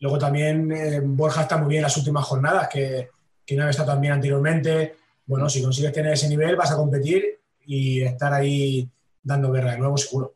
[0.00, 3.10] luego también eh, Borja está muy bien en las últimas jornadas, que,
[3.44, 4.96] que no había estado tan bien anteriormente.
[5.26, 8.88] Bueno, si consigues tener ese nivel, vas a competir y estar ahí
[9.22, 10.34] dando guerra de nuevo, seguro.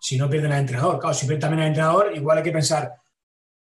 [0.00, 2.94] Si no pierden al entrenador, claro, si pierden también al entrenador, igual hay que pensar.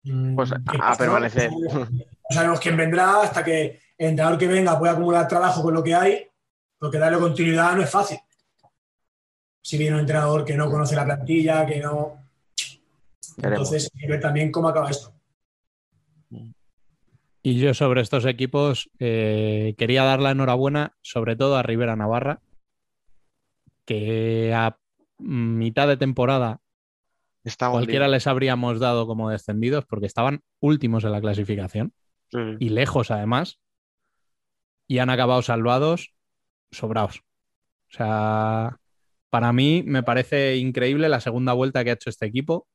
[0.03, 1.51] mm, Pues ¿qué a, permanecer.
[1.51, 1.88] No
[2.30, 5.95] sabemos quién vendrá hasta que el entrenador que venga pueda acumular trabajo con lo que
[5.95, 6.27] hay,
[6.77, 8.19] porque darle continuidad no es fácil.
[9.61, 12.20] Si viene un entrenador que no conoce la plantilla, que no.
[13.38, 13.68] Veremos.
[13.68, 15.14] Entonces, hay que ver también cómo acaba esto.
[17.44, 22.41] Y yo sobre estos equipos eh, quería dar la enhorabuena sobre todo a Rivera Navarra,
[23.86, 24.78] que a
[25.18, 26.62] mitad de temporada
[27.58, 31.94] cualquiera les habríamos dado como descendidos porque estaban últimos en la clasificación
[32.30, 32.38] sí.
[32.60, 33.60] y lejos además,
[34.88, 36.14] y han acabado salvados,
[36.72, 37.24] sobrados.
[37.90, 38.78] O sea,
[39.30, 42.68] para mí me parece increíble la segunda vuelta que ha hecho este equipo.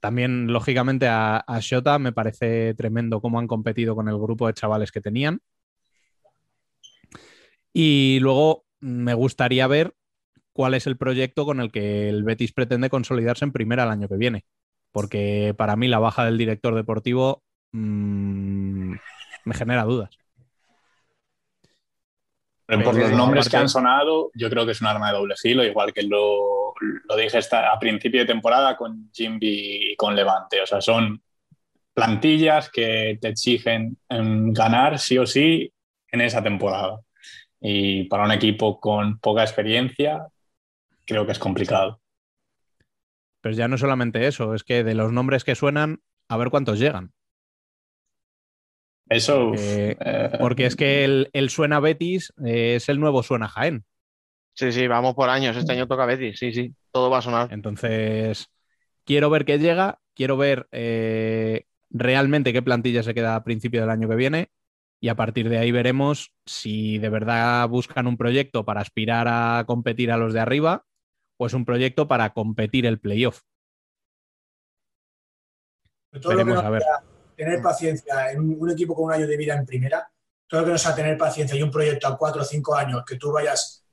[0.00, 4.54] También, lógicamente, a, a Shota me parece tremendo cómo han competido con el grupo de
[4.54, 5.40] chavales que tenían.
[7.72, 9.94] Y luego me gustaría ver
[10.52, 14.08] cuál es el proyecto con el que el Betis pretende consolidarse en primera el año
[14.08, 14.44] que viene.
[14.92, 18.94] Porque para mí la baja del director deportivo mm,
[19.44, 20.19] me genera dudas.
[22.70, 25.34] Pero por los nombres que han sonado, yo creo que es un arma de doble
[25.36, 26.72] filo, igual que lo,
[27.08, 30.60] lo dije esta- a principio de temporada con Jimby y con Levante.
[30.62, 31.20] O sea, son
[31.92, 35.72] plantillas que te exigen em, ganar sí o sí
[36.12, 37.00] en esa temporada.
[37.60, 40.26] Y para un equipo con poca experiencia,
[41.04, 42.00] creo que es complicado.
[43.40, 46.78] Pero ya no solamente eso, es que de los nombres que suenan, a ver cuántos
[46.78, 47.12] llegan.
[49.10, 49.48] Eso.
[49.48, 53.84] Porque, eh, porque es que el, el suena Betis eh, es el nuevo suena Jaén.
[54.54, 55.56] Sí, sí, vamos por años.
[55.56, 56.74] Este año toca Betis, sí, sí.
[56.92, 57.52] Todo va a sonar.
[57.52, 58.50] Entonces,
[59.04, 63.90] quiero ver qué llega, quiero ver eh, realmente qué plantilla se queda a principio del
[63.90, 64.50] año que viene
[65.00, 69.64] y a partir de ahí veremos si de verdad buscan un proyecto para aspirar a
[69.66, 70.84] competir a los de arriba
[71.36, 73.40] o es un proyecto para competir el playoff.
[76.12, 76.82] Veremos a ver.
[76.82, 80.08] sea tener paciencia en un, un equipo con un año de vida en primera,
[80.46, 83.02] todo lo que no sea tener paciencia y un proyecto a cuatro o cinco años,
[83.06, 83.84] que tú vayas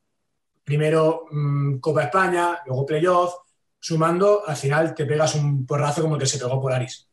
[0.64, 3.34] primero mm, Copa España, luego playoff,
[3.80, 7.08] sumando, al final te pegas un porrazo como el que se pegó Polaris.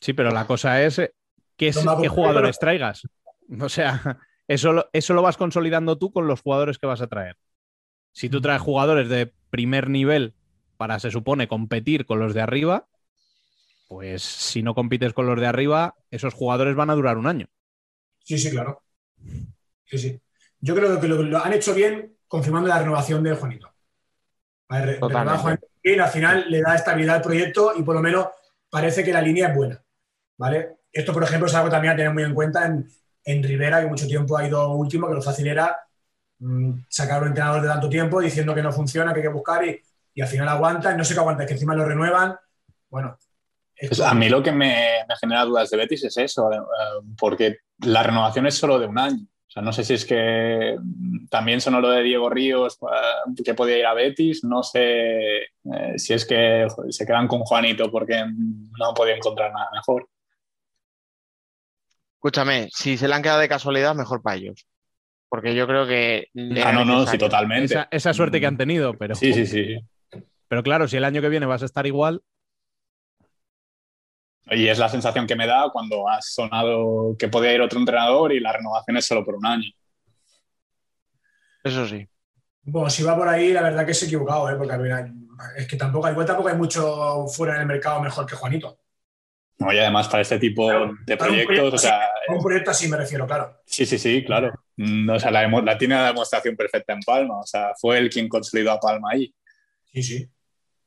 [0.00, 1.00] Sí, pero la cosa es
[1.56, 3.02] qué, es- No qué jugadores traigas.
[3.60, 7.08] O sea, eso, lo- eso lo vas consolidando tú con los jugadores que vas a
[7.08, 7.36] traer.
[8.12, 10.34] Si tú traes jugadores de primer nivel
[10.76, 12.86] para, se supone, competir con los de arriba,
[13.92, 17.48] pues si no compites con los de arriba, esos jugadores van a durar un año.
[18.24, 18.82] Sí, sí, claro.
[19.84, 20.20] Sí, sí.
[20.60, 23.72] Yo creo que lo, lo han hecho bien confirmando la renovación de Juanito.
[24.68, 25.04] Re-
[25.38, 28.28] Juanito bien, al final le da estabilidad al proyecto y por lo menos
[28.70, 29.82] parece que la línea es buena.
[30.38, 30.78] ¿Vale?
[30.92, 32.88] Esto, por ejemplo, es algo también a tener muy en cuenta en,
[33.24, 35.76] en Rivera, que mucho tiempo ha ido último, que lo fácil era
[36.40, 39.28] mm, sacar a un entrenador de tanto tiempo diciendo que no funciona, que hay que
[39.32, 39.80] buscar y,
[40.14, 42.36] y al final aguanta, y no sé qué aguanta, es que encima lo renuevan.
[42.90, 43.18] Bueno.
[43.88, 44.76] Pues a mí lo que me,
[45.08, 46.58] me genera dudas de Betis es eso, eh,
[47.18, 49.22] porque la renovación es solo de un año.
[49.22, 50.78] O sea, no sé si es que
[51.28, 54.44] también sonó lo de Diego Ríos, eh, que podía ir a Betis.
[54.44, 59.52] No sé eh, si es que se quedan con Juanito porque no han podido encontrar
[59.52, 60.08] nada mejor.
[62.14, 64.66] Escúchame, si se le han quedado de casualidad, mejor para ellos.
[65.28, 66.28] Porque yo creo que.
[66.64, 67.64] Ah, no, no, sí, totalmente.
[67.64, 69.14] Esa, esa suerte que han tenido, pero.
[69.14, 69.76] Sí, sí, sí.
[70.48, 72.22] Pero claro, si el año que viene vas a estar igual,
[74.50, 78.32] Y es la sensación que me da cuando has sonado que podía ir otro entrenador
[78.32, 79.70] y la renovación es solo por un año.
[81.64, 82.06] Eso sí.
[82.64, 84.56] Bueno, si va por ahí, la verdad que se ha equivocado, ¿eh?
[84.56, 85.14] porque al final,
[85.56, 88.78] es que tampoco, igual tampoco hay mucho fuera en el mercado mejor que Juanito.
[89.58, 89.72] ¿no?
[89.72, 92.70] Y además para este tipo de Para un proyectos, proyecto o sea, así- un proyecto
[92.70, 93.60] así me refiero, claro.
[93.64, 94.52] Sí, sí, sí, claro.
[94.76, 97.38] Mm, O sea, la, la tiene la demostración perfecta en Palma.
[97.40, 99.32] O sea, fue él quien consolidó a Palma ahí.
[99.92, 100.30] Sí, sí.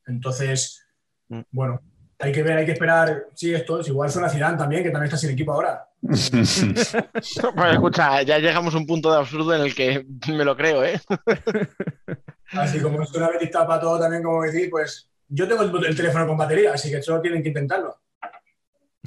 [0.06, 0.82] Entonces,
[1.28, 1.40] Mm.
[1.50, 1.80] bueno,
[2.18, 3.26] hay que ver, hay que esperar.
[3.34, 5.86] Sí, esto es igual suena Zidane también, que también está sin equipo ahora.
[6.02, 10.84] Pues escucha, ya llegamos a un punto de absurdo en el que me lo creo,
[10.84, 11.00] ¿eh?
[12.52, 15.96] Así como es una Betis para todo también, como decir, pues yo tengo el, el
[15.96, 17.98] teléfono con batería, así que solo tienen que intentarlo.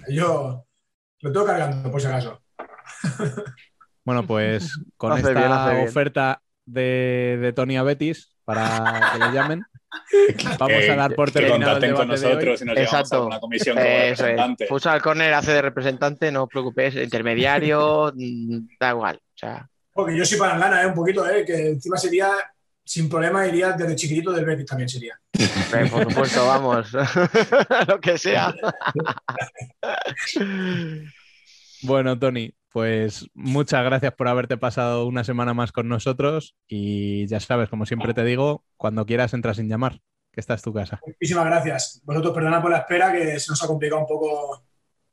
[0.09, 0.65] Yo
[1.21, 2.41] lo tengo cargando, por si acaso.
[4.05, 5.87] bueno, pues con Hace esta bien.
[5.87, 9.63] oferta de, de Tony a Betis para que le llamen,
[10.59, 12.33] vamos a dar por que terminado el contacten con debate de hoy.
[12.33, 13.25] nosotros y nos a Exacto.
[13.27, 14.17] una comisión como Eso es.
[14.19, 14.67] representante.
[14.67, 19.15] Futsal Corner hace de representante, no os preocupéis, intermediario, mm, da igual.
[19.17, 20.87] O sea, Porque yo soy palangana, ¿eh?
[20.87, 21.43] Un poquito, ¿eh?
[21.45, 22.29] Que encima sería,
[22.83, 25.19] sin problema, iría desde chiquitito del Betis también sería.
[25.33, 26.91] eh, por supuesto, vamos,
[27.87, 28.53] lo que sea.
[31.81, 37.39] Bueno, Tony, pues muchas gracias por haberte pasado una semana más con nosotros y ya
[37.39, 40.01] sabes, como siempre te digo, cuando quieras entras sin llamar,
[40.31, 40.99] que esta es tu casa.
[41.05, 42.01] Muchísimas gracias.
[42.05, 44.63] Vosotros perdonad por la espera, que se nos ha complicado un poco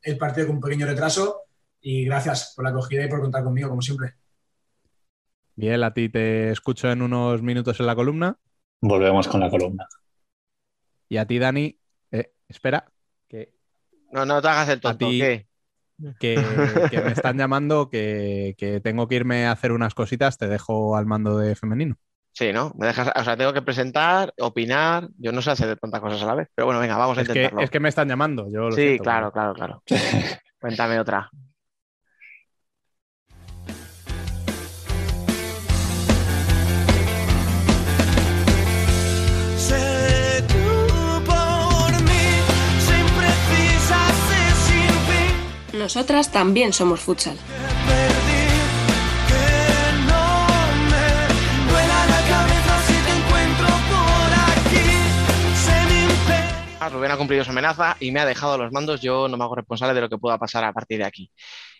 [0.02, 1.42] el partido con un pequeño retraso.
[1.80, 4.14] Y gracias por la acogida y por contar conmigo, como siempre.
[5.54, 8.38] Bien, a ti te escucho en unos minutos en la columna
[8.80, 9.86] Volvemos con la columna.
[11.08, 11.78] y a ti, Dani,
[12.10, 12.90] eh, espera,
[13.28, 13.54] que,
[14.12, 15.08] No, no te hagas el tonto.
[15.08, 15.46] ti- ¿qué?
[16.18, 20.48] Que, que me están llamando, que, que tengo que irme a hacer unas cositas, te
[20.48, 21.96] dejo al mando de femenino.
[22.32, 22.72] Sí, ¿no?
[22.76, 25.08] Me dejas, o sea, tengo que presentar, opinar.
[25.18, 26.48] Yo no sé hacer tantas cosas a la vez.
[26.54, 27.62] Pero bueno, venga, vamos a Es que, intentarlo.
[27.64, 29.82] es que me están llamando, yo lo sí, siento, claro, claro, claro.
[30.60, 31.30] Cuéntame otra.
[45.86, 47.36] Nosotras también somos futsal.
[56.02, 56.90] Impide.
[56.90, 59.00] Rubén ha cumplido su amenaza y me ha dejado los mandos.
[59.00, 61.30] Yo no me hago responsable de lo que pueda pasar a partir de aquí.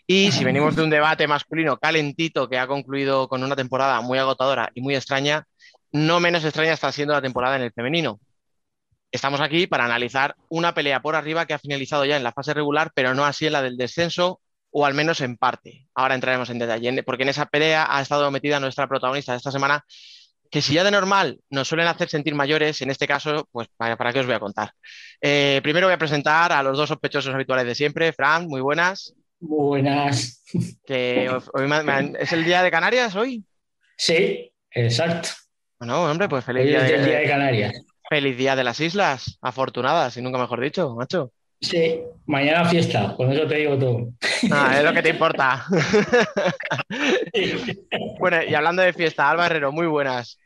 [0.07, 4.19] Y si venimos de un debate masculino calentito que ha concluido con una temporada muy
[4.19, 5.43] agotadora y muy extraña,
[5.91, 8.21] no menos extraña está siendo la temporada en el femenino.
[9.11, 12.53] Estamos aquí para analizar una pelea por arriba que ha finalizado ya en la fase
[12.53, 15.87] regular, pero no así en la del descenso, o al menos en parte.
[15.95, 19.51] Ahora entraremos en detalle, porque en esa pelea ha estado metida nuestra protagonista de esta
[19.51, 19.83] semana,
[20.51, 23.95] que si ya de normal nos suelen hacer sentir mayores, en este caso, pues para,
[23.97, 24.71] para qué os voy a contar.
[25.21, 28.13] Eh, primero voy a presentar a los dos sospechosos habituales de siempre.
[28.13, 29.13] Fran, muy buenas.
[29.39, 30.43] Buenas.
[30.85, 33.43] Que hoy me- me- ¿Es el día de Canarias hoy?
[33.97, 35.29] Sí, exacto.
[35.79, 37.81] Bueno, hombre, pues feliz Hoy día es el día de Canarias.
[38.09, 41.31] Feliz día de las islas, afortunadas, y nunca mejor dicho, macho.
[41.59, 44.09] Sí, mañana fiesta, con eso te digo todo.
[44.51, 45.65] Ah, es lo que te importa.
[48.19, 50.39] bueno, y hablando de fiesta, Alba Herrero, muy buenas.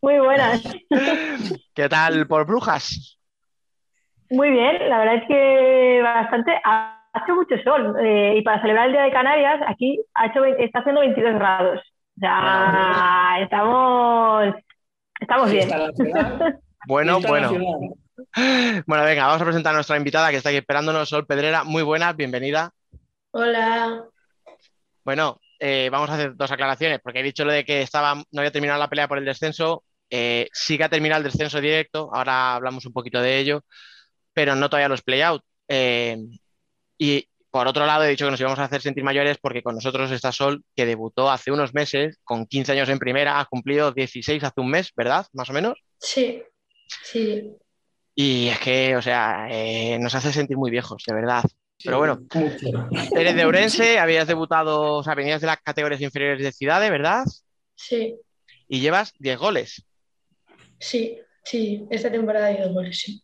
[0.00, 0.62] Muy buenas.
[1.74, 3.18] ¿Qué tal por Brujas?
[4.30, 6.52] Muy bien, la verdad es que bastante.
[6.64, 10.40] Ha hecho mucho sol eh, y para celebrar el Día de Canarias, aquí ha hecho,
[10.40, 11.80] ve- está haciendo 22 grados.
[12.18, 14.54] Sea, estamos,
[15.20, 15.68] estamos bien.
[16.86, 17.50] Bueno, bueno.
[18.86, 21.64] Bueno, venga, vamos a presentar a nuestra invitada que está aquí esperándonos, Sol Pedrera.
[21.64, 22.72] Muy buena, bienvenida.
[23.30, 24.04] Hola.
[25.04, 28.40] Bueno, eh, vamos a hacer dos aclaraciones, porque he dicho lo de que estaba, no
[28.40, 29.84] había terminado la pelea por el descenso.
[30.10, 33.64] Eh, sí que ha terminado el descenso directo, ahora hablamos un poquito de ello,
[34.32, 35.42] pero no todavía los play-out.
[35.68, 36.18] Eh,
[36.98, 39.76] y por otro lado, he dicho que nos íbamos a hacer sentir mayores porque con
[39.76, 43.92] nosotros está Sol, que debutó hace unos meses, con 15 años en primera, ha cumplido
[43.92, 45.24] 16 hace un mes, ¿verdad?
[45.34, 45.78] Más o menos.
[46.00, 46.42] Sí,
[47.04, 47.52] sí.
[48.12, 51.44] Y es que, o sea, eh, nos hace sentir muy viejos, de verdad.
[51.84, 52.22] Pero bueno,
[53.16, 57.22] eres de Ourense, habías debutado, o sea, venías de las categorías inferiores de Ciudades, ¿verdad?
[57.76, 58.16] Sí,
[58.66, 59.86] Y llevas 10 goles.
[60.80, 61.86] sí, sí.
[61.88, 63.23] Esta temporada hay dos goles, sí.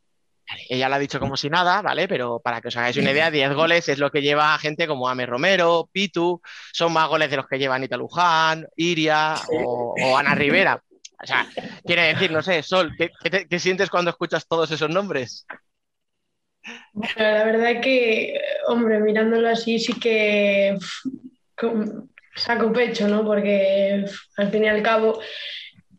[0.68, 2.08] Ella lo ha dicho como si nada, ¿vale?
[2.08, 5.08] Pero para que os hagáis una idea, 10 goles es lo que lleva gente como
[5.08, 6.40] Ame Romero, Pitu,
[6.72, 10.82] son más goles de los que lleva Anita Luján, Iria o, o Ana Rivera.
[11.22, 11.46] O sea,
[11.84, 15.46] quiere decir, no sé, Sol, ¿qué, qué te- qué sientes cuando escuchas todos esos nombres?
[16.92, 20.76] Bueno, la verdad que, hombre, mirándolo así sí que
[22.34, 23.24] saco pecho, ¿no?
[23.24, 24.04] Porque
[24.36, 25.20] al fin y al cabo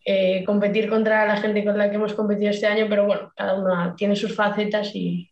[0.05, 3.55] eh, competir contra la gente con la que hemos competido este año, pero bueno, cada
[3.55, 5.29] una tiene sus facetas y,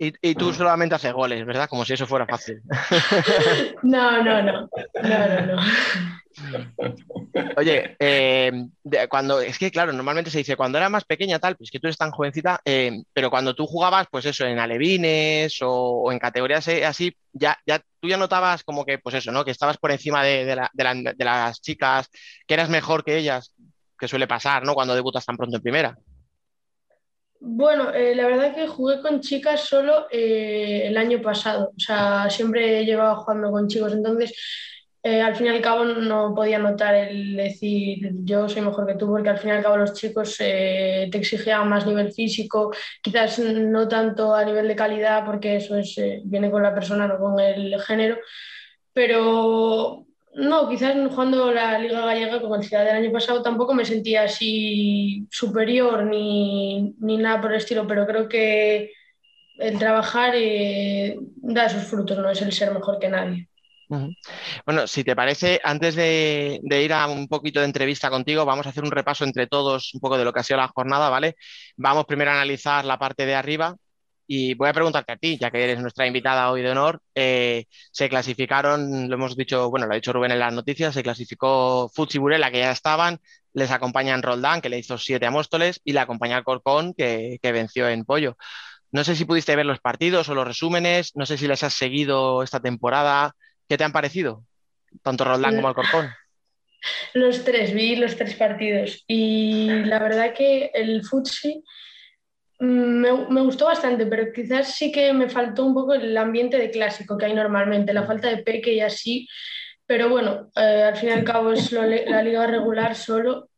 [0.00, 1.68] Y, y tú solamente haces goles, ¿verdad?
[1.68, 2.60] Como si eso fuera fácil.
[3.82, 4.68] No, no, no.
[5.02, 5.62] No, no, no.
[7.56, 8.52] Oye, eh,
[9.08, 11.86] cuando es que claro, normalmente se dice cuando era más pequeña tal, pues que tú
[11.86, 16.66] eres tan jovencita, eh, pero cuando tú jugabas, pues eso, en alevines o, en categorías
[16.68, 19.44] eh, así, ya, ya tú ya notabas como que, pues eso, ¿no?
[19.44, 22.08] Que estabas por encima de, de la- de la- de las chicas,
[22.46, 23.52] que eras mejor que ellas,
[23.98, 24.74] que suele pasar, ¿no?
[24.74, 25.96] Cuando debutas tan pronto en primera.
[27.40, 31.72] Bueno, la verdad que jugué con chicas solo el año pasado.
[31.76, 33.92] O sea, siempre he llevado jugando con chicos.
[33.92, 34.32] Entonces,
[35.08, 38.94] eh, al fin y al cabo no podía notar el decir yo soy mejor que
[38.94, 42.74] tú, porque al fin y al cabo los chicos eh, te exigían más nivel físico,
[43.02, 47.06] quizás no tanto a nivel de calidad, porque eso es, eh, viene con la persona,
[47.06, 48.18] no con el género.
[48.92, 53.84] Pero no, quizás jugando la Liga Gallega con el Ciudad del año pasado tampoco me
[53.86, 58.92] sentía así superior ni, ni nada por el estilo, pero creo que
[59.58, 60.34] el trabajar
[61.36, 63.48] da sus frutos, no es el ser mejor que nadie.
[64.66, 68.70] Bueno, si te parece, antes de, ir a un poquito de entrevista contigo, vamos a
[68.70, 71.36] hacer un repaso entre todos un poco de lo que ha sido la jornada, ¿vale?
[71.76, 73.76] Vamos primero a analizar la parte de arriba
[74.26, 77.00] y voy a preguntarte a ti, ya que eres nuestra invitada hoy de honor.
[77.14, 81.02] eh, se clasificaron, lo hemos dicho, bueno, lo ha dicho Rubén en las noticias, se
[81.02, 83.18] clasificó Futsi Burela, que ya estaban,
[83.54, 87.52] les acompañan Roldán, que le hizo siete a Móstoles, y le acompaña Alcorcón, que, que
[87.52, 88.36] venció en Pollo.
[88.92, 91.74] No sé si pudiste ver los partidos o los resúmenes, no sé si les has
[91.74, 93.34] seguido esta temporada.
[93.68, 94.44] ¿Qué te han parecido?
[95.02, 96.08] Tanto Roldán como Alcorcón.
[97.14, 99.04] Los tres, vi los tres partidos.
[99.08, 101.64] Y la verdad que el futsi
[102.60, 106.56] mm, me, me gustó bastante, pero quizás sí que me faltó un poco el ambiente
[106.56, 109.26] de clásico que hay normalmente, la falta de peque y así,
[109.86, 113.48] pero bueno, eh, al fin y al cabo es lo la liga regular solo,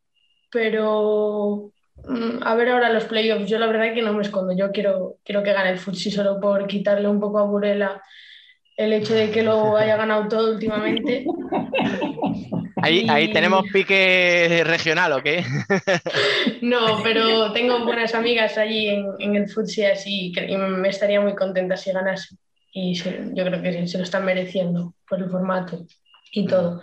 [0.51, 1.73] pero
[2.05, 5.19] mm, a ver ahora los playoffs, yo la verdad que no me escondo, yo quiero,
[5.25, 8.03] quiero que gane el futsi solo por quitarle un poco a Burela
[8.77, 11.25] el hecho de que lo haya ganado todo últimamente.
[12.83, 15.45] Ahí, ahí Y- tenemos pique regional, ¿o qué?
[16.63, 19.47] No, pero tengo buenas amigas allí en, en el
[19.93, 22.37] así que- y me estaría muy contenta si ganase.
[22.73, 25.85] Y se- yo creo que se lo están mereciendo por el formato
[26.33, 26.83] y todo.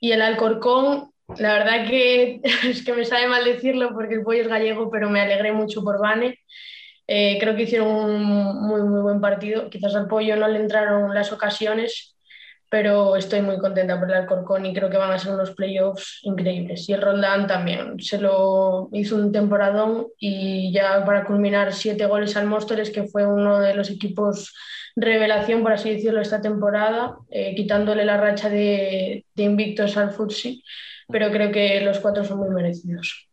[0.00, 4.42] Y el Alcorcón, la verdad que es que me sabe mal decirlo porque el pollo
[4.42, 6.38] es gallego, pero me alegré mucho por Vane.
[7.06, 8.22] Eh, creo que hicieron un
[8.66, 9.68] muy, muy buen partido.
[9.70, 12.16] Quizás al pollo no le entraron las ocasiones,
[12.70, 16.20] pero estoy muy contenta por el Alcorcón y creo que van a ser unos playoffs
[16.22, 16.88] increíbles.
[16.88, 22.36] Y el Roldán también, se lo hizo un temporadón y ya para culminar siete goles
[22.36, 24.54] al Móstoles, que fue uno de los equipos
[24.96, 30.62] revelación, por así decirlo, esta temporada, eh, quitándole la racha de, de invictos al Futsi,
[31.08, 33.28] pero creo que los cuatro son muy merecidos.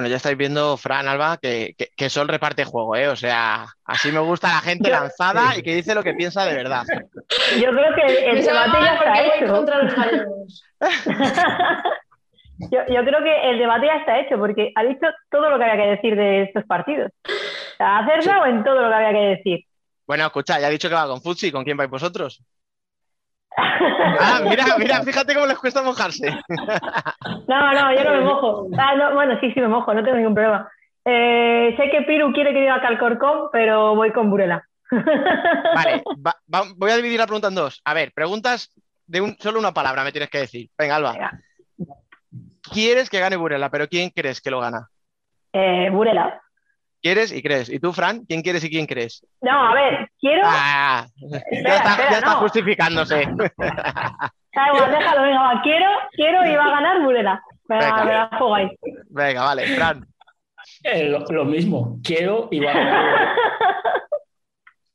[0.00, 3.08] Bueno, ya estáis viendo, Fran, Alba, que, que, que Sol reparte juego, ¿eh?
[3.08, 6.54] O sea, así me gusta la gente lanzada y que dice lo que piensa de
[6.54, 6.84] verdad.
[7.60, 9.52] Yo creo que el Me debate ya está hecho.
[9.52, 10.64] contra los.
[12.70, 15.64] Yo, yo creo que el debate ya está hecho porque ha dicho todo lo que
[15.64, 17.10] había que decir de estos partidos.
[17.26, 19.60] O sea, ha acertado en todo lo que había que decir.
[20.06, 22.42] Bueno, escucha, ya ha dicho que va con Futsi, ¿con quién vais vosotros?
[23.56, 26.30] Ah, mira, mira, fíjate cómo les cuesta mojarse.
[27.48, 28.66] No, no, yo no me mojo.
[28.78, 30.70] Ah, no, bueno, sí, sí me mojo, no tengo ningún problema.
[31.04, 34.64] Eh, sé que Piru quiere que diga Calcorcón, pero voy con Burela.
[34.90, 37.80] Vale, va- va- voy a dividir la pregunta en dos.
[37.84, 38.70] A ver, preguntas
[39.06, 40.68] de un, solo una palabra me tienes que decir.
[40.78, 41.14] Venga, Alba.
[42.72, 44.88] ¿Quieres que gane Burela, pero quién crees que lo gana?
[45.52, 46.40] Eh, Burela.
[47.02, 47.68] ¿Quieres y crees?
[47.70, 48.24] ¿Y tú, Fran?
[48.26, 49.24] ¿Quién quieres y quién crees?
[49.40, 50.42] No, a ver, quiero.
[50.44, 51.38] Ah, ya
[51.76, 52.40] está, espera, ya está no.
[52.40, 53.28] justificándose.
[54.52, 55.62] Da igual, déjalo, venga, va.
[55.62, 57.40] Quiero, quiero y va a ganar Burela.
[57.68, 58.04] Me la, Venga.
[58.04, 58.68] me la juego ahí.
[59.08, 60.04] Venga, vale, Fran.
[60.82, 63.28] Eh, lo, lo mismo, quiero y va a ganar.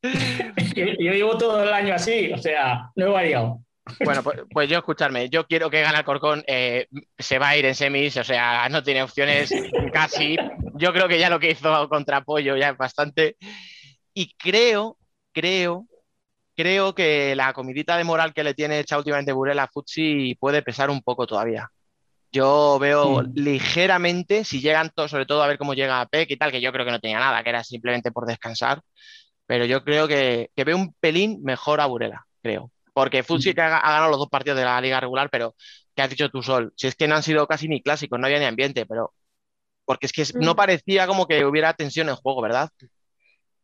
[0.76, 3.60] yo, yo llevo todo el año así, o sea, no he variado.
[4.04, 6.88] Bueno, pues, pues yo escucharme, yo quiero que gane Alcorcón, eh,
[7.18, 9.54] se va a ir en semis, o sea, no tiene opciones
[9.94, 10.36] casi.
[10.74, 13.38] Yo creo que ya lo que hizo contra Pollo ya es bastante.
[14.14, 14.98] Y creo,
[15.32, 15.86] creo,
[16.56, 20.64] creo que la comidita de moral que le tiene hecha últimamente Burela a Futsi puede
[20.64, 21.70] pesar un poco todavía.
[22.32, 26.52] Yo veo ligeramente, si llegan todos, sobre todo a ver cómo llega Peck y tal,
[26.52, 28.82] que yo creo que no tenía nada, que era simplemente por descansar,
[29.46, 32.72] pero yo creo que, que veo un pelín mejor a Burela, creo.
[32.96, 35.56] Porque Futsi que ha, ha ganado los dos partidos de la liga regular, pero
[35.96, 36.74] ¿qué has dicho tú, Sol?
[36.78, 39.14] Si es que no han sido casi ni clásicos, no había ni ambiente, pero
[39.86, 40.58] porque es que no Mm.
[40.58, 42.70] parecía como que hubiera tensión en juego, ¿verdad?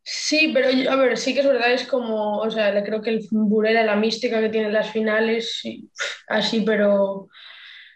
[0.03, 3.01] Sí, pero yo- a ver, sí que es verdad, es como, o sea, le creo
[3.01, 5.89] que el Burela, la mística que tiene en las finales, sí,
[6.27, 7.27] así, pero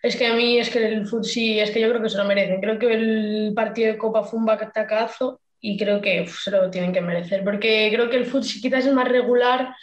[0.03, 2.17] es que a mí es que el fut sí, es que yo creo que se
[2.17, 2.61] lo merecen.
[2.61, 6.69] Creo que el partido de Copa fue un batacazo y creo que uf, se lo
[6.71, 9.75] tienen que merecer, porque creo que el fut sí quizás es más regular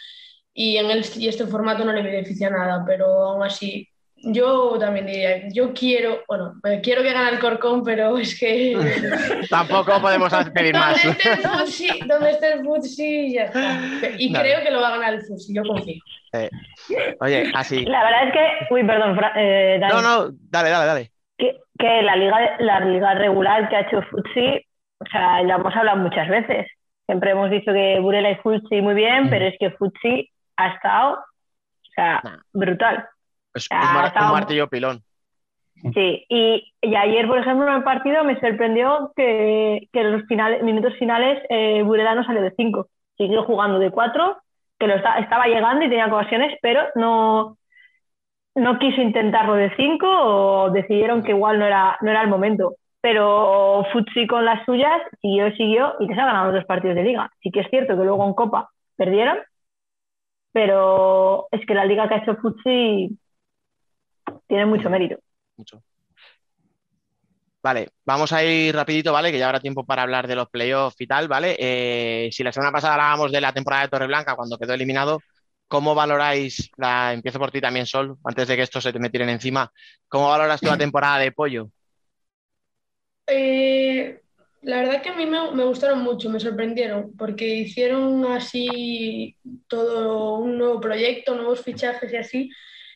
[0.53, 3.87] y en el, y este formato no le beneficia nada, pero aún así.
[4.25, 8.73] Yo también diría, yo quiero, bueno, eh, quiero que gane el Corcón, pero es que
[9.49, 10.95] Tampoco podemos pedir más.
[11.03, 13.79] donde esté el Futsi, donde esté el Futsi, ya está.
[14.17, 16.01] Y creo que lo va a ganar el Futsi, yo confío.
[16.35, 16.49] Eh,
[17.19, 17.83] oye, así.
[17.85, 21.11] La verdad es que, uy, perdón, Fra- eh, Dani, No, no, dale, dale, dale.
[21.37, 24.65] que, que la liga, la liga regular que ha hecho Futsi,
[24.99, 26.67] o sea, la hemos hablado muchas veces.
[27.07, 31.13] Siempre hemos dicho que Burela y Futsi muy bien, pero es que Futsi ha estado,
[31.19, 32.21] o sea,
[32.53, 33.07] brutal.
[33.53, 35.01] Es un, mar- un estaba- martillo pilón.
[35.93, 40.21] Sí, y, y ayer, por ejemplo, en el partido me sorprendió que, que en los
[40.27, 44.37] finales, minutos finales eh, Burela no salió de 5, siguió jugando de 4,
[44.79, 47.57] que lo está- estaba llegando y tenía ocasiones, pero no,
[48.55, 52.75] no quiso intentarlo de 5 o decidieron que igual no era, no era el momento.
[53.01, 56.95] Pero Futsi con las suyas siguió, siguió y que se ha ganado los dos partidos
[56.95, 57.29] de liga.
[57.41, 59.37] Sí que es cierto que luego en Copa perdieron,
[60.53, 63.17] pero es que la liga que ha hecho Futsi
[64.47, 65.17] tiene mucho mérito.
[65.57, 65.83] Mucho.
[67.61, 69.31] Vale, vamos a ir rapidito, ¿vale?
[69.31, 71.55] Que ya habrá tiempo para hablar de los playoffs y tal, ¿vale?
[71.57, 75.19] Eh, si la semana pasada hablábamos de la temporada de Torreblanca cuando quedó eliminado,
[75.67, 77.13] ¿cómo valoráis la...
[77.13, 79.71] Empiezo por ti también, Sol, antes de que esto se te me tiren encima.
[80.09, 81.69] ¿Cómo valoras tú la temporada de Pollo?
[83.27, 84.22] Eh,
[84.63, 89.37] la verdad que a mí me, me gustaron mucho, me sorprendieron, porque hicieron así
[89.67, 92.51] todo un nuevo proyecto, nuevos fichajes y así,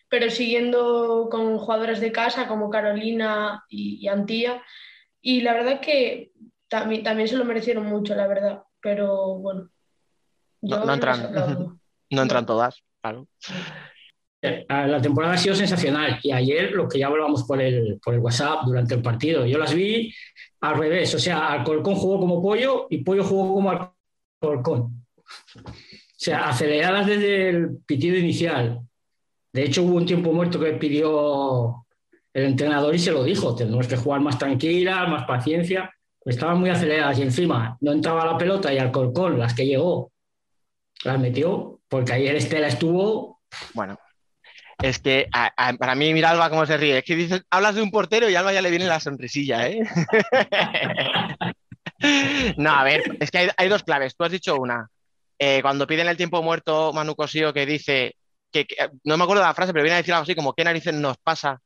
[0.10, 4.64] pero siguiendo con jugadoras de casa como Carolina y, y Antía.
[5.22, 6.32] Y la verdad que
[6.70, 9.70] también, también se lo merecieron mucho, la verdad, pero bueno.
[10.62, 11.34] No, yo no les entran,
[12.10, 13.28] no entran todas, claro.
[14.42, 18.20] La temporada ha sido sensacional y ayer lo que ya hablábamos por el, por el
[18.20, 20.14] WhatsApp durante el partido, yo las vi
[20.62, 23.92] al revés, o sea, Alcorcón jugó como Pollo y Pollo jugó como
[24.42, 25.06] Alcorcón.
[26.18, 28.82] O sea, aceleradas desde el pitido inicial.
[29.54, 31.86] De hecho, hubo un tiempo muerto que pidió
[32.34, 35.92] el entrenador y se lo dijo, tenemos que jugar más tranquila, más paciencia.
[36.26, 40.12] Estaban muy aceleradas y encima no entraba la pelota y Alcorcón, las que llegó,
[41.04, 43.42] las metió, porque ayer Estela estuvo
[43.74, 43.98] Bueno,
[44.82, 47.00] es que a- a- para mí, mira Alba cómo se ríe.
[47.00, 49.68] Es que dices, hablas de un portero y a Alba ya le viene la sonrisilla,
[49.68, 49.80] ¿eh?
[52.58, 54.16] No, a ver, es que hay, hay dos claves.
[54.16, 54.88] Tú has dicho una.
[55.40, 58.16] Eh, cuando piden el tiempo muerto, Manu Cosío, que dice,
[58.52, 60.54] que, que- no me acuerdo de la frase, pero viene a decir algo así como,
[60.54, 61.60] ¿qué narices nos pasa?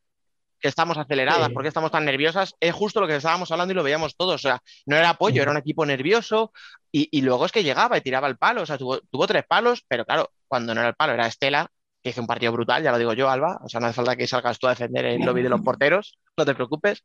[0.60, 1.54] Que estamos aceleradas, Sí.
[1.54, 2.56] ¿por qué estamos tan nerviosas?
[2.60, 4.36] Es justo lo que estábamos hablando y lo veíamos todos.
[4.36, 6.54] O sea, no era apoyo, era un equipo nervioso
[6.92, 8.62] y, y luego es que llegaba y tiraba el palo.
[8.62, 11.68] O sea, tuvo, tuvo tres palos, pero claro, cuando no era el palo, era Estela,
[12.04, 13.60] que hizo un partido brutal, ya lo digo yo, Alba.
[13.64, 16.18] O sea, no hace falta que salgas tú a defender el lobby de los porteros,
[16.38, 17.04] no te preocupes.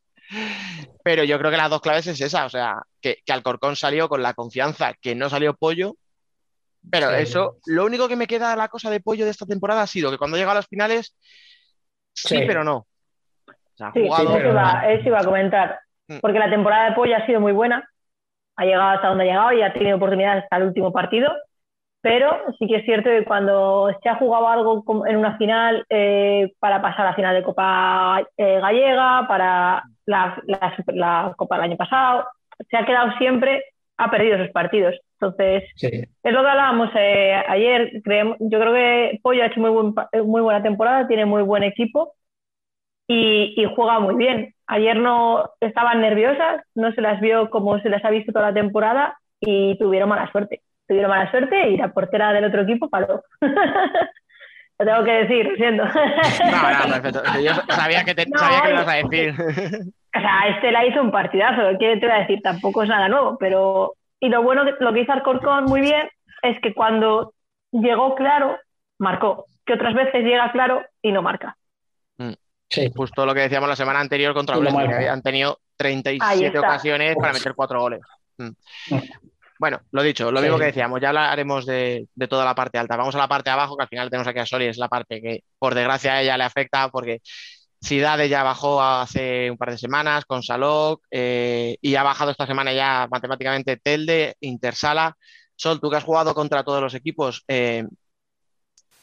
[1.04, 4.08] Pero yo creo que las dos claves es esa, o sea, que, que Alcorcón salió
[4.08, 5.94] con la confianza que no salió Pollo,
[6.90, 7.16] pero Sí.
[7.22, 10.10] eso, lo único que me queda la cosa de Pollo de esta temporada ha sido
[10.10, 11.16] que cuando llega a las finales,
[12.12, 12.44] sí, Sí.
[12.46, 12.76] pero no.
[12.76, 15.80] O sea, Sí, jugado- eso, iba, eso iba a comentar.
[16.08, 16.18] Mm.
[16.20, 17.88] Porque la temporada de Pollo ha sido muy buena.
[18.56, 21.30] Ha llegado hasta donde ha llegado y ha tenido oportunidades hasta el último partido.
[22.00, 26.52] Pero sí que es cierto que cuando se ha jugado algo en una final eh,
[26.60, 31.64] para pasar a la final de Copa eh, Gallega, para la, la la Copa del
[31.64, 32.24] año pasado,
[32.70, 33.64] se ha quedado siempre,
[33.96, 34.94] ha perdido esos partidos.
[35.20, 35.88] Entonces, Sí.
[35.88, 37.90] es lo que hablábamos eh, ayer.
[38.04, 41.42] creemos- yo creo que Pollo ha hecho muy, buen pa- muy buena temporada, tiene muy
[41.42, 42.14] buen equipo
[43.08, 44.54] y, y juega muy bien.
[44.66, 48.54] Ayer no estaban nerviosas, no se las vio como se las ha visto toda la
[48.54, 50.62] temporada y tuvieron mala suerte.
[50.86, 53.22] Tuvieron mala suerte y la portera del otro equipo paró.
[54.78, 55.84] Lo tengo que decir, lo siento.
[55.84, 57.22] No, no, perfecto.
[57.42, 59.34] Yo sabía que, te, No, sabía que ibas a decir.
[60.14, 62.42] O sea, este la hizo un partidazo, ¿qué te voy a decir?
[62.42, 63.94] Tampoco es nada nuevo, pero.
[64.20, 66.08] Y lo bueno, que lo que hizo Alcorcón muy bien
[66.42, 67.32] es que cuando
[67.70, 68.58] llegó claro,
[68.98, 69.46] marcó.
[69.64, 71.56] Que otras veces llega claro y no marca.
[72.18, 72.32] Mm.
[72.94, 76.60] Justo lo que decíamos la semana anterior contra Blesnik, que habían tenido Ahí 37 está.
[76.60, 78.00] ocasiones para meter cuatro goles.
[78.38, 78.50] Mm.
[79.58, 80.44] Bueno, lo dicho, lo Sí.
[80.44, 82.96] mismo que decíamos, ya hablaremos de, de toda la parte alta.
[82.96, 84.88] Vamos a la parte de abajo, que al final tenemos aquí a Soli, es la
[84.88, 87.20] parte que por desgracia a ella le afecta porque
[87.80, 92.46] Cidade ya bajó hace un par de semanas con Salok eh, y ha bajado esta
[92.46, 95.16] semana ya matemáticamente Telde, Intersala.
[95.54, 97.84] Sol, tú que has jugado contra todos los equipos, eh,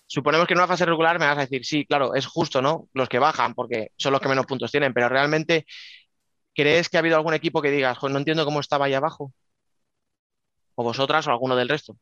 [0.06, 2.88] suponemos que en una fase regular me vas a decir, sí, claro, es justo, ¿no?
[2.94, 5.66] Los que bajan, porque son los que menos puntos tienen, pero realmente,
[6.54, 9.32] ¿crees que ha habido algún equipo que digas, "Jo, no entiendo cómo estaba ahí abajo?
[10.76, 11.98] ¿O vosotras o alguno del resto?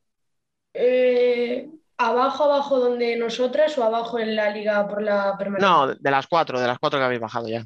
[0.73, 5.69] Eh, ¿abajo, abajo donde nosotras o abajo en la liga por la permanencia?
[5.69, 7.63] No, de las cuatro, de las cuatro que habéis bajado ya.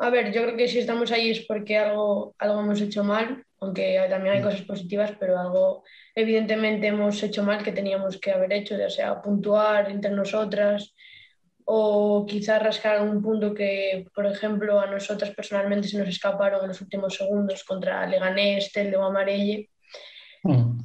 [0.00, 3.44] A ver, yo creo que si estamos ahí es porque algo, algo hemos hecho mal,
[3.60, 5.82] aunque también hay cosas positivas, pero algo
[6.14, 10.94] evidentemente hemos hecho mal que teníamos que haber hecho, ya sea puntuar entre nosotras
[11.64, 16.68] o quizás rascar algún punto que, por ejemplo, a nosotras personalmente se nos escaparon en
[16.68, 19.68] los últimos segundos contra Leganés, Telde o Amarelle.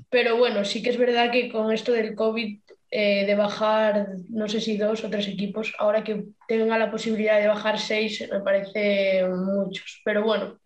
[0.09, 2.59] Pero bueno, sí que es verdad que con esto del COVID,
[2.91, 7.39] eh, de bajar, no sé si dos o tres equipos, ahora que tenga la posibilidad
[7.39, 10.01] de bajar seis, me parece muchos.
[10.05, 10.59] Pero bueno,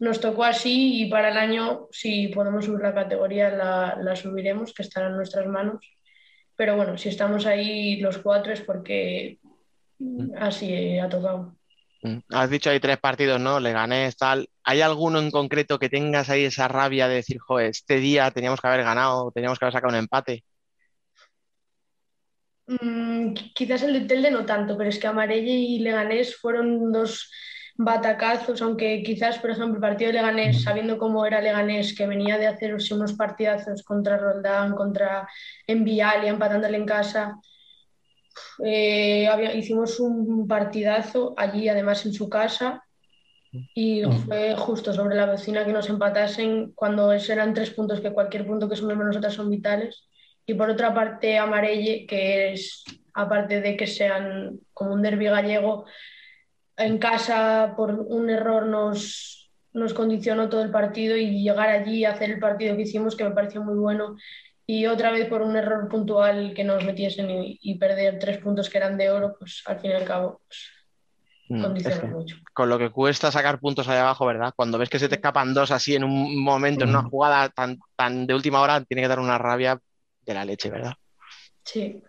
[0.00, 4.72] nos tocó así y para el año, si podemos subir la categoría, la, la subiremos,
[4.72, 5.80] que estará en nuestras manos.
[6.56, 9.38] Pero bueno, si estamos ahí los cuatro es porque
[10.38, 11.56] así ha tocado.
[12.02, 12.18] Mm.
[12.30, 13.60] Has dicho hay tres partidos, ¿no?
[13.60, 14.48] Leganés, tal.
[14.64, 18.60] ¿Hay alguno en concreto que tengas ahí esa rabia de decir, joder, este día teníamos
[18.60, 20.44] que haber ganado, teníamos que haber sacado un empate?
[22.66, 26.90] Mm, qui- quizás el de Telde no tanto, pero es que Amarelle y Leganés fueron
[26.92, 27.30] dos
[27.76, 32.38] batacazos, aunque quizás, por ejemplo, el partido de Leganés, sabiendo cómo era Leganés, que venía
[32.38, 35.28] de hacer unos partidazos contra Roldán, contra
[35.66, 37.38] Envialia, empatándole en casa,
[38.64, 42.82] eh, había- hicimos un partidazo allí, además en su casa,
[43.74, 48.46] y fue justo sobre la vecina que nos empatasen cuando eran tres puntos, que cualquier
[48.46, 50.08] punto que sumemos nosotras son vitales.
[50.44, 52.84] Y por otra parte, Amarelle, que es,
[53.14, 55.86] aparte de que sean como un derbi gallego,
[56.76, 62.04] en casa por un error nos, nos condicionó todo el partido y llegar allí y
[62.04, 64.16] hacer el partido que hicimos, que me pareció muy bueno.
[64.68, 68.68] Y otra vez por un error puntual que nos metiesen y, y perder tres puntos
[68.68, 70.70] que eran de oro, pues al fin y al cabo pues,
[71.48, 72.36] Mm, condiciona es que mucho.
[72.52, 74.52] con lo que cuesta sacar puntos ahí abajo, ¿verdad?
[74.56, 77.78] Cuando ves que se te escapan dos así en un momento, en una jugada tan,
[77.94, 79.78] tan de última hora, tiene que dar una rabia
[80.22, 80.94] de la leche, ¿verdad?
[81.62, 82.02] Sí.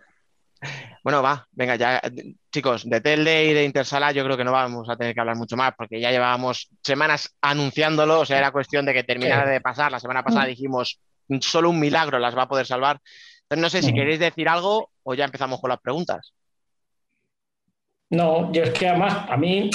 [1.04, 2.02] Bueno, va, venga, ya,
[2.50, 5.36] chicos, de Telde y de Intersala yo creo que no vamos a tener que hablar
[5.36, 9.50] mucho más porque ya llevábamos semanas anunciándolo, o sea, era cuestión de que terminara Sí.
[9.52, 9.92] de pasar.
[9.92, 10.98] La semana pasada dijimos,
[11.40, 13.00] solo un milagro las va a poder salvar.
[13.42, 16.34] Entonces, no sé si queréis decir algo o ya empezamos con las preguntas.
[18.10, 19.70] No, yo es que además a mí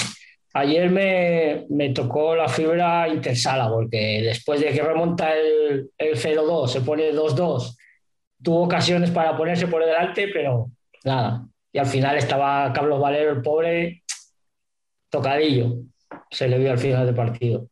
[0.53, 6.67] ayer me, me tocó la fibra intersala, porque después de que remonta el, el 0-2,
[6.67, 7.75] se pone 2-2,
[8.41, 10.69] tuvo ocasiones para ponerse por delante, pero
[11.03, 11.47] nada.
[11.71, 14.03] Y al final estaba Carlos Valero, el pobre,
[15.09, 15.77] tocadillo.
[16.29, 17.67] Se le vio al final del partido.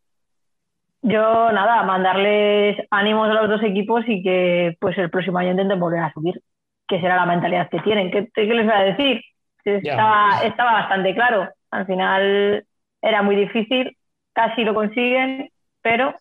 [1.03, 5.79] Yo, nada, mandarles ánimos a los dos equipos y que pues el próximo año intenten
[5.79, 6.41] volver a subir,
[6.87, 8.11] que será la mentalidad que tienen.
[8.11, 9.21] ¿Qué, qué les voy a decir?
[9.65, 11.49] Estaba, estaba bastante claro.
[11.71, 12.65] Al final
[13.01, 13.97] era muy difícil,
[14.33, 15.49] casi lo consiguen,
[15.81, 16.13] pero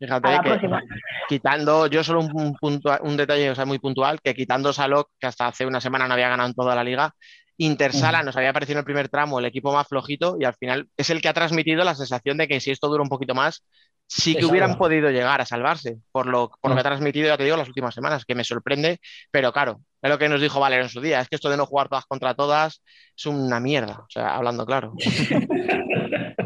[0.00, 0.80] Fíjate que próxima.
[1.28, 5.10] quitando, yo solo un, un puntua- un detalle o sea, muy puntual, que quitando Salok,
[5.18, 7.12] que hasta hace una semana no había ganado en toda la liga,
[7.58, 10.88] Intersala nos había parecido en el primer tramo el equipo más flojito y al final
[10.96, 13.64] es el que ha transmitido la sensación de que si esto dura un poquito más,
[14.06, 17.36] sí que hubieran podido llegar a salvarse, por lo, por lo que ha transmitido, ya
[17.36, 20.60] te digo, las últimas semanas, que me sorprende, pero claro, es lo que nos dijo
[20.60, 22.82] Valero en su día, es que esto de no jugar todas contra todas
[23.16, 24.94] es una mierda, o sea, hablando claro.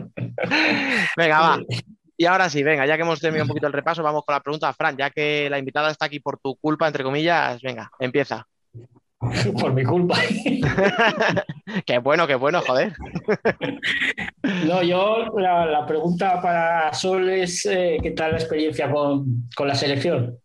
[1.17, 1.61] Venga, va.
[2.17, 4.41] Y ahora sí, venga, ya que hemos terminado un poquito el repaso, vamos con la
[4.41, 8.47] pregunta, Fran, ya que la invitada está aquí por tu culpa, entre comillas, venga, empieza.
[9.61, 10.17] Por mi culpa.
[11.87, 12.93] qué bueno, qué bueno, joder.
[14.67, 19.69] No, yo la, la pregunta para Sol es eh, ¿qué tal la experiencia con, con
[19.69, 20.39] la selección?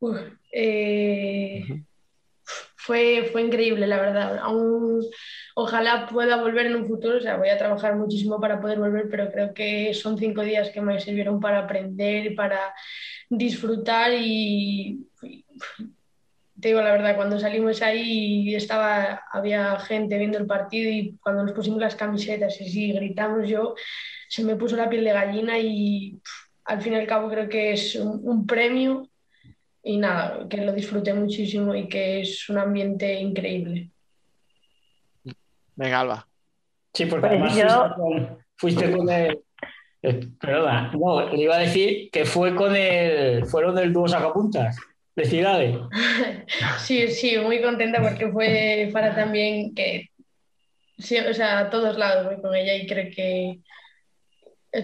[0.00, 0.18] Uf,
[0.52, 1.64] eh,
[2.76, 4.38] fue, fue increíble, la verdad.
[4.38, 5.04] Aún,
[5.54, 9.08] ojalá pueda volver en un futuro, o sea, voy a trabajar muchísimo para poder volver,
[9.08, 12.74] pero creo que son cinco días que me sirvieron para aprender, para
[13.30, 15.44] disfrutar y, y
[16.66, 21.44] te digo la verdad, cuando salimos ahí estaba, había gente viendo el partido y cuando
[21.44, 23.76] nos pusimos las camisetas y sí, gritamos yo,
[24.28, 27.48] se me puso la piel de gallina y pff, al fin y al cabo creo
[27.48, 29.08] que es un, un premio
[29.84, 33.92] y nada, que lo disfruté muchísimo y que es un ambiente increíble.
[35.76, 36.26] Venga, Alba.
[36.92, 39.38] Sí, porque Pues además yo- fuiste con, fuiste con el.
[40.02, 43.46] eh, Perdona, no, le iba a decir que fue con el.
[43.46, 44.76] Fueron del dúo sacapuntas
[45.16, 45.80] de Cidade.
[46.78, 50.10] Sí, sí, muy contenta porque fue para también que,
[50.98, 53.58] sí, o sea, a todos lados voy con ella y creo que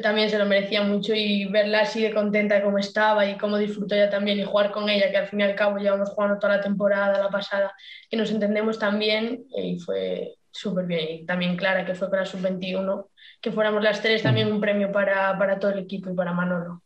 [0.00, 3.94] también se lo merecía mucho y verla así de contenta como estaba y cómo disfrutó
[3.94, 6.56] ella también y jugar con ella, que al fin y al cabo llevamos jugando toda
[6.56, 7.74] la temporada, la pasada,
[8.10, 11.08] que nos entendemos tan bien y fue súper bien.
[11.10, 13.08] Y también Clara, que fue la sub-21,
[13.40, 16.82] que fuéramos las tres también un premio para, para todo el equipo y para Manolo.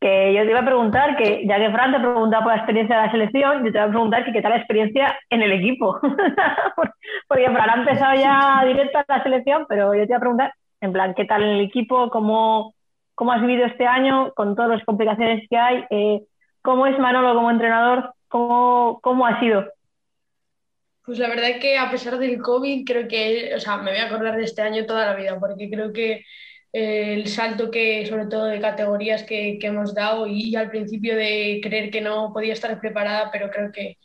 [0.00, 2.96] Que yo te iba a preguntar, que ya que Fran te preguntaba por la experiencia
[2.96, 5.52] de la selección, yo te iba a preguntar que qué tal la experiencia en el
[5.52, 5.98] equipo.
[7.28, 10.54] Porque Fran ha empezado ya directo a la selección, pero yo te iba a preguntar,
[10.80, 12.74] en plan, qué tal en el equipo, cómo,
[13.14, 16.22] cómo has vivido este año con todas las complicaciones que hay, eh,
[16.62, 19.64] cómo es Manolo como entrenador, cómo, cómo ha sido.
[21.06, 24.06] Pues la verdad que a pesar del COVID, creo que, o sea, me voy a
[24.06, 26.24] acordar de este año toda la vida, porque creo que
[26.72, 31.60] el salto que, sobre todo de categorías que, que hemos dado y, al principio de
[31.62, 33.98] creer que no podía estar preparada, pero creo que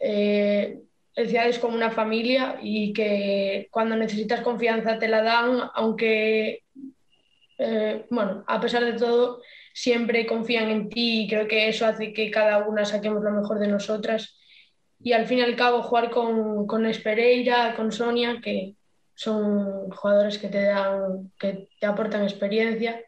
[0.00, 0.78] eh,
[1.14, 6.62] el es como una familia y que cuando necesitas confianza te la dan, aunque,
[7.58, 12.12] eh, bueno, a pesar de todo, siempre confían en ti y creo que eso hace
[12.12, 14.38] que cada una saquemos lo mejor de nosotras.
[15.00, 18.74] Y al fin y al cabo jugar con, con Espereira, con Sonia, que
[19.18, 23.02] son jugadores que te dan, que te aportan experiencia.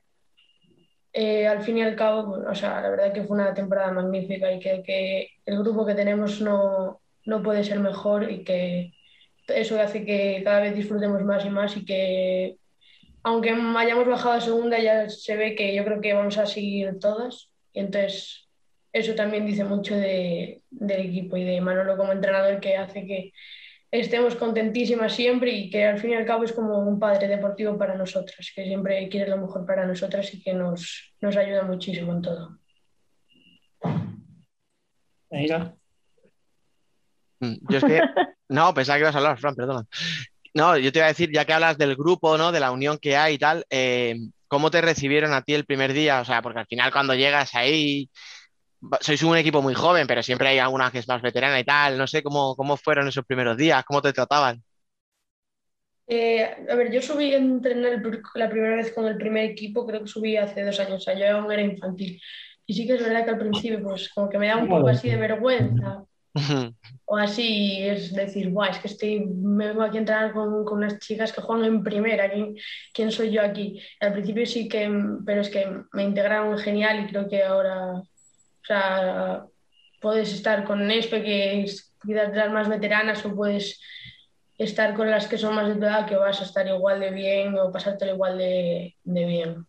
[1.13, 4.53] Eh, al fin y al cabo, o sea, la verdad que fue una temporada magnífica
[4.53, 8.93] y que, que el grupo que tenemos no, no puede ser mejor y que
[9.47, 12.57] eso hace que cada vez disfrutemos más y más y que
[13.23, 16.99] aunque hayamos bajado a segunda ya se ve que yo creo que vamos a seguir
[16.99, 18.49] todas y entonces
[18.93, 23.33] eso también dice mucho de, del equipo y de Manolo como entrenador que hace que
[23.91, 27.77] estemos contentísimas siempre y que al fin y al cabo es como un padre deportivo
[27.77, 32.13] para nosotras, que siempre quiere lo mejor para nosotras y que nos, nos ayuda muchísimo
[32.13, 32.59] en todo.
[35.31, 35.75] Mira.
[37.41, 38.01] Mm, Yo es que.
[38.51, 39.87] No, pensaba que ibas a hablar, Fran, perdona.
[40.55, 42.51] No, yo te iba a decir, ya que hablas del grupo, ¿no?
[42.51, 44.17] De la unión que hay y tal, eh,
[44.49, 46.21] ¿cómo te recibieron a ti el primer día?
[46.21, 48.11] O sea, porque al final cuando llegas ahí,
[49.01, 51.99] sois un equipo muy joven, pero siempre hay alguna que es más veterana y tal.
[51.99, 54.63] No sé cómo, cómo fueron esos primeros días, cómo te trataban.
[56.07, 58.03] Eh, a ver, yo subí a entrenar
[58.35, 61.15] la primera vez con el primer equipo, creo que subí hace dos años, o sea,
[61.17, 62.21] yo aún era infantil.
[62.67, 64.89] Y sí que es verdad que al principio, pues como que me da un poco
[64.89, 66.05] así de vergüenza
[67.05, 70.79] o así, es decir, Buah, es que estoy, me vengo aquí a entrenar con, con
[70.79, 72.55] unas chicas que juegan en primera, ¿quién,
[72.93, 73.81] quién soy yo aquí?
[74.01, 74.89] Al principio sí que,
[75.27, 78.03] pero es que me integraron genial y creo que ahora,
[78.75, 79.45] sea,
[80.01, 83.81] puedes estar con Nespe, que es quizás las más veteranas, o puedes
[84.59, 87.11] estar con las que son más de tu edad, que vas a estar igual de
[87.11, 89.67] bien o pasártelo igual de, de bien.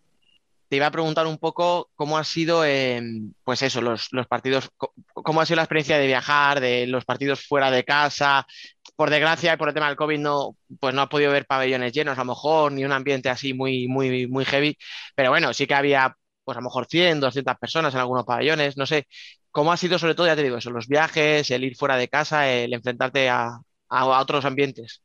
[0.68, 3.02] Te iba a preguntar un poco cómo ha sido, eh,
[3.44, 4.70] pues eso, los, los partidos,
[5.14, 8.48] cómo ha sido la experiencia de viajar, de los partidos fuera de casa.
[8.96, 12.18] Por desgracia, por el tema del COVID, no, pues no has podido ver pabellones llenos,
[12.18, 14.78] a lo mejor, ni un ambiente así muy, muy, muy heavy.
[15.14, 18.78] Pero bueno, sí que había, pues a lo mejor 100, 200 personas en algunos pabellones.
[18.78, 19.08] No sé,
[19.52, 22.08] cómo ha sido sobre todo, ya te digo, eso, los viajes, el ir fuera de
[22.08, 23.60] casa, el enfrentarte a,
[23.90, 25.04] otros ambientes.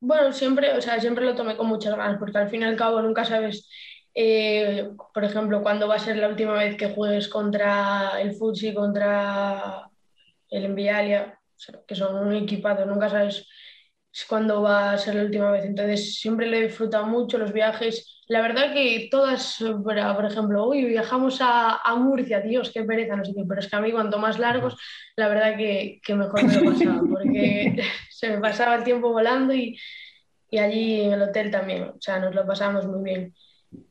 [0.00, 2.76] Bueno, siempre, o sea, siempre lo tomé con muchas ganas, porque al fin y al
[2.76, 3.68] cabo nunca sabes,
[4.14, 8.74] eh, por ejemplo, cuándo va a ser la última vez que juegues contra el Futsi,
[8.74, 9.88] contra
[10.48, 11.38] el Envialia,
[11.86, 13.46] que son un equipado, nunca sabes
[14.28, 15.64] cuándo va a ser la última vez.
[15.64, 18.19] Entonces, siempre lo he disfrutado mucho, los viajes.
[18.30, 23.24] La verdad que todas, por ejemplo, uy, viajamos a, a Murcia, Dios, qué pereza, no
[23.24, 24.76] sé qué, pero es que a mí cuanto más largos,
[25.16, 29.52] la verdad que, que mejor me lo pasaba, porque se me pasaba el tiempo volando
[29.52, 29.76] y,
[30.48, 33.34] y allí en el hotel también, o sea, nos lo pasamos muy bien.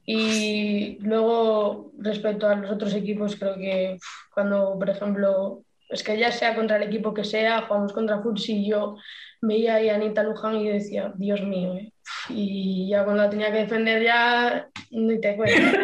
[0.05, 3.97] Y luego, respecto a los otros equipos, creo que
[4.33, 8.53] cuando, por ejemplo, es que ya sea contra el equipo que sea, jugamos contra Futsi
[8.53, 8.95] y yo
[9.41, 11.93] veía ahí a Anita Luján y yo decía, Dios mío, ¿eh?
[12.29, 15.77] y ya cuando la tenía que defender ya ni te cuento.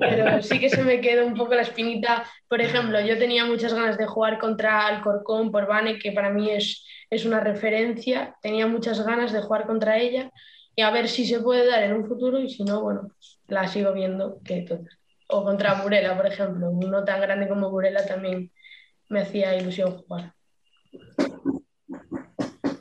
[0.00, 2.24] Pero sí que se me quedó un poco la espinita.
[2.48, 6.50] Por ejemplo, yo tenía muchas ganas de jugar contra Alcorcón por Vane, que para mí
[6.50, 8.34] es, es una referencia.
[8.42, 10.30] Tenía muchas ganas de jugar contra ella
[10.74, 13.40] y a ver si se puede dar en un futuro y si no, bueno, pues
[13.48, 14.40] la sigo viendo.
[14.44, 14.66] Que.
[15.28, 16.70] O contra Burela, por ejemplo.
[16.70, 18.52] Uno tan grande como Burela también
[19.08, 20.34] me hacía ilusión jugar.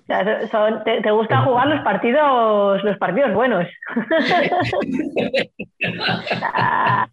[0.05, 3.67] O sea, son- te, te gusta jugar los partidos, los partidos buenos.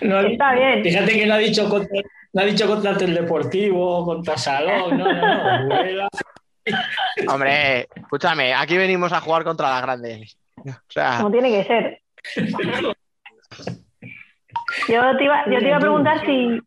[0.00, 0.82] No, Está bien.
[0.82, 2.00] Fíjate que no ha dicho contra,
[2.32, 6.08] no ha dicho contra el Deportivo, contra Salón, no, no, no.
[7.32, 10.36] Hombre, escúchame, aquí venimos a jugar contra las grandes.
[10.58, 12.00] O sea, Como tiene que ser.
[14.88, 16.60] Yo te iba, yo te iba a preguntar si,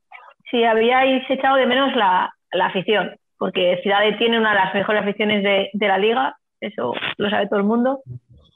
[0.50, 5.04] si habíais echado de menos la, la afición, porque Ciudad tiene una de las mejores
[5.04, 8.04] aficiones de, de la liga, eso lo sabe todo el mundo,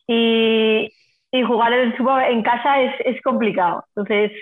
[0.07, 0.89] y,
[1.31, 3.85] y jugar en, supongo, en casa es, es complicado.
[3.95, 4.33] Entonces,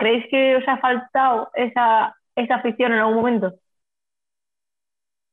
[0.00, 3.54] ¿creéis que os ha faltado esa, esa afición en algún momento?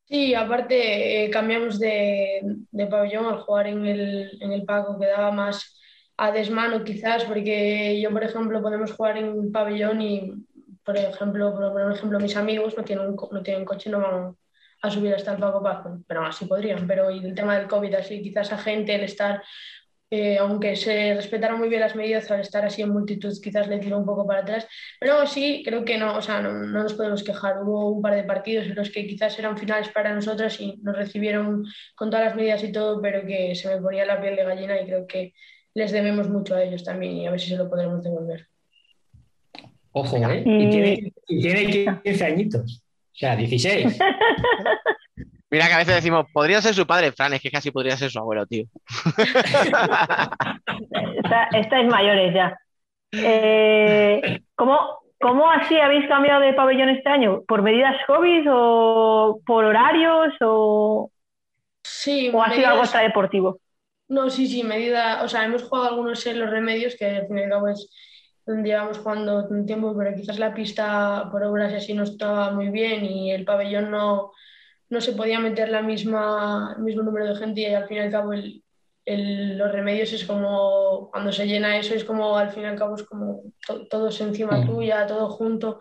[0.05, 2.41] Sí, aparte eh, cambiamos de,
[2.71, 5.79] de pabellón al jugar en el, en el Paco, que daba más
[6.17, 10.33] a desmano quizás, porque yo, por ejemplo, podemos jugar en pabellón y,
[10.83, 14.35] por ejemplo, por ejemplo, mis amigos no tienen, no tienen coche, no van
[14.81, 16.87] a subir hasta el Paco Paco, pero así podrían.
[16.87, 19.43] Pero y el tema del COVID, así quizás a gente, el estar,
[20.09, 23.79] eh, aunque se respetaron muy bien las medidas, al estar así en multitud quizás le
[23.79, 24.67] tiró un poco para atrás.
[24.99, 27.61] Pero así, creo que no, o sea, no, no nos podemos quejar.
[27.63, 30.97] Hubo un par de partidos en los que quizás eran finales para nosotras y nos
[30.97, 34.43] recibieron con todas las medidas y todo, pero que se me ponía la piel de
[34.43, 35.33] gallina y creo que
[35.73, 38.47] les debemos mucho a ellos también y a ver si se lo podremos devolver.
[39.93, 40.43] Ojo, ¿eh?
[40.45, 42.83] Y tiene, y tiene 15 añitos.
[43.11, 43.99] O sea, 16.
[45.51, 48.09] mira que a veces decimos, podría ser su padre, Fran, es que casi podría ser
[48.09, 48.65] su abuelo, tío.
[51.17, 52.57] Está- estáis mayores ya.
[53.11, 54.79] Eh, ¿cómo,
[55.19, 57.43] ¿Cómo así habéis cambiado de pabellón este año?
[57.47, 61.11] ¿Por medidas COVID o por horarios o,
[61.83, 63.59] Sí, o ha sido algo extradeportivo?
[64.07, 67.37] No, sí, sí, medida, o sea, hemos jugado algunos en los remedios, que al fin
[67.37, 67.89] y al cabo es
[68.47, 72.69] llevamos jugando un tiempo, pero quizás la pista por obras y así no estaba muy
[72.69, 74.31] bien y el pabellón no,
[74.89, 77.99] no se podía meter la misma, el mismo número de gente y al fin y
[78.01, 78.63] al cabo el,
[79.05, 82.77] el- los remedios es como, cuando se llena eso es como, al fin y al
[82.77, 85.79] cabo es como to- todos encima tuya, todo junto.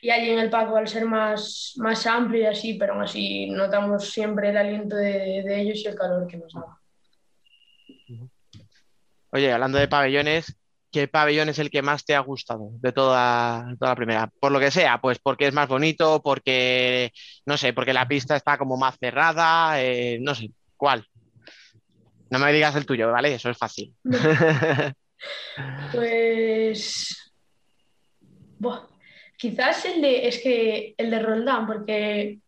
[0.00, 3.48] Y allí en el Paco, al ser más, más amplio y así, pero aún así
[3.50, 6.78] notamos siempre el aliento de, de ellos y el calor que nos daba.
[9.30, 10.54] Oye, hablando de pabellones,
[10.92, 14.30] ¿qué pabellón es el que más te ha gustado de toda, la primera?
[14.38, 17.12] Por lo que sea, pues porque es más bonito, porque,
[17.46, 21.04] no sé, porque la pista está como más cerrada, eh, no sé, ¿cuál?
[22.30, 23.34] No me digas el tuyo, ¿vale?
[23.34, 23.94] Eso es fácil.
[25.92, 27.32] Pues.
[29.36, 30.26] quizás el de.
[30.26, 32.40] Es que el de Roldán, porque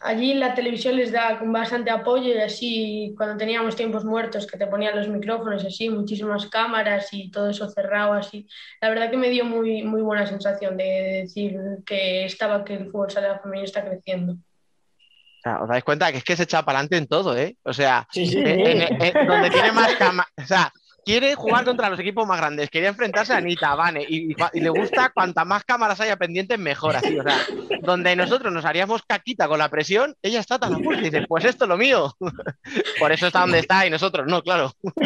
[0.00, 4.56] allí la televisión les da con bastante apoyo y así, cuando teníamos tiempos muertos, que
[4.58, 8.46] te ponían los micrófonos y así, muchísimas cámaras y todo eso cerrado así.
[8.80, 12.86] La verdad que me dio muy, muy buena sensación de decir que estaba, que el
[12.90, 14.34] fútbol sala femenino está creciendo.
[14.34, 17.56] O sea, os dais cuenta que es que se echa para adelante en todo, ¿eh?
[17.62, 18.38] O sea, Sí, sí.
[18.38, 19.92] en- en- en- donde tiene más
[20.36, 20.72] o sea,
[21.08, 24.36] quiere jugar contra los equipos más grandes, quería enfrentarse a Anita, a Vane, y, y-
[24.52, 27.38] y le gusta cuanta más cámaras haya pendientes, mejor, así, o sea,
[27.80, 31.46] donde nosotros nos haríamos caquita con la presión, ella está tan a y dice, pues
[31.46, 32.12] esto es lo mío.
[33.00, 34.70] Por eso está donde está y nosotros no, claro.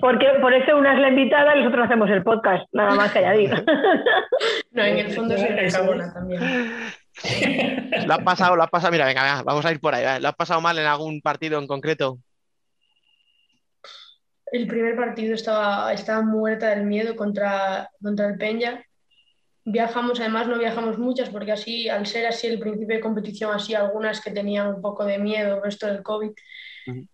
[0.00, 3.18] Porque por eso una es la invitada y nosotros hacemos el podcast, nada más que
[3.18, 3.64] añadir.
[4.70, 6.40] No, en el fondo soy una cagona también.
[8.06, 10.20] Lo has pasado, lo has pasado, mira, venga, venga, vamos a ir por ahí, ¿vale?
[10.20, 12.16] ¿lo has pasado mal en algún partido en concreto?
[14.52, 18.84] El primer partido estaba, estaba muerta del miedo contra, contra el Peña.
[19.64, 23.74] Viajamos, además no viajamos muchas porque así, al ser así el principio de competición, así
[23.74, 26.32] algunas que tenían un poco de miedo por esto del COVID.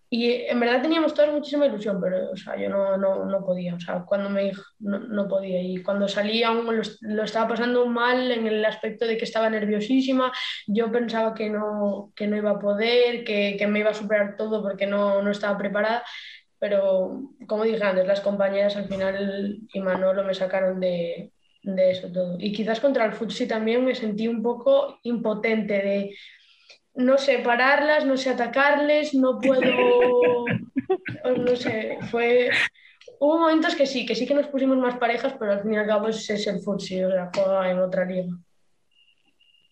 [0.09, 3.75] Y en verdad teníamos todas muchísima ilusión, pero o sea, yo no, no, no podía,
[3.75, 5.61] o sea, cuando me no, no podía.
[5.61, 9.49] Y cuando salí aún lo, lo estaba pasando mal en el aspecto de que estaba
[9.49, 10.31] nerviosísima,
[10.65, 14.35] yo pensaba que no, que no iba a poder, que, que me iba a superar
[14.35, 16.03] todo porque no, no estaba preparada,
[16.59, 21.31] pero como dije antes, las compañeras al final y Manolo me sacaron de,
[21.63, 22.35] de eso todo.
[22.39, 26.15] Y quizás contra el Futsi también me sentí un poco impotente de
[26.95, 30.45] no sé pararlas, no sé atacarles, no puedo,
[31.23, 32.49] no sé, fue...
[33.21, 35.77] Hubo momentos que sí, que sí que nos pusimos más parejas, pero al fin y
[35.77, 38.33] al cabo ese es el fútbol, o sea, juega en otra liga.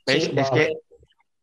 [0.06, 0.26] ¿Veis?
[0.26, 0.74] Sí, es que.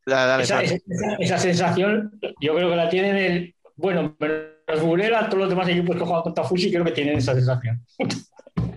[0.07, 0.77] Dale, dale, Esa, esa-
[1.19, 3.55] esa sensación, yo creo que la tienen el.
[3.77, 7.35] Bueno, menos Burela, todos los demás equipos que juegan contra Fusi creo que tienen esa
[7.35, 7.85] sensación.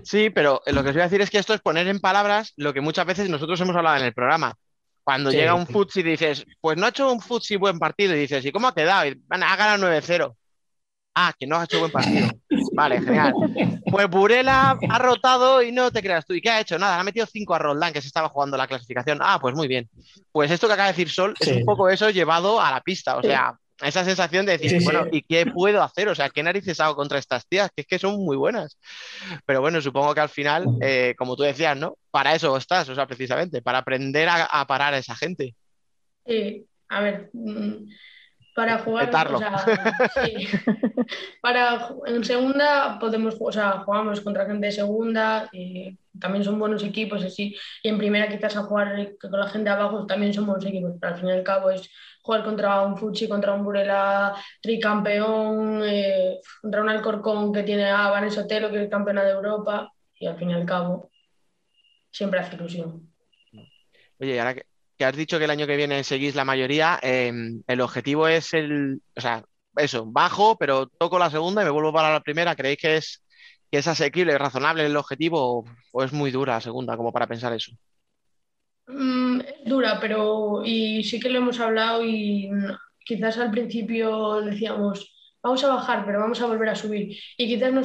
[0.04, 2.54] Sí, pero lo que os voy a decir es que esto es poner en palabras
[2.56, 4.56] lo que muchas veces nosotros hemos hablado en el programa.
[5.04, 5.74] Cuando Sí, llega un sí.
[5.74, 8.70] futsi y dices, pues no ha hecho un futsi buen partido, y dices, ¿y cómo
[8.70, 9.06] ha quedado?
[9.06, 10.34] Y, "Bueno, ha ganado 9-0.
[11.14, 12.30] Ah, que no ha hecho buen partido.
[12.74, 13.34] Vale, genial.
[13.92, 16.34] Pues Burela ha rotado y no te creas tú.
[16.34, 16.80] ¿Y qué ha hecho?
[16.80, 19.20] Nada, le ha metido 5 a Roldán, que se estaba jugando la clasificación.
[19.22, 19.90] Ah, pues muy bien.
[20.32, 23.18] Pues esto que acaba de decir Sol es un poco eso llevado a la pista.
[23.18, 24.86] O sea, esa sensación de decir, Sí, sí.
[24.86, 26.08] bueno, ¿y qué puedo hacer?
[26.10, 27.70] O sea, ¿qué narices hago contra estas tías?
[27.76, 28.78] Que es que son muy buenas.
[29.46, 31.98] Pero bueno, supongo que al final, eh, como tú decías, ¿no?
[32.12, 35.56] Para eso estás, o sea, precisamente, para aprender a, a parar a esa gente.
[36.26, 37.88] Sí, a ver, mm,
[38.56, 39.56] para jugar, o sea,
[40.26, 40.48] sí.
[41.42, 46.84] Para, en segunda podemos, o sea, jugamos contra gente de segunda, y también son buenos
[46.84, 50.48] equipos, así, y en primera quizás a jugar con la gente de abajo también son
[50.48, 51.88] buenos equipos, pero al fin y al cabo es
[52.28, 58.10] jugar contra un Fuchi, contra un Burela tricampeón, eh, contra un Alcorcón que tiene a
[58.10, 59.90] Vanessa Otelo, que es campeona de Europa,
[60.20, 61.10] y al fin y al cabo
[62.12, 63.10] siempre hace ilusión.
[64.20, 67.32] Oye, ahora que, has dicho que el año que viene seguís la mayoría, eh,
[67.66, 69.46] el objetivo es el, o sea,
[69.78, 72.58] eso, bajo, pero toco la segunda y me vuelvo para la primera.
[72.58, 73.24] ¿Creéis que es,
[73.72, 77.54] que es asequible, razonable el objetivo o es muy dura la segunda como para pensar
[77.54, 77.72] eso?
[78.88, 84.42] Mm, es dura, pero y sí que lo hemos hablado y mm, quizás al principio
[84.42, 87.18] decíamos, vamos a bajar, pero vamos a volver a subir.
[87.38, 87.82] Y quizás no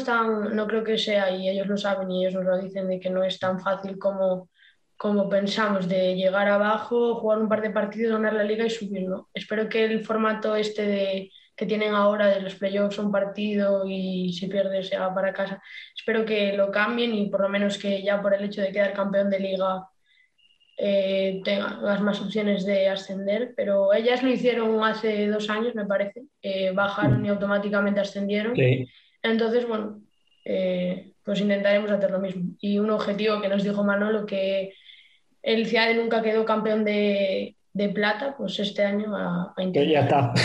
[0.51, 3.11] no creo que sea, y ellos lo saben y ellos nos lo dicen, de que
[3.11, 4.49] no es tan fácil como,
[4.97, 9.09] como pensamos, de llegar abajo, jugar un par de partidos, ganar la liga y subir,
[9.09, 9.29] ¿no?
[9.35, 14.33] Espero que el formato este de, que tienen ahora de los playoffs, un partido y
[14.33, 15.63] si pierdes se va para casa,
[15.97, 18.93] espero que lo cambien y por lo menos que ya por el hecho de quedar
[18.95, 19.87] campeón de liga
[20.77, 26.23] eh, tengas más opciones de ascender, pero ellas lo hicieron hace dos años, me parece,
[26.41, 28.57] eh, bajaron y automáticamente ascendieron.
[28.57, 28.87] Sí.
[29.23, 30.01] Entonces, bueno,
[30.45, 32.55] eh, pues intentaremos hacer lo mismo.
[32.61, 34.75] Y un objetivo que nos dijo Manolo, que
[35.43, 39.93] el CIADE nunca quedó campeón de, de plata, pues este año a, intentar.
[39.93, 40.33] ya está.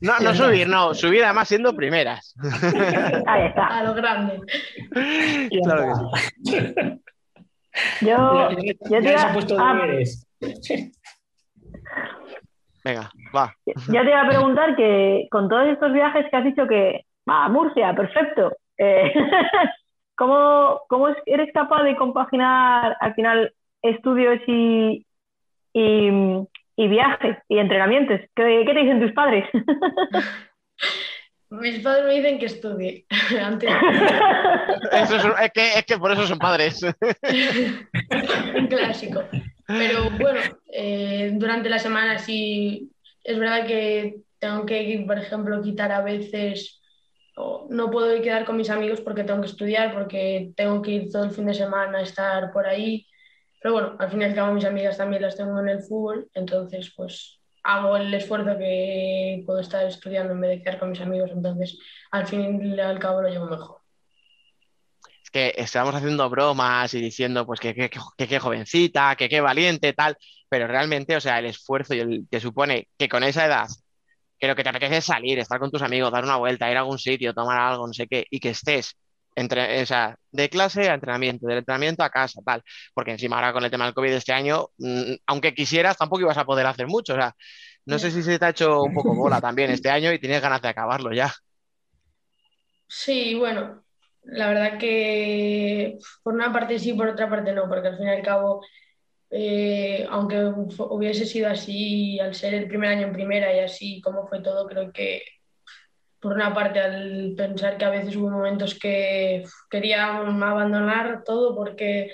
[0.00, 2.34] No, no subir, no, subir además siendo primeras.
[3.26, 3.66] Ahí está.
[3.66, 4.40] A lo grande.
[5.62, 6.10] Claro
[6.44, 6.56] que sí.
[8.00, 9.74] Yo, Ya- ya- yo te iba- puesto ah.
[12.84, 13.54] Venga, va.
[13.66, 17.44] Ya te iba a preguntar que con todos estos viajes que has dicho que va
[17.44, 18.52] a Murcia, perfecto.
[18.78, 19.12] eh,
[20.16, 25.06] ¿cómo, cómo es- eres capaz de compaginar al final estudios y,
[25.72, 26.10] y,
[26.76, 28.20] y viajes y entrenamientos?
[28.34, 29.48] ¿Qué, qué te dicen tus padres?
[31.60, 33.06] Mis padres me dicen que estudie.
[33.42, 33.70] Antes,
[34.90, 36.82] Eso es, es que, es que por eso son padres.
[36.82, 39.22] un clásico.
[39.66, 40.40] Pero bueno,
[40.72, 42.90] eh, durante la semana sí,
[43.22, 46.80] es verdad que tengo que, por ejemplo, quitar a veces,
[47.36, 51.10] o no puedo quedar con mis amigos porque tengo que estudiar, porque tengo que ir
[51.10, 53.06] todo el fin de semana a estar por ahí.
[53.60, 56.28] Pero bueno, al fin y al cabo mis amigas también las tengo en el fútbol,
[56.34, 61.00] entonces pues hago el esfuerzo que puedo estar estudiando en vez de quedar con mis
[61.00, 61.78] amigos, entonces
[62.10, 63.78] al fin y al cabo lo llevo mejor.
[65.22, 70.16] Es que estábamos haciendo bromas y diciendo, pues, que qué jovencita, que qué valiente, tal,
[70.48, 73.68] pero realmente, o sea, el esfuerzo y el que supone que con esa edad,
[74.38, 76.76] que lo que te apetece es salir, estar con tus amigos, dar una vuelta, ir
[76.76, 78.96] a algún sitio, tomar algo, no sé qué, y que estés
[79.34, 82.62] entre, o sea, de clase a entrenamiento, del entrenamiento a casa, tal,
[82.94, 86.38] porque encima ahora con el tema del COVID este año, mm, aunque quisieras, tampoco ibas
[86.38, 87.34] a poder hacer mucho, o sea,
[87.86, 90.40] no sé si se te ha hecho un poco bola también este año y tienes
[90.40, 91.32] ganas de acabarlo ya.
[92.86, 93.82] Sí, bueno,
[94.24, 98.10] la verdad que por una parte sí, por otra parte no, porque al fin y
[98.10, 98.64] al cabo,
[99.30, 104.26] eh, aunque hubiese sido así, al ser el primer año en primera y así como
[104.28, 105.22] fue todo, creo que
[106.22, 112.12] por una parte al pensar que a veces hubo momentos que quería abandonar todo porque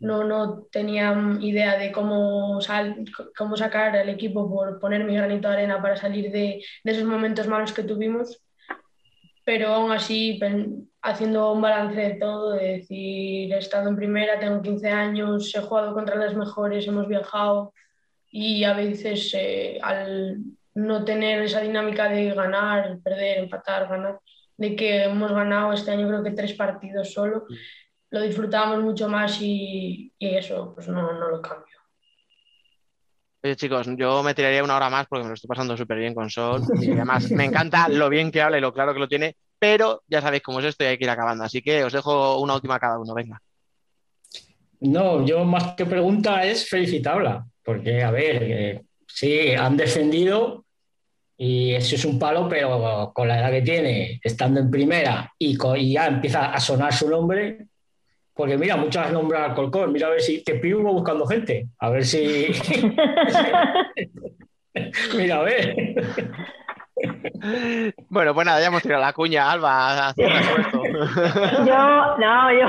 [0.00, 3.04] no, no tenía idea de cómo, sal-
[3.38, 7.04] cómo sacar al equipo por poner mi granito de arena para salir de, de esos
[7.04, 8.42] momentos malos que tuvimos.
[9.44, 14.38] Pero aún así pen- haciendo un balance de todo, de decir, he estado en primera,
[14.40, 17.72] tengo 15 años, he jugado contra las mejores, hemos viajado
[18.30, 20.38] y a veces eh, al
[20.74, 24.18] no tener esa dinámica de ganar, perder, empatar, ganar,
[24.56, 27.46] de que hemos ganado este año creo que tres partidos solo,
[28.10, 31.74] lo disfrutábamos mucho más y, y eso pues no, no lo cambio.
[33.44, 36.14] Oye, chicos, yo me tiraría una hora más porque me lo estoy pasando súper bien
[36.14, 36.62] con Sol.
[36.80, 40.02] Y además me encanta lo bien que habla y lo claro que lo tiene, pero
[40.08, 41.44] ya sabéis cómo es esto y hay que ir acabando.
[41.44, 43.38] Así que os dejo una última a cada uno, venga.
[44.80, 50.63] No, yo más que pregunta es felicitarla, porque a ver, eh, sí, han defendido
[51.36, 55.58] y eso es un palo, pero con la edad que tiene, estando en primera y,
[55.92, 57.66] ya empieza a sonar su nombre,
[58.32, 61.90] porque mira, muchas nombran al Colcón, mira a ver si, Piu va buscando gente, a
[61.90, 62.24] ver si...
[65.16, 65.76] mira, a ver.
[68.08, 70.14] Bueno, pues nada, ya hemos tirado la cuña, Alba.
[70.16, 70.28] Yo,
[72.18, 72.66] no, yo,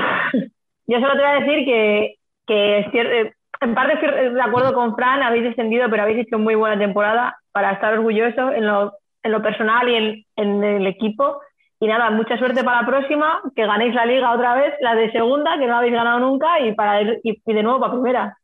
[0.86, 2.16] yo solo te voy a decir que,
[2.46, 6.56] que eh, en parte estoy de acuerdo con Fran, habéis descendido, pero habéis hecho muy
[6.56, 11.40] buena temporada para estar orgullosos en lo, en lo personal y en, en el equipo.
[11.80, 15.10] Y nada, mucha suerte para la próxima, que ganéis la liga otra vez, la de
[15.10, 18.38] segunda, que no habéis ganado nunca, y, para ir- y, y de nuevo para primera.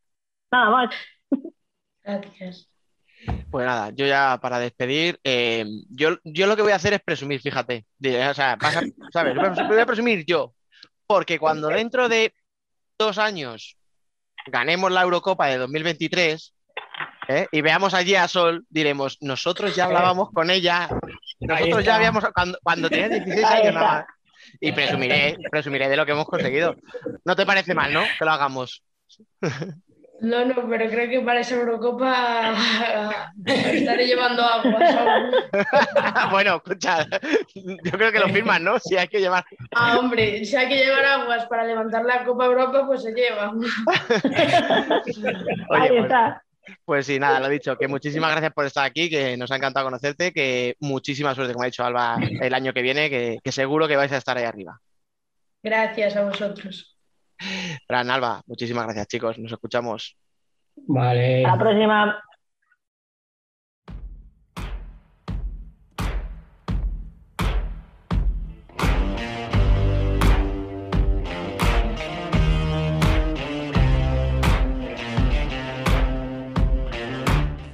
[0.51, 0.95] Nada más.
[2.03, 2.71] Gracias.
[3.51, 7.03] Pues nada, yo ya para despedir, eh, yo, yo lo que voy a hacer es
[7.03, 7.85] presumir, fíjate.
[7.99, 8.83] De- o sea, vas a-
[9.13, 9.35] ¿sabes?
[9.35, 10.55] Voy a- voy a presumir yo,
[11.07, 12.33] porque cuando dentro de
[12.99, 13.77] dos años
[14.47, 16.55] ganemos la Eurocopa de 2023
[17.29, 17.47] ¿eh?
[17.53, 20.89] y veamos allí a Sol, diremos, nosotros ya hablábamos con ella,
[21.41, 24.05] nosotros ya habíamos, cuando, cuando tenía 16 Ahí años nada más.
[24.61, 26.77] Y presumiré, presumiré de lo que hemos conseguido.
[27.25, 28.03] No te parece mal, ¿no?
[28.19, 28.83] Que lo hagamos.
[30.21, 32.55] No, no, pero creo que para esa Eurocopa
[33.45, 36.31] estaré llevando aguas aún.
[36.31, 37.07] bueno, escucha,
[37.55, 38.79] yo creo que lo firman, ¿no?
[38.79, 39.45] Si hay que llevar.
[39.75, 43.51] Ah, hombre, si hay que llevar aguas para levantar la Copa Europa, pues se lleva.
[43.53, 43.67] Oye,
[45.71, 46.43] Ahí pues- está.
[46.85, 49.87] Pues sí, nada, lo dicho, que muchísimas gracias por estar aquí, que nos ha encantado
[49.87, 53.89] conocerte, que muchísima suerte, como ha dicho Alba, el año que viene, que, que seguro
[53.89, 54.81] que vais a estar ahí arriba.
[55.63, 56.97] Gracias a vosotros.
[57.87, 60.17] Fran, Alba, muchísimas gracias, chicos, nos escuchamos.
[60.77, 61.45] Vale.
[61.45, 62.23] A la próxima.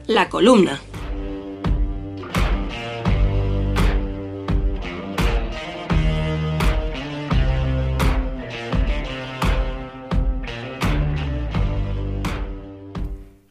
[0.09, 0.81] La columna.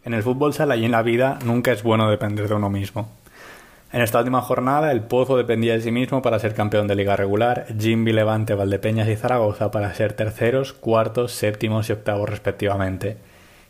[0.04, 3.08] En el fútbol sala y en la vida nunca es bueno depender de uno mismo.
[3.94, 7.16] En esta última jornada, el Pozo dependía de sí mismo para ser campeón de liga
[7.16, 13.18] regular, Jimby, Levante, Valdepeñas y Zaragoza para ser terceros, cuartos, séptimos y octavos respectivamente,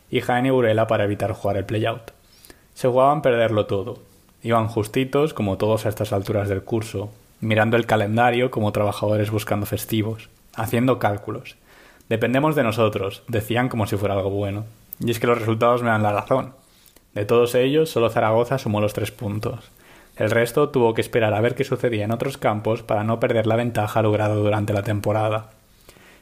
[0.08, 2.17] y Jaén y Burela para evitar jugar el playout.
[2.78, 3.98] Se jugaban perderlo todo.
[4.40, 7.10] Iban justitos, como todos a estas alturas del curso,
[7.40, 11.56] mirando el calendario como trabajadores buscando festivos, haciendo cálculos.
[12.08, 14.64] Dependemos de nosotros, decían como si fuera algo bueno.
[15.00, 16.52] Y es que los resultados me dan la razón.
[17.14, 19.72] De todos ellos, solo Zaragoza sumó los tres puntos.
[20.16, 23.48] El resto tuvo que esperar a ver qué sucedía en otros campos para no perder
[23.48, 25.50] la ventaja lograda durante la temporada.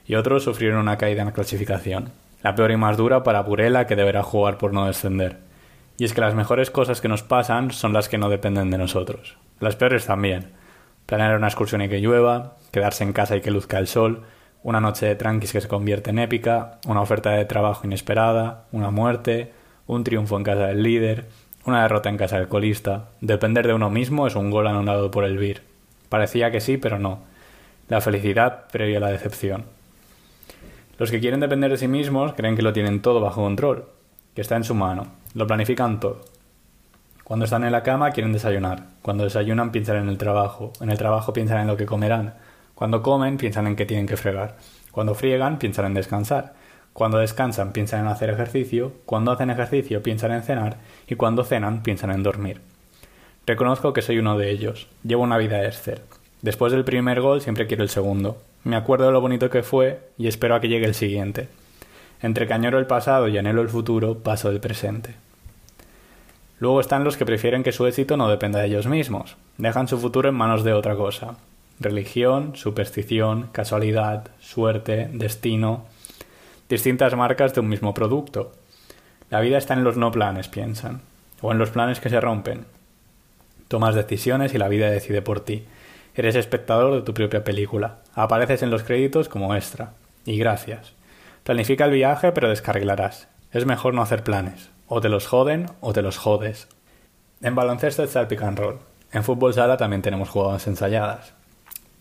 [0.06, 2.12] Y otros sufrieron una caída en la clasificación.
[2.42, 5.44] La peor y más dura para Burela que deberá jugar por no descender.
[5.98, 8.78] Y es que las mejores cosas que nos pasan son las que no dependen de
[8.78, 9.36] nosotros.
[9.60, 10.52] Las peores también.
[11.06, 14.24] Planear una excursión y que llueva, quedarse en casa y que luzca el sol,
[14.62, 18.90] una noche de tranquis que se convierte en épica, una oferta de trabajo inesperada, una
[18.90, 19.52] muerte,
[19.86, 21.26] un triunfo en casa del líder,
[21.64, 23.08] una derrota en casa del colista.
[23.20, 25.62] Depender de uno mismo es un gol anulado por el VIR.
[26.08, 27.20] Parecía que sí, pero no.
[27.88, 29.64] La felicidad previa a la decepción.
[30.98, 33.86] Los que quieren depender de sí mismos creen que lo tienen todo bajo control,
[34.36, 36.20] que está en su mano, lo planifican todo.
[37.24, 40.98] Cuando están en la cama quieren desayunar, cuando desayunan piensan en el trabajo, en el
[40.98, 42.34] trabajo piensan en lo que comerán,
[42.74, 44.58] cuando comen piensan en que tienen que fregar,
[44.92, 46.52] cuando friegan piensan en descansar,
[46.92, 50.76] cuando descansan piensan en hacer ejercicio, cuando hacen ejercicio piensan en cenar
[51.08, 52.60] y cuando cenan piensan en dormir.
[53.46, 56.02] Reconozco que soy uno de ellos, llevo una vida Esther.
[56.42, 58.36] Después del primer gol siempre quiero el segundo.
[58.64, 61.48] Me acuerdo de lo bonito que fue y espero a que llegue el siguiente.
[62.22, 65.14] Entre que añoro el pasado y anhelo el futuro, paso del presente.
[66.58, 69.36] Luego están los que prefieren que su éxito no dependa de ellos mismos.
[69.58, 71.36] Dejan su futuro en manos de otra cosa.
[71.78, 75.84] Religión, superstición, casualidad, suerte, destino.
[76.70, 78.52] Distintas marcas de un mismo producto.
[79.28, 81.02] La vida está en los no planes, piensan.
[81.42, 82.64] O en los planes que se rompen.
[83.68, 85.64] Tomas decisiones y la vida decide por ti.
[86.14, 87.98] Eres espectador de tu propia película.
[88.14, 89.92] Apareces en los créditos como extra.
[90.24, 90.95] Y gracias.
[91.46, 93.28] Planifica el viaje, pero descarrilarás.
[93.52, 94.70] Es mejor no hacer planes.
[94.88, 96.66] O te los joden o te los jodes.
[97.40, 98.80] En baloncesto está el pick and roll.
[99.12, 101.34] En fútbol sala también tenemos jugadas ensayadas.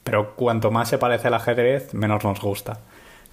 [0.03, 2.79] Pero cuanto más se parece al ajedrez, menos nos gusta.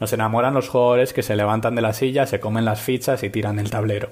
[0.01, 3.31] Nos enamoran los jugadores que se levantan de la silla, se comen las fichas y
[3.31, 4.11] tiran el tablero.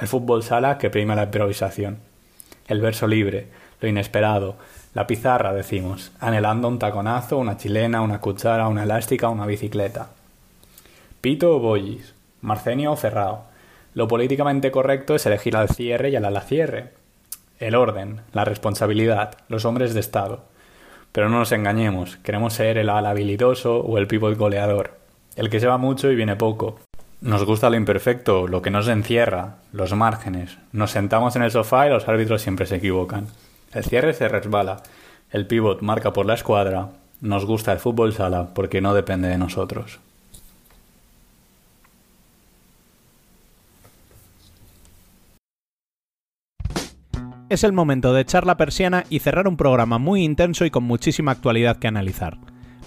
[0.00, 2.00] El fútbol sala que prima la improvisación.
[2.66, 3.46] El verso libre,
[3.80, 4.56] lo inesperado,
[4.94, 10.08] la pizarra, decimos, anhelando un taconazo, una chilena, una cuchara, una elástica, una bicicleta.
[11.20, 13.44] Pito o bollis, Marcenio o Ferrao.
[13.92, 16.94] Lo políticamente correcto es elegir al cierre y al ala cierre.
[17.58, 20.44] El orden, la responsabilidad, los hombres de Estado.
[21.12, 24.92] Pero no nos engañemos, queremos ser el ala habilidoso o el pívot goleador,
[25.36, 26.80] el que se va mucho y viene poco.
[27.20, 30.56] Nos gusta lo imperfecto, lo que nos encierra, los márgenes.
[30.72, 33.26] Nos sentamos en el sofá y los árbitros siempre se equivocan.
[33.74, 34.82] El cierre se resbala,
[35.30, 36.92] el pívot marca por la escuadra.
[37.20, 40.00] Nos gusta el fútbol sala porque no depende de nosotros.
[47.50, 50.84] Es el momento de echar la persiana y cerrar un programa muy intenso y con
[50.84, 52.38] muchísima actualidad que analizar.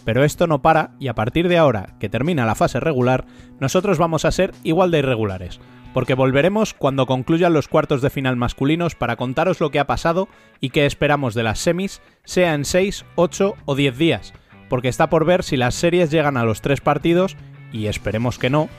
[0.05, 3.25] Pero esto no para y a partir de ahora, que termina la fase regular,
[3.59, 5.59] nosotros vamos a ser igual de irregulares,
[5.93, 10.29] porque volveremos cuando concluyan los cuartos de final masculinos para contaros lo que ha pasado
[10.61, 14.33] y qué esperamos de las semis, sea en 6, 8 o 10 días,
[14.69, 17.35] porque está por ver si las series llegan a los tres partidos,
[17.73, 18.69] y esperemos que no,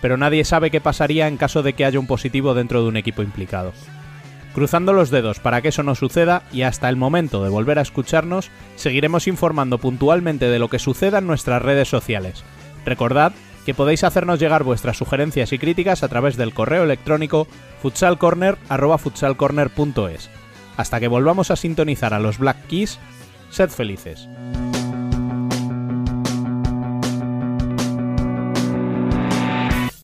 [0.00, 2.96] pero nadie sabe qué pasaría en caso de que haya un positivo dentro de un
[2.96, 3.72] equipo implicado.
[4.54, 7.82] Cruzando los dedos para que eso no suceda y hasta el momento de volver a
[7.82, 12.44] escucharnos, seguiremos informando puntualmente de lo que suceda en nuestras redes sociales.
[12.84, 13.32] Recordad
[13.64, 17.46] que podéis hacernos llegar vuestras sugerencias y críticas a través del correo electrónico
[17.82, 20.30] futsalcorner@futsalcorner.es.
[20.76, 22.98] Hasta que volvamos a sintonizar a los Black Keys,
[23.50, 24.28] sed felices.